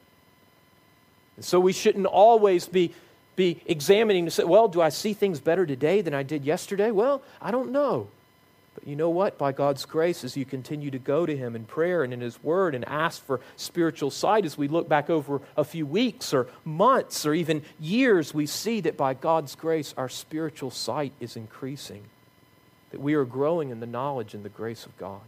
And 1.36 1.44
so, 1.44 1.60
we 1.60 1.72
shouldn't 1.72 2.06
always 2.06 2.66
be, 2.66 2.94
be 3.36 3.60
examining 3.66 4.26
to 4.26 4.30
say, 4.30 4.44
well, 4.44 4.68
do 4.68 4.80
I 4.80 4.90
see 4.90 5.12
things 5.12 5.40
better 5.40 5.66
today 5.66 6.02
than 6.02 6.14
I 6.14 6.22
did 6.22 6.44
yesterday? 6.44 6.90
Well, 6.90 7.22
I 7.42 7.50
don't 7.50 7.72
know. 7.72 8.08
But 8.74 8.88
you 8.88 8.96
know 8.96 9.10
what? 9.10 9.38
By 9.38 9.52
God's 9.52 9.84
grace, 9.84 10.24
as 10.24 10.36
you 10.36 10.44
continue 10.44 10.90
to 10.90 10.98
go 10.98 11.24
to 11.26 11.36
Him 11.36 11.54
in 11.54 11.64
prayer 11.64 12.02
and 12.02 12.12
in 12.12 12.20
His 12.20 12.42
Word 12.42 12.74
and 12.74 12.84
ask 12.86 13.24
for 13.24 13.40
spiritual 13.56 14.10
sight, 14.10 14.44
as 14.44 14.58
we 14.58 14.68
look 14.68 14.88
back 14.88 15.08
over 15.08 15.40
a 15.56 15.64
few 15.64 15.86
weeks 15.86 16.34
or 16.34 16.48
months 16.64 17.24
or 17.24 17.34
even 17.34 17.62
years, 17.78 18.34
we 18.34 18.46
see 18.46 18.80
that 18.80 18.96
by 18.96 19.14
God's 19.14 19.54
grace, 19.54 19.94
our 19.96 20.08
spiritual 20.08 20.70
sight 20.70 21.12
is 21.20 21.36
increasing, 21.36 22.02
that 22.90 23.00
we 23.00 23.14
are 23.14 23.24
growing 23.24 23.70
in 23.70 23.80
the 23.80 23.86
knowledge 23.86 24.34
and 24.34 24.44
the 24.44 24.48
grace 24.48 24.86
of 24.86 24.96
God. 24.98 25.20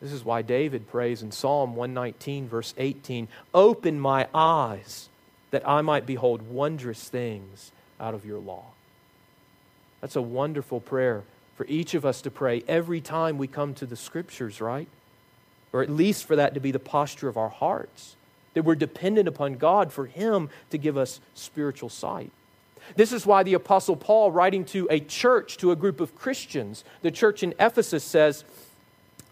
This 0.00 0.12
is 0.12 0.24
why 0.24 0.42
David 0.42 0.88
prays 0.88 1.22
in 1.22 1.30
Psalm 1.30 1.76
119, 1.76 2.48
verse 2.48 2.74
18 2.76 3.28
Open 3.52 4.00
my 4.00 4.28
eyes 4.34 5.08
that 5.50 5.66
I 5.68 5.82
might 5.82 6.04
behold 6.04 6.42
wondrous 6.42 7.08
things 7.08 7.70
out 8.00 8.14
of 8.14 8.24
your 8.26 8.38
law. 8.38 8.64
That's 10.00 10.16
a 10.16 10.22
wonderful 10.22 10.80
prayer 10.80 11.22
for 11.56 11.66
each 11.66 11.94
of 11.94 12.04
us 12.04 12.20
to 12.22 12.30
pray 12.30 12.62
every 12.66 13.00
time 13.00 13.38
we 13.38 13.46
come 13.46 13.74
to 13.74 13.86
the 13.86 13.96
scriptures, 13.96 14.60
right? 14.60 14.88
Or 15.72 15.82
at 15.82 15.90
least 15.90 16.24
for 16.24 16.36
that 16.36 16.54
to 16.54 16.60
be 16.60 16.70
the 16.70 16.78
posture 16.78 17.28
of 17.28 17.36
our 17.36 17.48
hearts, 17.48 18.16
that 18.54 18.64
we're 18.64 18.74
dependent 18.74 19.28
upon 19.28 19.54
God 19.54 19.92
for 19.92 20.06
Him 20.06 20.48
to 20.70 20.78
give 20.78 20.96
us 20.96 21.20
spiritual 21.34 21.88
sight. 21.88 22.30
This 22.96 23.12
is 23.12 23.26
why 23.26 23.42
the 23.42 23.54
Apostle 23.54 23.96
Paul, 23.96 24.30
writing 24.30 24.64
to 24.66 24.86
a 24.90 25.00
church, 25.00 25.56
to 25.58 25.70
a 25.70 25.76
group 25.76 26.00
of 26.00 26.14
Christians, 26.14 26.84
the 27.02 27.10
church 27.10 27.42
in 27.42 27.54
Ephesus 27.58 28.04
says, 28.04 28.44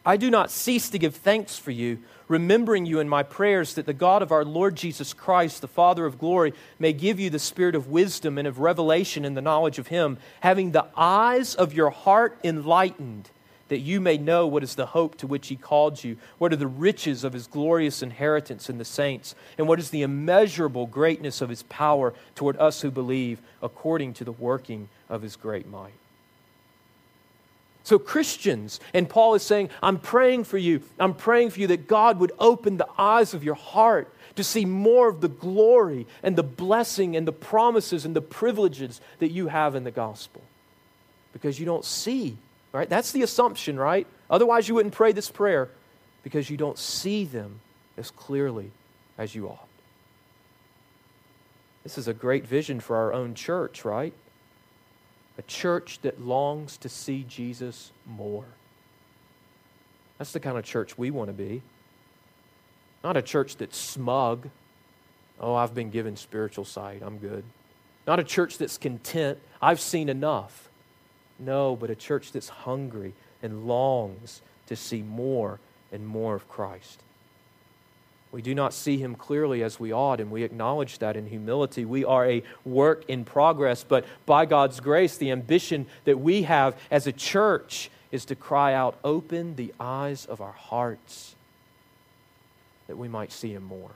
I 0.05 0.17
do 0.17 0.31
not 0.31 0.51
cease 0.51 0.91
to 0.91 0.99
give 0.99 1.17
thanks 1.17 1.57
for 1.57 1.71
you 1.71 1.99
remembering 2.33 2.87
you 2.87 2.99
in 2.99 3.09
my 3.09 3.23
prayers 3.23 3.75
that 3.75 3.85
the 3.85 3.93
God 3.93 4.23
of 4.23 4.33
our 4.33 4.45
Lord 4.45 4.75
Jesus 4.75 5.13
Christ, 5.13 5.61
the 5.61 5.69
Father 5.69 6.07
of 6.07 6.19
glory, 6.19 6.55
may 6.79 6.95
give 6.95 7.21
you 7.21 7.29
the 7.29 7.39
spirit 7.39 7.75
of 7.75 7.89
wisdom 7.89 8.39
and 8.39 8.49
of 8.49 8.59
revelation 8.59 9.27
in 9.27 9.35
the 9.35 9.43
knowledge 9.43 9.79
of 9.79 9.89
Him, 9.89 10.17
having 10.41 10.71
the 10.71 10.87
eyes 10.97 11.55
of 11.55 11.75
your 11.75 11.91
heart 11.91 12.39
enlightened, 12.43 13.29
that 13.69 13.81
you 13.81 14.01
may 14.01 14.17
know 14.17 14.47
what 14.47 14.63
is 14.63 14.77
the 14.77 14.87
hope 14.87 15.17
to 15.19 15.27
which 15.27 15.49
He 15.49 15.57
called 15.57 16.03
you, 16.03 16.17
what 16.39 16.55
are 16.55 16.57
the 16.57 16.67
riches 16.67 17.23
of 17.23 17.35
His 17.35 17.47
glorious 17.47 18.03
inheritance 18.03 18.71
in 18.71 18.79
the 18.79 18.85
saints, 18.85 19.35
and 19.59 19.69
what 19.69 19.79
is 19.79 19.91
the 19.91 20.03
immeasurable 20.03 20.87
greatness 20.87 21.43
of 21.43 21.51
His 21.51 21.65
power 21.65 22.15
toward 22.35 22.57
us 22.57 22.81
who 22.81 22.91
believe, 22.91 23.43
according 23.61 24.15
to 24.15 24.25
the 24.25 24.33
working 24.33 24.89
of 25.11 25.21
His 25.21 25.37
great 25.37 25.69
might. 25.69 25.93
So, 27.85 27.99
Christians, 27.99 28.79
and 28.95 29.09
Paul 29.09 29.35
is 29.35 29.43
saying, 29.43 29.71
I'm 29.83 29.99
praying 29.99 30.45
for 30.45 30.59
you. 30.59 30.83
I'm 31.01 31.15
praying 31.15 31.51
for 31.51 31.61
you 31.61 31.67
that 31.69 31.89
God 31.89 32.21
would 32.21 32.33
open 32.39 32.77
the 32.77 32.89
eyes 32.97 33.35
of 33.35 33.43
your 33.43 33.57
heart 33.57 34.13
to 34.37 34.45
see 34.45 34.65
more 34.65 35.09
of 35.09 35.21
the 35.21 35.29
glory 35.29 36.07
and 36.23 36.37
the 36.37 36.43
blessing 36.43 37.17
and 37.17 37.27
the 37.27 37.33
promises 37.33 38.05
and 38.05 38.15
the 38.15 38.23
privileges 38.23 39.01
that 39.19 39.31
you 39.31 39.49
have 39.49 39.75
in 39.75 39.85
the 39.85 39.91
gospel. 39.91 40.43
Because 41.33 41.59
you 41.59 41.67
don't 41.67 41.85
see, 41.85 42.37
right? 42.73 42.89
That's 42.89 43.13
the 43.13 43.23
assumption, 43.23 43.79
right? 43.79 44.07
Otherwise, 44.31 44.69
you 44.69 44.75
wouldn't 44.75 44.95
pray 44.95 45.13
this 45.13 45.31
prayer 45.31 45.69
because 46.23 46.49
you 46.49 46.57
don't 46.57 46.79
see 46.79 47.25
them 47.25 47.61
as 47.97 48.11
clearly 48.11 48.71
as 49.19 49.35
you 49.35 49.49
ought. 49.49 49.69
This 51.83 51.99
is 51.99 52.07
a 52.07 52.15
great 52.15 52.47
vision 52.47 52.79
for 52.79 52.97
our 52.97 53.13
own 53.13 53.35
church, 53.35 53.85
right? 53.85 54.15
A 55.39 55.43
church 55.43 56.01
that 56.03 56.21
longs 56.21 56.77
to 56.79 56.89
see 56.89 57.25
Jesus 57.29 57.93
more. 58.07 58.45
That's 60.19 60.33
the 60.33 60.41
kind 60.41 60.59
of 60.59 60.65
church 60.65 60.97
we 60.99 61.11
want 61.11 61.29
to 61.29 61.33
be. 61.33 61.63
Not 63.03 63.17
a 63.17 63.23
church 63.23 63.57
that's 63.57 63.77
smug. 63.77 64.49
Oh, 65.41 65.55
I've 65.55 65.75
been 65.75 65.91
given 65.91 66.17
spiritual 66.17 66.65
sight. 66.65 67.03
I'm 67.03 67.19
good. 67.19 67.45
Not 68.07 68.21
a 68.21 68.25
church 68.25 68.59
that's 68.59 68.79
content. 68.79 69.39
I've 69.61 69.81
seen 69.81 70.09
enough. 70.09 70.69
No, 71.39 71.75
but 71.75 71.91
a 71.91 71.95
church 71.95 72.33
that's 72.33 72.49
hungry 72.49 73.15
and 73.43 73.67
longs 73.67 74.43
to 74.67 74.77
see 74.77 75.03
more 75.03 75.59
and 75.91 76.07
more 76.07 76.35
of 76.35 76.49
Christ. 76.49 77.03
We 78.33 78.41
do 78.41 78.55
not 78.55 78.73
see 78.73 78.97
him 78.97 79.15
clearly 79.15 79.63
as 79.63 79.79
we 79.79 79.93
ought, 79.93 80.19
and 80.19 80.31
we 80.31 80.43
acknowledge 80.43 80.99
that 80.99 81.17
in 81.17 81.27
humility. 81.27 81.85
We 81.85 82.07
are 82.07 82.27
a 82.27 82.43
work 82.65 83.05
in 83.07 83.27
progress, 83.27 83.85
but 83.85 84.07
by 84.25 84.47
God's 84.47 84.81
grace, 84.81 85.19
the 85.19 85.31
ambition 85.31 85.87
that 86.07 86.19
we 86.19 86.43
have 86.45 86.75
as 86.91 87.07
a 87.07 87.13
church 87.13 87.91
is 88.11 88.25
to 88.27 88.35
cry 88.35 88.73
out, 88.73 88.99
Open 89.05 89.57
the 89.57 89.75
eyes 89.79 90.25
of 90.25 90.41
our 90.41 90.53
hearts 90.53 91.35
that 92.87 92.97
we 92.97 93.07
might 93.07 93.33
see 93.33 93.53
him 93.53 93.65
more. 93.65 93.91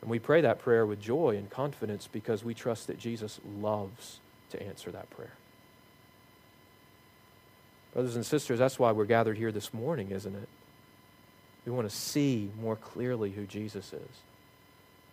And 0.00 0.10
we 0.10 0.18
pray 0.18 0.40
that 0.40 0.58
prayer 0.58 0.84
with 0.84 1.00
joy 1.00 1.36
and 1.36 1.48
confidence 1.48 2.08
because 2.10 2.42
we 2.42 2.54
trust 2.54 2.88
that 2.88 2.98
Jesus 2.98 3.38
loves 3.60 4.18
to 4.50 4.60
answer 4.60 4.90
that 4.90 5.08
prayer. 5.10 5.34
Brothers 7.92 8.16
and 8.16 8.26
sisters, 8.26 8.58
that's 8.58 8.78
why 8.78 8.92
we're 8.92 9.04
gathered 9.04 9.36
here 9.36 9.52
this 9.52 9.72
morning, 9.72 10.10
isn't 10.10 10.34
it? 10.34 10.48
We 11.66 11.72
want 11.72 11.88
to 11.88 11.94
see 11.94 12.50
more 12.60 12.76
clearly 12.76 13.30
who 13.30 13.46
Jesus 13.46 13.92
is. 13.92 14.16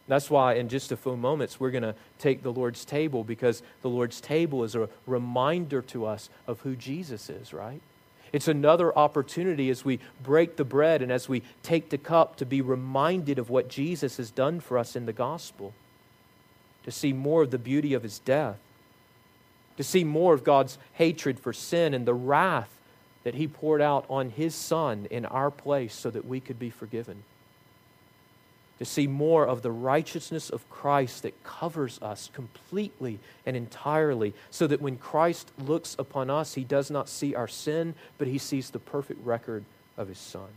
That's 0.08 0.30
why, 0.30 0.54
in 0.54 0.70
just 0.70 0.94
a 0.94 0.98
few 0.98 1.18
moments, 1.18 1.60
we're 1.60 1.72
going 1.72 1.84
to 1.84 1.96
take 2.18 2.42
the 2.42 2.52
Lord's 2.52 2.86
table 2.86 3.26
because 3.26 3.62
the 3.82 3.90
Lord's 3.90 4.22
table 4.22 4.64
is 4.64 4.74
a 4.74 4.88
reminder 5.06 5.82
to 5.84 6.06
us 6.06 6.30
of 6.48 6.62
who 6.62 6.78
Jesus 6.78 7.30
is, 7.30 7.54
right? 7.54 7.82
It's 8.32 8.48
another 8.48 8.98
opportunity 8.98 9.70
as 9.70 9.84
we 9.84 10.00
break 10.24 10.56
the 10.56 10.66
bread 10.66 11.02
and 11.02 11.12
as 11.12 11.28
we 11.28 11.44
take 11.62 11.90
the 11.90 11.98
cup 11.98 12.38
to 12.38 12.46
be 12.46 12.62
reminded 12.62 13.38
of 13.38 13.50
what 13.50 13.68
Jesus 13.68 14.18
has 14.18 14.32
done 14.32 14.60
for 14.62 14.78
us 14.78 14.96
in 14.96 15.06
the 15.06 15.14
gospel, 15.14 15.74
to 16.84 16.92
see 16.92 17.12
more 17.12 17.44
of 17.44 17.52
the 17.52 17.58
beauty 17.58 17.94
of 17.94 18.04
his 18.04 18.20
death, 18.20 18.60
to 19.76 19.84
see 19.84 20.06
more 20.06 20.34
of 20.34 20.44
God's 20.44 20.78
hatred 20.94 21.40
for 21.40 21.52
sin 21.52 21.94
and 21.94 22.06
the 22.06 22.14
wrath 22.14 22.77
that 23.28 23.36
he 23.36 23.46
poured 23.46 23.82
out 23.82 24.06
on 24.10 24.30
his 24.30 24.56
son 24.56 25.06
in 25.12 25.26
our 25.26 25.52
place 25.52 25.94
so 25.94 26.10
that 26.10 26.26
we 26.26 26.40
could 26.40 26.58
be 26.58 26.70
forgiven. 26.70 27.26
To 28.80 28.86
see 28.86 29.06
more 29.06 29.46
of 29.46 29.62
the 29.62 29.70
righteousness 29.70 30.50
of 30.50 30.70
Christ 30.70 31.24
that 31.24 31.44
covers 31.44 32.00
us 32.02 32.30
completely 32.34 33.20
and 33.46 33.58
entirely, 33.58 34.34
so 34.50 34.66
that 34.68 34.82
when 34.82 34.96
Christ 34.96 35.52
looks 35.60 35.94
upon 36.00 36.30
us, 36.30 36.54
he 36.54 36.64
does 36.64 36.90
not 36.90 37.10
see 37.10 37.36
our 37.36 37.50
sin, 37.50 37.96
but 38.18 38.30
he 38.30 38.38
sees 38.38 38.70
the 38.70 38.80
perfect 38.80 39.26
record 39.26 39.66
of 39.98 40.08
his 40.08 40.20
son. 40.20 40.48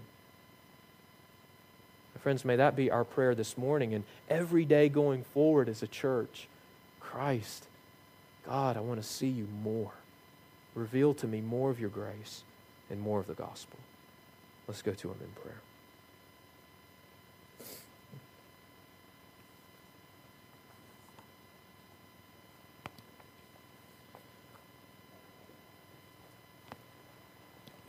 Friends, 2.21 2.45
may 2.45 2.55
that 2.55 2.77
be 2.77 2.89
our 2.89 3.03
prayer 3.03 3.35
this 3.35 3.59
morning 3.59 3.95
and 3.95 4.05
every 4.29 4.65
day 4.65 4.89
going 4.89 5.25
forward 5.25 5.69
as 5.69 5.83
a 5.83 5.89
church. 5.89 6.47
Christ, 7.01 7.67
God, 8.47 8.77
I 8.77 8.81
want 8.81 9.03
to 9.03 9.09
see 9.09 9.27
you 9.27 9.49
more. 9.65 9.91
Reveal 10.77 11.15
to 11.15 11.27
me 11.27 11.41
more 11.41 11.69
of 11.69 11.81
your 11.81 11.91
grace 11.91 12.45
and 12.91 13.01
more 13.01 13.21
of 13.21 13.27
the 13.27 13.35
gospel. 13.35 13.79
Let's 14.69 14.83
go 14.83 14.93
to 14.93 15.09
him 15.09 15.17
in 15.21 15.43
prayer. 15.43 15.61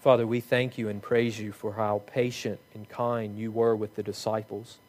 Father, 0.02 0.26
we 0.26 0.39
thank 0.39 0.80
you 0.80 0.89
and 0.89 0.99
praise 0.99 1.39
you 1.39 1.52
for 1.52 1.74
how 1.74 2.02
patient 2.08 2.60
and 2.74 2.89
kind 2.89 3.38
you 3.38 3.52
were 3.52 3.76
with 3.76 3.95
the 3.95 4.02
disciples 4.02 4.80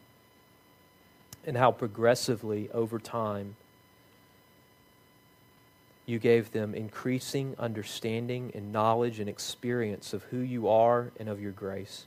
and 1.45 1.55
how 1.55 1.71
progressively 1.71 2.67
over 2.71 2.97
time 2.97 3.55
you 6.05 6.19
gave 6.19 6.51
them 6.51 6.75
increasing 6.75 7.55
understanding 7.57 8.51
and 8.53 8.73
knowledge 8.73 9.19
and 9.19 9.29
experience 9.29 10.13
of 10.13 10.23
who 10.23 10.39
you 10.39 10.67
are 10.67 11.11
and 11.19 11.29
of 11.29 11.41
your 11.41 11.51
grace. 11.51 12.05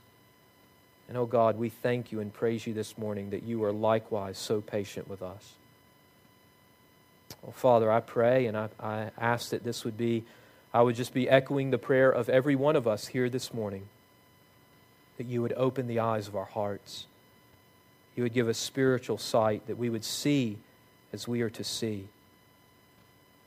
And 1.07 1.17
oh 1.17 1.25
God, 1.25 1.57
we 1.57 1.69
thank 1.69 2.11
you 2.11 2.19
and 2.19 2.33
praise 2.33 2.67
you 2.67 2.73
this 2.73 2.97
morning 2.97 3.31
that 3.31 3.43
you 3.43 3.63
are 3.63 3.71
likewise 3.71 4.37
so 4.37 4.61
patient 4.61 5.09
with 5.09 5.21
us. 5.21 5.53
Oh, 7.47 7.51
Father, 7.51 7.91
I 7.91 7.99
pray 7.99 8.45
and 8.45 8.57
I, 8.57 8.69
I 8.79 9.11
ask 9.17 9.49
that 9.49 9.63
this 9.63 9.83
would 9.83 9.97
be, 9.97 10.25
I 10.73 10.81
would 10.81 10.95
just 10.95 11.13
be 11.13 11.29
echoing 11.29 11.71
the 11.71 11.77
prayer 11.77 12.11
of 12.11 12.29
every 12.29 12.55
one 12.55 12.75
of 12.75 12.87
us 12.87 13.07
here 13.07 13.29
this 13.29 13.53
morning, 13.53 13.87
that 15.17 15.27
you 15.27 15.41
would 15.41 15.53
open 15.53 15.87
the 15.87 15.99
eyes 15.99 16.27
of 16.27 16.35
our 16.35 16.45
hearts. 16.45 17.05
You 18.15 18.23
would 18.23 18.33
give 18.33 18.47
us 18.47 18.57
spiritual 18.57 19.17
sight, 19.17 19.65
that 19.67 19.77
we 19.77 19.89
would 19.89 20.03
see 20.03 20.57
as 21.13 21.27
we 21.27 21.41
are 21.41 21.49
to 21.51 21.63
see. 21.63 22.09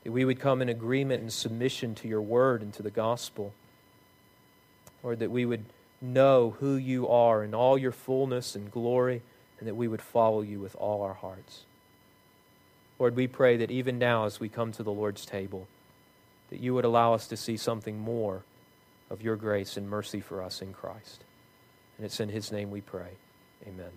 That 0.04 0.12
we 0.12 0.24
would 0.24 0.40
come 0.40 0.62
in 0.62 0.68
agreement 0.68 1.20
and 1.20 1.32
submission 1.32 1.94
to 1.96 2.08
your 2.08 2.22
word 2.22 2.62
and 2.62 2.72
to 2.74 2.82
the 2.82 2.90
gospel. 2.90 3.52
Or 5.02 5.16
that 5.16 5.30
we 5.30 5.44
would 5.44 5.64
know 6.00 6.56
who 6.60 6.76
you 6.76 7.08
are 7.08 7.44
in 7.44 7.54
all 7.54 7.76
your 7.76 7.92
fullness 7.92 8.54
and 8.54 8.70
glory, 8.70 9.22
and 9.58 9.68
that 9.68 9.74
we 9.74 9.88
would 9.88 10.02
follow 10.02 10.40
you 10.40 10.58
with 10.58 10.74
all 10.76 11.02
our 11.02 11.14
hearts. 11.14 11.64
Lord, 12.98 13.16
we 13.16 13.26
pray 13.26 13.56
that 13.58 13.70
even 13.70 13.98
now, 13.98 14.24
as 14.24 14.40
we 14.40 14.48
come 14.48 14.72
to 14.72 14.82
the 14.82 14.92
Lord's 14.92 15.24
table, 15.24 15.66
that 16.50 16.60
you 16.60 16.74
would 16.74 16.84
allow 16.84 17.14
us 17.14 17.26
to 17.28 17.36
see 17.36 17.56
something 17.56 17.98
more 17.98 18.42
of 19.08 19.22
your 19.22 19.36
grace 19.36 19.76
and 19.76 19.88
mercy 19.88 20.20
for 20.20 20.42
us 20.42 20.60
in 20.60 20.72
Christ. 20.72 21.24
And 21.96 22.04
it's 22.04 22.20
in 22.20 22.28
his 22.28 22.52
name 22.52 22.70
we 22.70 22.80
pray. 22.80 23.12
Amen. 23.66 23.90